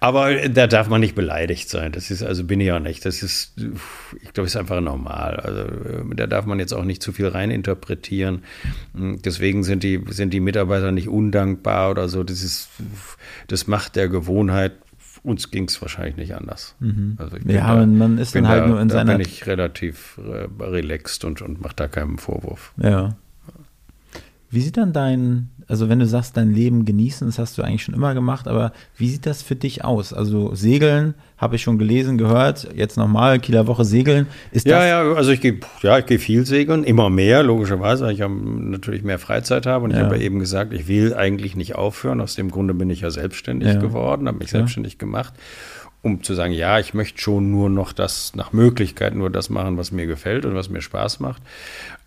Aber 0.00 0.48
da 0.48 0.66
darf 0.66 0.88
man 0.88 1.00
nicht 1.00 1.14
beleidigt 1.14 1.68
sein. 1.68 1.92
Das 1.92 2.10
ist, 2.10 2.22
also 2.22 2.44
bin 2.44 2.60
ich 2.60 2.72
auch 2.72 2.80
nicht. 2.80 3.04
Das 3.04 3.22
ist, 3.22 3.54
ich 4.22 4.32
glaube, 4.32 4.46
ist 4.46 4.56
einfach 4.56 4.80
normal. 4.80 5.36
Also 5.36 5.64
da 6.14 6.26
darf 6.26 6.46
man 6.46 6.58
jetzt 6.58 6.72
auch 6.72 6.84
nicht 6.84 7.02
zu 7.02 7.12
viel 7.12 7.28
reininterpretieren. 7.28 8.42
Deswegen 8.94 9.64
sind 9.64 9.82
die, 9.82 10.02
sind 10.08 10.32
die 10.32 10.40
Mitarbeiter 10.40 10.92
nicht 10.92 11.08
undankbar 11.08 11.90
oder 11.90 12.08
so. 12.08 12.24
Das 12.24 12.42
ist, 12.42 12.68
das 13.48 13.66
macht 13.66 13.96
der 13.96 14.08
Gewohnheit 14.08 14.72
uns 15.26 15.50
ging 15.50 15.64
es 15.64 15.82
wahrscheinlich 15.82 16.16
nicht 16.16 16.34
anders. 16.36 16.76
Mhm. 16.78 17.16
Also 17.18 17.36
ja, 17.48 17.74
da, 17.74 17.84
man 17.84 18.16
ist 18.16 18.34
dann 18.36 18.46
halt 18.46 18.62
da, 18.62 18.66
nur 18.68 18.80
in 18.80 18.88
seiner. 18.88 19.12
Da 19.12 19.18
bin 19.18 19.26
ich 19.26 19.46
relativ 19.46 20.20
äh, 20.24 20.46
relaxed 20.62 21.24
und, 21.24 21.42
und 21.42 21.60
mache 21.60 21.74
da 21.74 21.88
keinen 21.88 22.18
Vorwurf. 22.18 22.72
Ja. 22.76 23.16
Wie 24.50 24.60
sieht 24.60 24.76
dann 24.76 24.92
dein, 24.92 25.50
also 25.68 25.88
wenn 25.88 25.98
du 25.98 26.06
sagst, 26.06 26.36
dein 26.36 26.54
Leben 26.54 26.84
genießen, 26.84 27.26
das 27.26 27.38
hast 27.38 27.58
du 27.58 27.62
eigentlich 27.62 27.82
schon 27.82 27.94
immer 27.94 28.14
gemacht, 28.14 28.46
aber 28.46 28.72
wie 28.96 29.08
sieht 29.08 29.26
das 29.26 29.42
für 29.42 29.56
dich 29.56 29.84
aus? 29.84 30.12
Also 30.12 30.54
Segeln, 30.54 31.14
habe 31.38 31.56
ich 31.56 31.62
schon 31.62 31.78
gelesen, 31.78 32.18
gehört, 32.18 32.68
jetzt 32.74 32.96
nochmal, 32.96 33.38
Kieler 33.40 33.66
Woche 33.66 33.84
Segeln. 33.84 34.26
Ist 34.52 34.66
ja, 34.66 34.86
ja, 34.86 35.02
also 35.12 35.32
ich 35.32 35.40
gehe 35.40 35.58
ja, 35.82 35.98
ich 35.98 36.20
viel 36.20 36.46
segeln, 36.46 36.84
immer 36.84 37.10
mehr, 37.10 37.42
logischerweise, 37.42 38.04
weil 38.04 38.14
ich 38.14 38.20
natürlich 38.20 39.02
mehr 39.02 39.18
Freizeit 39.18 39.66
habe 39.66 39.84
und 39.84 39.90
ja. 39.90 39.98
ich 39.98 40.04
habe 40.04 40.16
ja 40.16 40.22
eben 40.22 40.38
gesagt, 40.38 40.72
ich 40.72 40.88
will 40.88 41.14
eigentlich 41.14 41.56
nicht 41.56 41.74
aufhören, 41.74 42.20
aus 42.20 42.36
dem 42.36 42.50
Grunde 42.50 42.72
bin 42.72 42.88
ich 42.88 43.00
ja 43.00 43.10
selbstständig 43.10 43.74
ja. 43.74 43.80
geworden, 43.80 44.28
habe 44.28 44.38
mich 44.38 44.52
ja. 44.52 44.58
selbstständig 44.58 44.98
gemacht 44.98 45.34
um 46.06 46.22
zu 46.22 46.34
sagen, 46.34 46.52
ja, 46.52 46.78
ich 46.78 46.94
möchte 46.94 47.20
schon 47.20 47.50
nur 47.50 47.68
noch 47.68 47.92
das, 47.92 48.36
nach 48.36 48.52
Möglichkeit 48.52 49.14
nur 49.16 49.28
das 49.28 49.50
machen, 49.50 49.76
was 49.76 49.90
mir 49.90 50.06
gefällt 50.06 50.44
und 50.44 50.54
was 50.54 50.70
mir 50.70 50.80
Spaß 50.80 51.18
macht. 51.18 51.42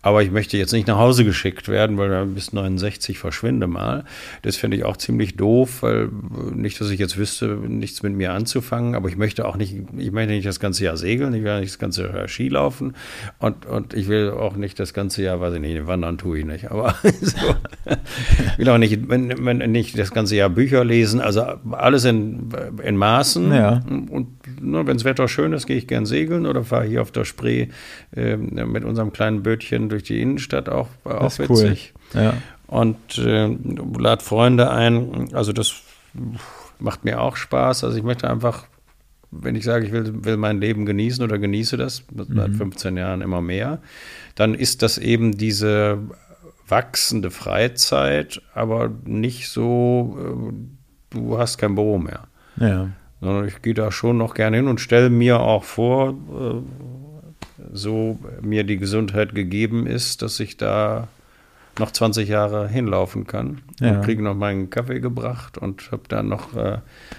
Aber 0.02 0.22
ich 0.22 0.30
möchte 0.30 0.56
jetzt 0.56 0.72
nicht 0.72 0.86
nach 0.86 0.98
Hause 0.98 1.24
geschickt 1.24 1.68
werden, 1.68 1.98
weil 1.98 2.26
bis 2.26 2.52
69 2.52 3.18
verschwinde 3.18 3.66
mal. 3.66 4.04
Das 4.42 4.56
finde 4.56 4.78
ich 4.78 4.84
auch 4.84 4.96
ziemlich 4.96 5.36
doof, 5.36 5.82
weil 5.82 6.08
nicht, 6.54 6.80
dass 6.80 6.90
ich 6.90 6.98
jetzt 6.98 7.18
wüsste, 7.18 7.46
nichts 7.46 8.02
mit 8.02 8.14
mir 8.14 8.32
anzufangen, 8.32 8.94
aber 8.94 9.08
ich 9.08 9.16
möchte 9.16 9.46
auch 9.46 9.56
nicht, 9.56 9.74
ich 9.96 10.12
möchte 10.12 10.32
nicht 10.32 10.46
das 10.46 10.60
ganze 10.60 10.84
Jahr 10.84 10.96
segeln, 10.96 11.34
ich 11.34 11.42
will 11.42 11.60
nicht 11.60 11.72
das 11.72 11.78
ganze 11.78 12.04
Jahr 12.04 12.28
Ski 12.28 12.48
laufen 12.48 12.94
und, 13.38 13.66
und 13.66 13.92
ich 13.92 14.08
will 14.08 14.30
auch 14.30 14.56
nicht 14.56 14.80
das 14.80 14.94
ganze 14.94 15.22
Jahr, 15.22 15.40
weiß 15.40 15.54
ich 15.54 15.60
nicht, 15.60 15.86
wandern 15.86 16.18
tue 16.18 16.38
ich 16.38 16.44
nicht, 16.44 16.70
aber 16.70 16.94
so. 17.20 17.36
ich 18.52 18.58
will 18.58 18.68
auch 18.70 18.78
nicht, 18.78 19.06
nicht 19.08 19.98
das 19.98 20.12
ganze 20.12 20.36
Jahr 20.36 20.48
Bücher 20.48 20.84
lesen, 20.84 21.20
also 21.20 21.42
alles 21.72 22.04
in, 22.04 22.48
in 22.82 22.96
Maßen. 22.96 23.52
Ja. 23.52 23.80
Und 23.88 24.28
ne, 24.60 24.86
wenn 24.86 24.96
das 24.96 25.04
Wetter 25.04 25.28
schön 25.28 25.52
ist, 25.52 25.66
gehe 25.66 25.76
ich 25.76 25.86
gern 25.86 26.06
segeln 26.06 26.46
oder 26.46 26.64
fahre 26.64 26.84
hier 26.84 27.02
auf 27.02 27.10
der 27.10 27.24
Spree 27.24 27.68
äh, 28.14 28.36
mit 28.36 28.84
unserem 28.84 29.12
kleinen 29.12 29.42
Bötchen 29.42 29.88
durch 29.88 30.02
die 30.02 30.20
Innenstadt 30.20 30.68
auch, 30.68 30.88
auch 31.04 31.38
witzig. 31.38 31.94
Cool. 32.14 32.22
Ja. 32.22 32.34
Und 32.66 33.18
äh, 33.18 33.56
lad 33.98 34.22
Freunde 34.22 34.70
ein. 34.70 35.34
Also 35.34 35.52
das 35.52 35.82
macht 36.78 37.04
mir 37.04 37.20
auch 37.20 37.36
Spaß. 37.36 37.84
Also 37.84 37.96
ich 37.96 38.04
möchte 38.04 38.30
einfach, 38.30 38.66
wenn 39.30 39.54
ich 39.54 39.64
sage, 39.64 39.86
ich 39.86 39.92
will, 39.92 40.24
will 40.24 40.36
mein 40.36 40.60
Leben 40.60 40.86
genießen 40.86 41.22
oder 41.24 41.38
genieße 41.38 41.76
das, 41.76 42.04
seit 42.14 42.54
15 42.54 42.92
mhm. 42.92 42.98
Jahren 42.98 43.20
immer 43.22 43.40
mehr, 43.40 43.80
dann 44.34 44.54
ist 44.54 44.82
das 44.82 44.98
eben 44.98 45.36
diese 45.36 45.98
wachsende 46.68 47.30
Freizeit, 47.30 48.40
aber 48.54 48.90
nicht 49.04 49.48
so, 49.48 50.16
äh, 50.18 50.52
du 51.10 51.38
hast 51.38 51.58
kein 51.58 51.74
Büro 51.74 51.98
mehr. 51.98 52.28
Ja. 52.56 52.90
Sondern 53.20 53.46
ich 53.46 53.60
gehe 53.62 53.74
da 53.74 53.92
schon 53.92 54.16
noch 54.16 54.34
gerne 54.34 54.56
hin 54.56 54.68
und 54.68 54.80
stelle 54.80 55.10
mir 55.10 55.40
auch 55.40 55.64
vor, 55.64 56.10
äh, 56.10 57.64
so 57.72 58.18
mir 58.40 58.64
die 58.64 58.78
Gesundheit 58.78 59.34
gegeben 59.34 59.86
ist, 59.86 60.22
dass 60.22 60.40
ich 60.40 60.56
da 60.56 61.08
noch 61.78 61.90
20 61.90 62.28
Jahre 62.28 62.68
hinlaufen 62.68 63.26
kann. 63.26 63.62
Ja. 63.80 63.92
Und 63.92 64.02
kriege 64.02 64.22
noch 64.22 64.34
meinen 64.34 64.70
Kaffee 64.70 65.00
gebracht 65.00 65.58
und 65.58 65.90
habe 65.92 66.02
dann 66.08 66.28
noch 66.28 66.54
äh, 66.54 66.78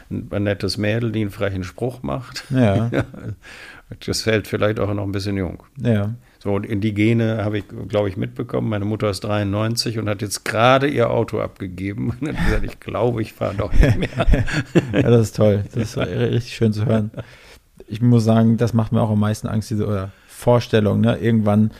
ein, 0.10 0.28
ein, 0.32 0.44
nettes 0.44 0.78
Mädel, 0.78 1.12
die 1.12 1.22
einen 1.22 1.32
frechen 1.32 1.64
Spruch 1.64 2.04
macht. 2.04 2.46
Ja. 2.50 2.90
das 4.06 4.22
fällt 4.22 4.48
vielleicht 4.48 4.80
auch 4.80 4.94
noch 4.94 5.04
ein 5.04 5.12
bisschen 5.12 5.38
jung. 5.38 5.64
Ja. 5.78 6.14
So, 6.44 6.56
und 6.56 6.66
in 6.66 6.82
die 6.82 6.96
Gene 6.96 7.44
habe 7.46 7.60
ich, 7.60 7.66
glaube 7.88 8.10
ich, 8.10 8.18
mitbekommen. 8.18 8.68
Meine 8.68 8.86
Mutter 8.86 9.12
ist 9.12 9.20
93 9.20 10.00
und 10.00 10.10
hat 10.10 10.24
jetzt 10.24 10.44
gerade 10.44 10.88
ihr 10.88 11.12
Auto 11.12 11.40
abgegeben. 11.40 12.10
Und 12.20 12.30
hat 12.30 12.46
gesagt, 12.46 12.66
ich 12.66 12.80
glaube, 12.80 13.22
ich 13.22 13.34
fahre 13.34 13.54
doch 13.54 13.72
nicht 13.72 13.98
mehr. 13.98 14.10
ja, 14.94 15.02
das 15.04 15.28
ist 15.28 15.36
toll. 15.36 15.64
Das 15.72 15.96
ist 15.96 15.98
richtig 15.98 16.56
schön 16.56 16.74
zu 16.74 16.88
hören. 16.88 17.12
Ich 17.88 18.02
muss 18.02 18.24
sagen, 18.24 18.58
das 18.58 18.74
macht 18.74 18.92
mir 18.92 19.02
auch 19.02 19.12
am 19.12 19.20
meisten 19.20 19.48
Angst, 19.48 19.70
diese, 19.70 19.86
oder 19.86 20.12
Vorstellung, 20.26 21.02
ne? 21.02 21.18
Irgendwann 21.18 21.72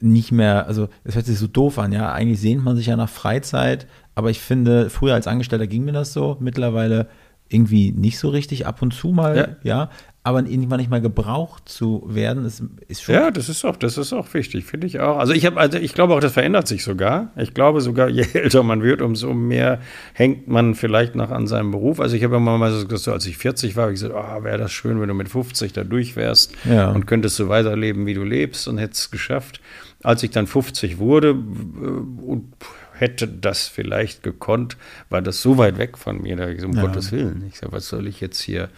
nicht 0.00 0.32
mehr, 0.32 0.66
also 0.66 0.88
es 1.04 1.14
hört 1.14 1.24
sich 1.24 1.38
so 1.38 1.46
doof 1.46 1.78
an, 1.78 1.92
ja. 1.92 2.12
Eigentlich 2.12 2.40
sehnt 2.40 2.62
man 2.62 2.76
sich 2.76 2.86
ja 2.86 2.96
nach 2.96 3.08
Freizeit, 3.08 3.86
aber 4.14 4.28
ich 4.28 4.40
finde, 4.40 4.90
früher 4.90 5.14
als 5.14 5.28
Angestellter 5.28 5.66
ging 5.66 5.84
mir 5.84 5.92
das 5.92 6.12
so. 6.12 6.36
Mittlerweile 6.40 7.08
irgendwie 7.48 7.92
nicht 7.92 8.18
so 8.18 8.28
richtig 8.28 8.66
ab 8.66 8.82
und 8.82 8.92
zu 8.92 9.08
mal, 9.08 9.58
ja, 9.64 9.86
ja 9.86 9.90
aber 10.22 10.40
irgendwann 10.40 10.80
nicht 10.80 10.90
mal 10.90 11.00
gebraucht 11.00 11.66
zu 11.66 12.04
werden, 12.06 12.44
ist, 12.44 12.62
ist 12.88 13.02
schon. 13.02 13.14
Ja, 13.14 13.30
das 13.30 13.48
ist 13.48 13.64
auch, 13.64 13.76
das 13.76 13.96
ist 13.96 14.12
auch 14.12 14.32
wichtig, 14.34 14.66
finde 14.66 14.86
ich 14.86 15.00
auch. 15.00 15.16
Also 15.16 15.32
ich 15.32 15.46
habe, 15.46 15.58
also 15.58 15.78
ich 15.78 15.94
glaube 15.94 16.14
auch, 16.14 16.20
das 16.20 16.32
verändert 16.32 16.68
sich 16.68 16.84
sogar. 16.84 17.30
Ich 17.36 17.54
glaube 17.54 17.80
sogar, 17.80 18.10
je 18.10 18.26
älter 18.34 18.62
man 18.62 18.82
wird, 18.82 19.00
umso 19.00 19.32
mehr 19.32 19.80
hängt 20.12 20.46
man 20.46 20.74
vielleicht 20.74 21.14
noch 21.14 21.30
an 21.30 21.46
seinem 21.46 21.70
Beruf. 21.70 22.00
Also 22.00 22.16
ich 22.16 22.24
habe 22.24 22.36
immer 22.36 22.58
mal 22.58 22.70
so 22.70 22.86
gesagt, 22.86 23.14
als 23.14 23.26
ich 23.26 23.38
40 23.38 23.76
war, 23.76 23.84
habe 23.84 23.94
ich 23.94 24.00
gesagt, 24.00 24.14
oh, 24.14 24.44
wäre 24.44 24.58
das 24.58 24.72
schön, 24.72 25.00
wenn 25.00 25.08
du 25.08 25.14
mit 25.14 25.30
50 25.30 25.72
da 25.72 25.84
durch 25.84 26.16
wärst 26.16 26.52
ja. 26.68 26.90
und 26.90 27.06
könntest 27.06 27.36
so 27.36 27.48
weiterleben, 27.48 28.04
wie 28.04 28.14
du 28.14 28.22
lebst 28.22 28.68
und 28.68 28.76
hättest 28.76 29.04
es 29.04 29.10
geschafft. 29.10 29.62
Als 30.02 30.22
ich 30.22 30.30
dann 30.30 30.46
50 30.46 30.98
wurde 30.98 31.28
äh, 31.30 31.32
und 31.32 32.52
hätte 33.00 33.26
das 33.26 33.66
vielleicht 33.66 34.22
gekonnt, 34.22 34.76
war 35.08 35.22
das 35.22 35.40
so 35.40 35.58
weit 35.58 35.78
weg 35.78 35.96
von 35.96 36.22
mir. 36.22 36.36
Da 36.36 36.48
ich 36.48 36.60
so, 36.60 36.66
um 36.66 36.74
ja. 36.74 36.82
Gottes 36.82 37.12
Willen. 37.12 37.44
Ich 37.48 37.58
sage, 37.58 37.72
was 37.72 37.88
soll 37.88 38.06
ich 38.06 38.20
jetzt 38.20 38.40
hier, 38.40 38.68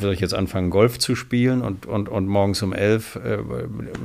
soll 0.00 0.12
ich 0.12 0.20
jetzt 0.20 0.34
anfangen, 0.34 0.70
Golf 0.70 0.98
zu 0.98 1.14
spielen 1.14 1.62
und, 1.62 1.86
und, 1.86 2.08
und 2.08 2.26
morgens 2.26 2.62
um 2.62 2.72
elf 2.72 3.16
äh, 3.16 3.38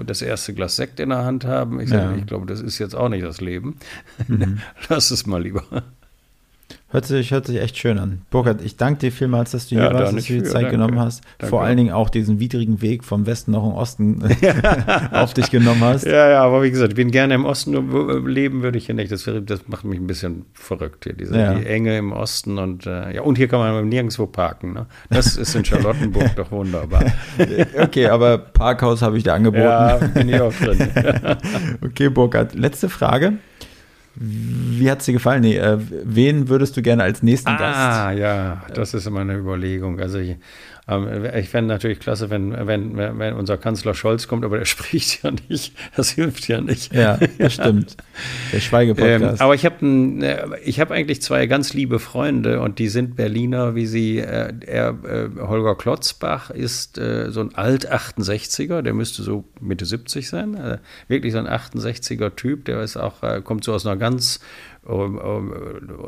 das 0.06 0.22
erste 0.22 0.54
Glas 0.54 0.76
Sekt 0.76 1.00
in 1.00 1.10
der 1.10 1.26
Hand 1.26 1.46
haben? 1.46 1.80
Ich 1.80 1.89
sage, 1.89 2.14
ja. 2.14 2.18
ich 2.18 2.28
glaube, 2.28 2.46
das 2.46 2.62
ist 2.62 2.78
jetzt 2.80 2.96
auch 2.96 3.10
nicht 3.10 3.26
das 3.26 3.42
Leben. 3.42 3.78
Mhm. 4.28 4.60
Lass 4.89 5.12
es 5.12 5.26
mal 5.26 5.42
lieber. 5.42 5.64
Hört 6.92 7.06
sich, 7.06 7.32
hört 7.32 7.48
sich 7.48 7.58
echt 7.62 7.78
schön 7.78 7.98
an. 7.98 8.22
Burkhard, 8.32 8.62
ich 8.62 8.76
danke 8.76 9.00
dir 9.00 9.12
vielmals, 9.14 9.52
dass 9.52 9.70
du 9.70 9.76
hier 9.76 9.86
ja, 9.86 9.94
warst, 9.94 10.14
dass 10.14 10.26
du 10.26 10.34
dir 10.34 10.44
Zeit 10.44 10.64
danke. 10.64 10.72
genommen 10.72 11.00
hast. 11.00 11.24
Danke. 11.38 11.50
Vor 11.50 11.64
allen 11.64 11.78
Dingen 11.78 11.92
auch 11.92 12.10
diesen 12.10 12.42
widrigen 12.42 12.82
Weg 12.82 13.06
vom 13.06 13.26
Westen 13.26 13.52
nach 13.52 13.62
dem 13.62 13.72
Osten 13.72 14.22
auf 15.12 15.34
dich 15.34 15.50
genommen 15.52 15.82
hast. 15.82 16.06
Ja, 16.06 16.30
ja, 16.30 16.44
aber 16.44 16.64
wie 16.64 16.70
gesagt, 16.70 16.92
ich 16.92 16.96
bin 16.98 17.10
gerne 17.10 17.36
im 17.36 17.46
Osten, 17.46 17.72
nur 17.72 18.28
leben 18.28 18.62
würde 18.62 18.78
ich 18.78 18.88
hier 18.88 18.96
nicht. 18.96 19.10
Das, 19.10 19.30
das 19.46 19.68
macht 19.70 19.86
mich 19.86 20.00
ein 20.00 20.08
bisschen 20.08 20.46
verrückt 20.54 21.06
hier, 21.06 21.14
diese 21.14 21.39
ja. 21.39 21.54
die 21.54 21.66
Enge 21.66 21.98
im 21.98 22.12
Osten 22.12 22.58
und 22.58 22.86
äh, 22.86 23.16
ja, 23.16 23.22
und 23.22 23.38
hier 23.38 23.48
kann 23.48 23.60
man 23.60 23.88
nirgendwo 23.88 24.26
parken. 24.26 24.74
Ne? 24.74 24.86
Das 25.10 25.38
ist 25.38 25.56
in 25.56 25.64
Charlottenburg 25.64 26.32
doch 26.36 26.52
wunderbar. 26.52 27.06
okay, 27.82 28.08
aber 28.08 28.38
Parkhaus 28.38 29.02
habe 29.02 29.18
ich 29.18 29.24
dir 29.24 29.34
angeboten. 29.34 29.64
Ja, 29.64 29.96
bin 29.96 30.28
ich 30.28 30.42
auch 30.42 30.54
drin. 30.54 30.89
okay, 31.82 32.10
Burkhard, 32.10 32.54
letzte 32.54 32.89
Frage. 32.89 33.36
Wie 34.16 34.91
hat 34.91 34.99
es 34.99 35.05
dir 35.05 35.14
gefallen? 35.14 35.41
Nee, 35.41 35.57
äh, 35.57 35.78
wen 35.80 36.49
würdest 36.49 36.76
du 36.76 36.82
gerne 36.82 37.03
als 37.03 37.24
nächsten 37.24 37.49
ah, 37.49 37.57
Gast? 37.57 37.80
Ah, 37.80 38.12
ja, 38.12 38.64
das 38.74 38.93
ist 38.93 39.07
immer 39.07 39.22
eine 39.22 39.36
Überlegung. 39.36 39.99
Also 39.99 40.18
ich, 40.20 40.36
ich 41.36 41.50
fände 41.50 41.68
natürlich 41.68 42.00
klasse, 42.00 42.30
wenn, 42.30 42.68
wenn, 42.68 42.98
wenn 42.98 43.34
unser 43.34 43.58
Kanzler 43.58 43.94
Scholz 43.94 44.28
kommt, 44.28 44.46
aber 44.46 44.58
der 44.58 44.66
spricht 44.72 45.24
ja 45.24 45.32
nicht. 45.50 45.74
Das 45.96 46.12
hilft 46.12 46.48
ja 46.48 46.62
nicht. 46.62 46.94
Ja, 46.94 47.20
das 47.38 47.54
stimmt. 47.54 47.98
Der 48.52 48.60
Schweigepodcast. 48.60 49.39
Ähm, 49.39 49.46
aber 49.46 49.56
ich 49.56 49.66
habe 49.66 49.86
äh, 49.86 50.60
ich 50.64 50.80
hab 50.80 50.92
eigentlich 50.92 51.22
zwei 51.22 51.48
ganz 51.48 51.74
liebe 51.74 52.00
Freunde 52.00 52.62
und 52.62 52.80
die 52.80 52.89
sind 52.89 53.16
Berliner, 53.16 53.76
wie 53.76 53.86
sie. 53.86 54.20
Äh, 54.20 54.54
er, 54.66 54.98
äh, 55.04 55.30
Holger 55.39 55.76
Klotzbach 55.76 56.50
ist 56.50 56.98
äh, 56.98 57.32
so 57.32 57.42
ein 57.42 57.56
Alt-68er, 57.56 58.82
der 58.82 58.94
müsste 58.94 59.24
so 59.24 59.46
Mitte 59.60 59.86
70 59.86 60.28
sein. 60.28 60.56
Äh, 60.56 60.78
wirklich 61.08 61.34
so 61.34 61.39
ein 61.39 61.48
68er 61.48 62.36
Typ, 62.36 62.66
der 62.66 62.82
ist 62.82 62.98
auch, 62.98 63.24
äh, 63.24 63.42
kommt 63.42 63.64
so 63.64 63.74
aus 63.74 63.86
einer 63.86 63.98
ganz 63.98 64.39
ähm, 64.39 64.42
ähm, 64.42 64.71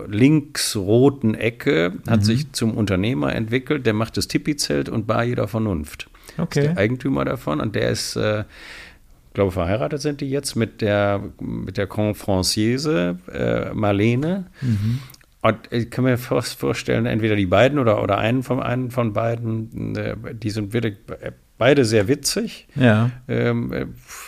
linksroten 0.08 1.36
Ecke, 1.36 1.94
hat 2.08 2.22
mhm. 2.22 2.24
sich 2.24 2.52
zum 2.54 2.76
Unternehmer 2.76 3.36
entwickelt, 3.36 3.86
der 3.86 3.94
macht 3.94 4.18
das 4.18 4.28
Tipi-Zelt 4.28 4.90
und 4.90 5.06
Bar 5.06 5.24
jeder 5.24 5.48
Vernunft. 5.48 6.10
Okay. 6.38 6.60
Ist 6.62 6.68
der 6.70 6.78
Eigentümer 6.78 7.24
davon 7.26 7.62
und 7.62 7.76
der 7.76 7.90
ist, 7.92 8.16
äh, 8.16 8.42
ich 8.42 9.34
glaube, 9.34 9.52
verheiratet 9.52 10.02
sind 10.02 10.22
die 10.22 10.30
jetzt 10.30 10.56
mit 10.56 10.82
der, 10.82 11.22
mit 11.40 11.78
der 11.78 11.86
Confranciese 11.86 13.20
äh, 13.32 13.74
Marlene. 13.74 14.48
Mhm. 14.62 15.00
Und 15.44 15.58
ich 15.72 15.92
kann 15.92 16.06
mir 16.06 16.18
fast 16.18 16.58
vorstellen, 16.58 17.06
entweder 17.06 17.36
die 17.36 17.46
beiden 17.46 17.78
oder, 17.78 18.02
oder 18.02 18.18
einen 18.18 18.44
von, 18.44 18.64
einen 18.64 18.90
von 18.90 19.14
beiden, 19.14 19.96
äh, 19.96 20.16
die 20.34 20.50
sind 20.50 20.74
wirklich 20.74 20.96
beide 21.58 21.86
sehr 21.86 22.08
witzig. 22.08 22.68
Ja. 22.76 23.12
Ähm, 23.28 23.72
äh, 23.72 23.86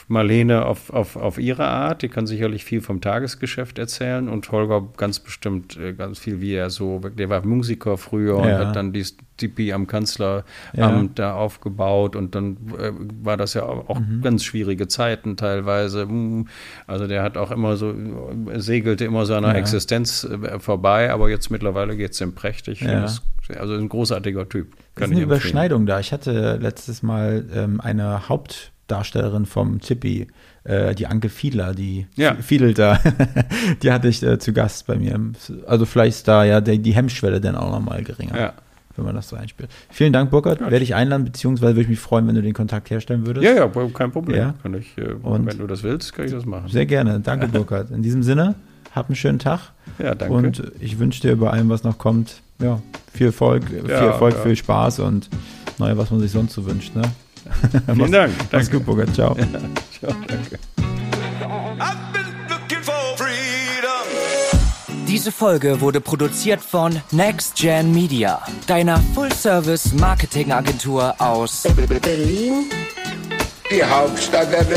Marlene 0.07 0.65
auf, 0.65 0.91
auf, 0.91 1.15
auf 1.15 1.37
ihre 1.39 1.65
Art, 1.65 2.03
die 2.03 2.09
kann 2.09 2.27
sicherlich 2.27 2.63
viel 2.63 2.81
vom 2.81 3.01
Tagesgeschäft 3.01 3.79
erzählen 3.79 4.29
und 4.29 4.51
Holger 4.51 4.87
ganz 4.97 5.19
bestimmt 5.19 5.77
äh, 5.77 5.93
ganz 5.93 6.19
viel, 6.19 6.41
wie 6.41 6.53
er 6.53 6.69
so, 6.69 6.99
der 6.99 7.29
war 7.29 7.45
Musiker 7.45 7.97
früher 7.97 8.37
ja. 8.37 8.59
und 8.59 8.67
hat 8.67 8.75
dann 8.75 8.93
die 8.93 9.05
Tipi 9.37 9.73
am 9.73 9.87
Kanzleramt 9.87 10.45
ja. 10.73 11.09
da 11.15 11.33
aufgebaut 11.33 12.15
und 12.15 12.35
dann 12.35 12.57
äh, 12.79 12.91
war 13.23 13.35
das 13.35 13.55
ja 13.55 13.63
auch 13.63 13.99
mhm. 13.99 14.21
ganz 14.21 14.43
schwierige 14.43 14.87
Zeiten 14.87 15.35
teilweise. 15.35 16.03
Hm, 16.03 16.47
also 16.87 17.07
der 17.07 17.23
hat 17.23 17.37
auch 17.37 17.51
immer 17.51 17.75
so, 17.75 17.93
segelte 18.55 19.05
immer 19.05 19.25
seiner 19.25 19.49
ja. 19.49 19.55
Existenz 19.55 20.23
äh, 20.23 20.59
vorbei, 20.59 21.11
aber 21.11 21.29
jetzt 21.29 21.49
mittlerweile 21.49 21.97
geht 21.97 22.11
es 22.11 22.21
ihm 22.21 22.33
prächtig. 22.33 22.81
Ja. 22.81 23.07
Also 23.49 23.73
ein 23.75 23.89
großartiger 23.89 24.49
Typ. 24.49 24.75
Kann 24.95 25.11
ist 25.11 25.15
eine 25.15 25.23
Überschneidung 25.23 25.85
da. 25.85 25.99
Ich 25.99 26.11
hatte 26.11 26.57
letztes 26.57 27.03
Mal 27.03 27.45
ähm, 27.53 27.81
eine 27.81 28.29
Haupt 28.29 28.71
Darstellerin 28.87 29.45
vom 29.45 29.81
Tippi, 29.81 30.27
äh, 30.63 30.93
die 30.93 31.07
Anke 31.07 31.29
Fiedler, 31.29 31.73
die 31.73 32.07
ja. 32.15 32.35
Fiedelt 32.35 32.77
da, 32.77 32.99
die 33.83 33.91
hatte 33.91 34.07
ich 34.07 34.21
äh, 34.21 34.37
zu 34.37 34.53
Gast 34.53 34.87
bei 34.87 34.95
mir. 34.95 35.19
Also 35.65 35.85
vielleicht 35.85 36.17
ist 36.17 36.27
da 36.27 36.43
ja 36.43 36.61
die, 36.61 36.79
die 36.79 36.93
Hemmschwelle 36.93 37.41
dann 37.41 37.55
auch 37.55 37.71
nochmal 37.71 38.03
geringer. 38.03 38.37
Ja. 38.37 38.53
Wenn 38.95 39.05
man 39.05 39.15
das 39.15 39.27
so 39.27 39.35
einspielt. 39.35 39.69
Vielen 39.89 40.13
Dank, 40.13 40.31
Burkhard. 40.31 40.61
Ja. 40.61 40.71
Werde 40.71 40.83
ich 40.83 40.95
einladen, 40.95 41.25
beziehungsweise 41.25 41.73
würde 41.73 41.81
ich 41.81 41.89
mich 41.89 41.99
freuen, 41.99 42.27
wenn 42.27 42.35
du 42.35 42.41
den 42.41 42.53
Kontakt 42.53 42.89
herstellen 42.89 43.25
würdest. 43.25 43.45
Ja, 43.45 43.53
ja, 43.53 43.69
kein 43.93 44.11
Problem. 44.11 44.37
Ja. 44.37 44.53
Ich, 44.79 44.97
äh, 44.97 45.15
Und 45.21 45.45
wenn 45.45 45.57
du 45.57 45.67
das 45.67 45.83
willst, 45.83 46.13
kann 46.13 46.25
ich 46.25 46.31
das 46.31 46.45
machen. 46.45 46.69
Sehr 46.69 46.85
gerne. 46.85 47.19
Danke, 47.19 47.47
Burkhard. 47.51 47.91
In 47.91 48.03
diesem 48.03 48.23
Sinne, 48.23 48.55
hab 48.95 49.07
einen 49.07 49.15
schönen 49.15 49.39
Tag. 49.39 49.59
Ja, 49.99 50.15
danke. 50.15 50.33
Und 50.33 50.71
ich 50.79 50.99
wünsche 50.99 51.21
dir 51.21 51.35
bei 51.37 51.49
allem, 51.49 51.69
was 51.69 51.83
noch 51.83 51.97
kommt, 51.97 52.41
ja, 52.59 52.81
viel 53.13 53.27
Erfolg, 53.27 53.65
viel 53.67 53.89
Erfolg, 53.89 54.35
viel 54.41 54.55
Spaß 54.55 54.99
und 54.99 55.29
naja, 55.77 55.97
was 55.97 56.11
man 56.11 56.21
sich 56.21 56.31
sonst 56.31 56.53
so 56.53 56.65
wünscht. 56.65 56.95
Ne? 56.95 57.03
Vielen 57.93 58.11
Dank. 58.21 58.33
Mach's 58.51 58.71
gut, 58.71 58.85
Burger. 58.85 59.11
Ciao. 59.13 59.35
Ja, 59.37 59.45
ciao, 59.99 60.13
danke. 60.27 60.59
Diese 65.07 65.31
Folge 65.31 65.79
wurde 65.81 66.01
produziert 66.01 66.61
von 66.61 66.99
Next 67.11 67.55
Gen 67.55 67.93
Media, 67.93 68.41
deiner 68.67 68.97
Full-Service-Marketing-Agentur 69.13 71.13
aus 71.19 71.63
Berlin, 72.01 72.65
die 73.71 73.83
Hauptstadt 73.83 74.51
der 74.51 74.61
Welt. 74.61 74.69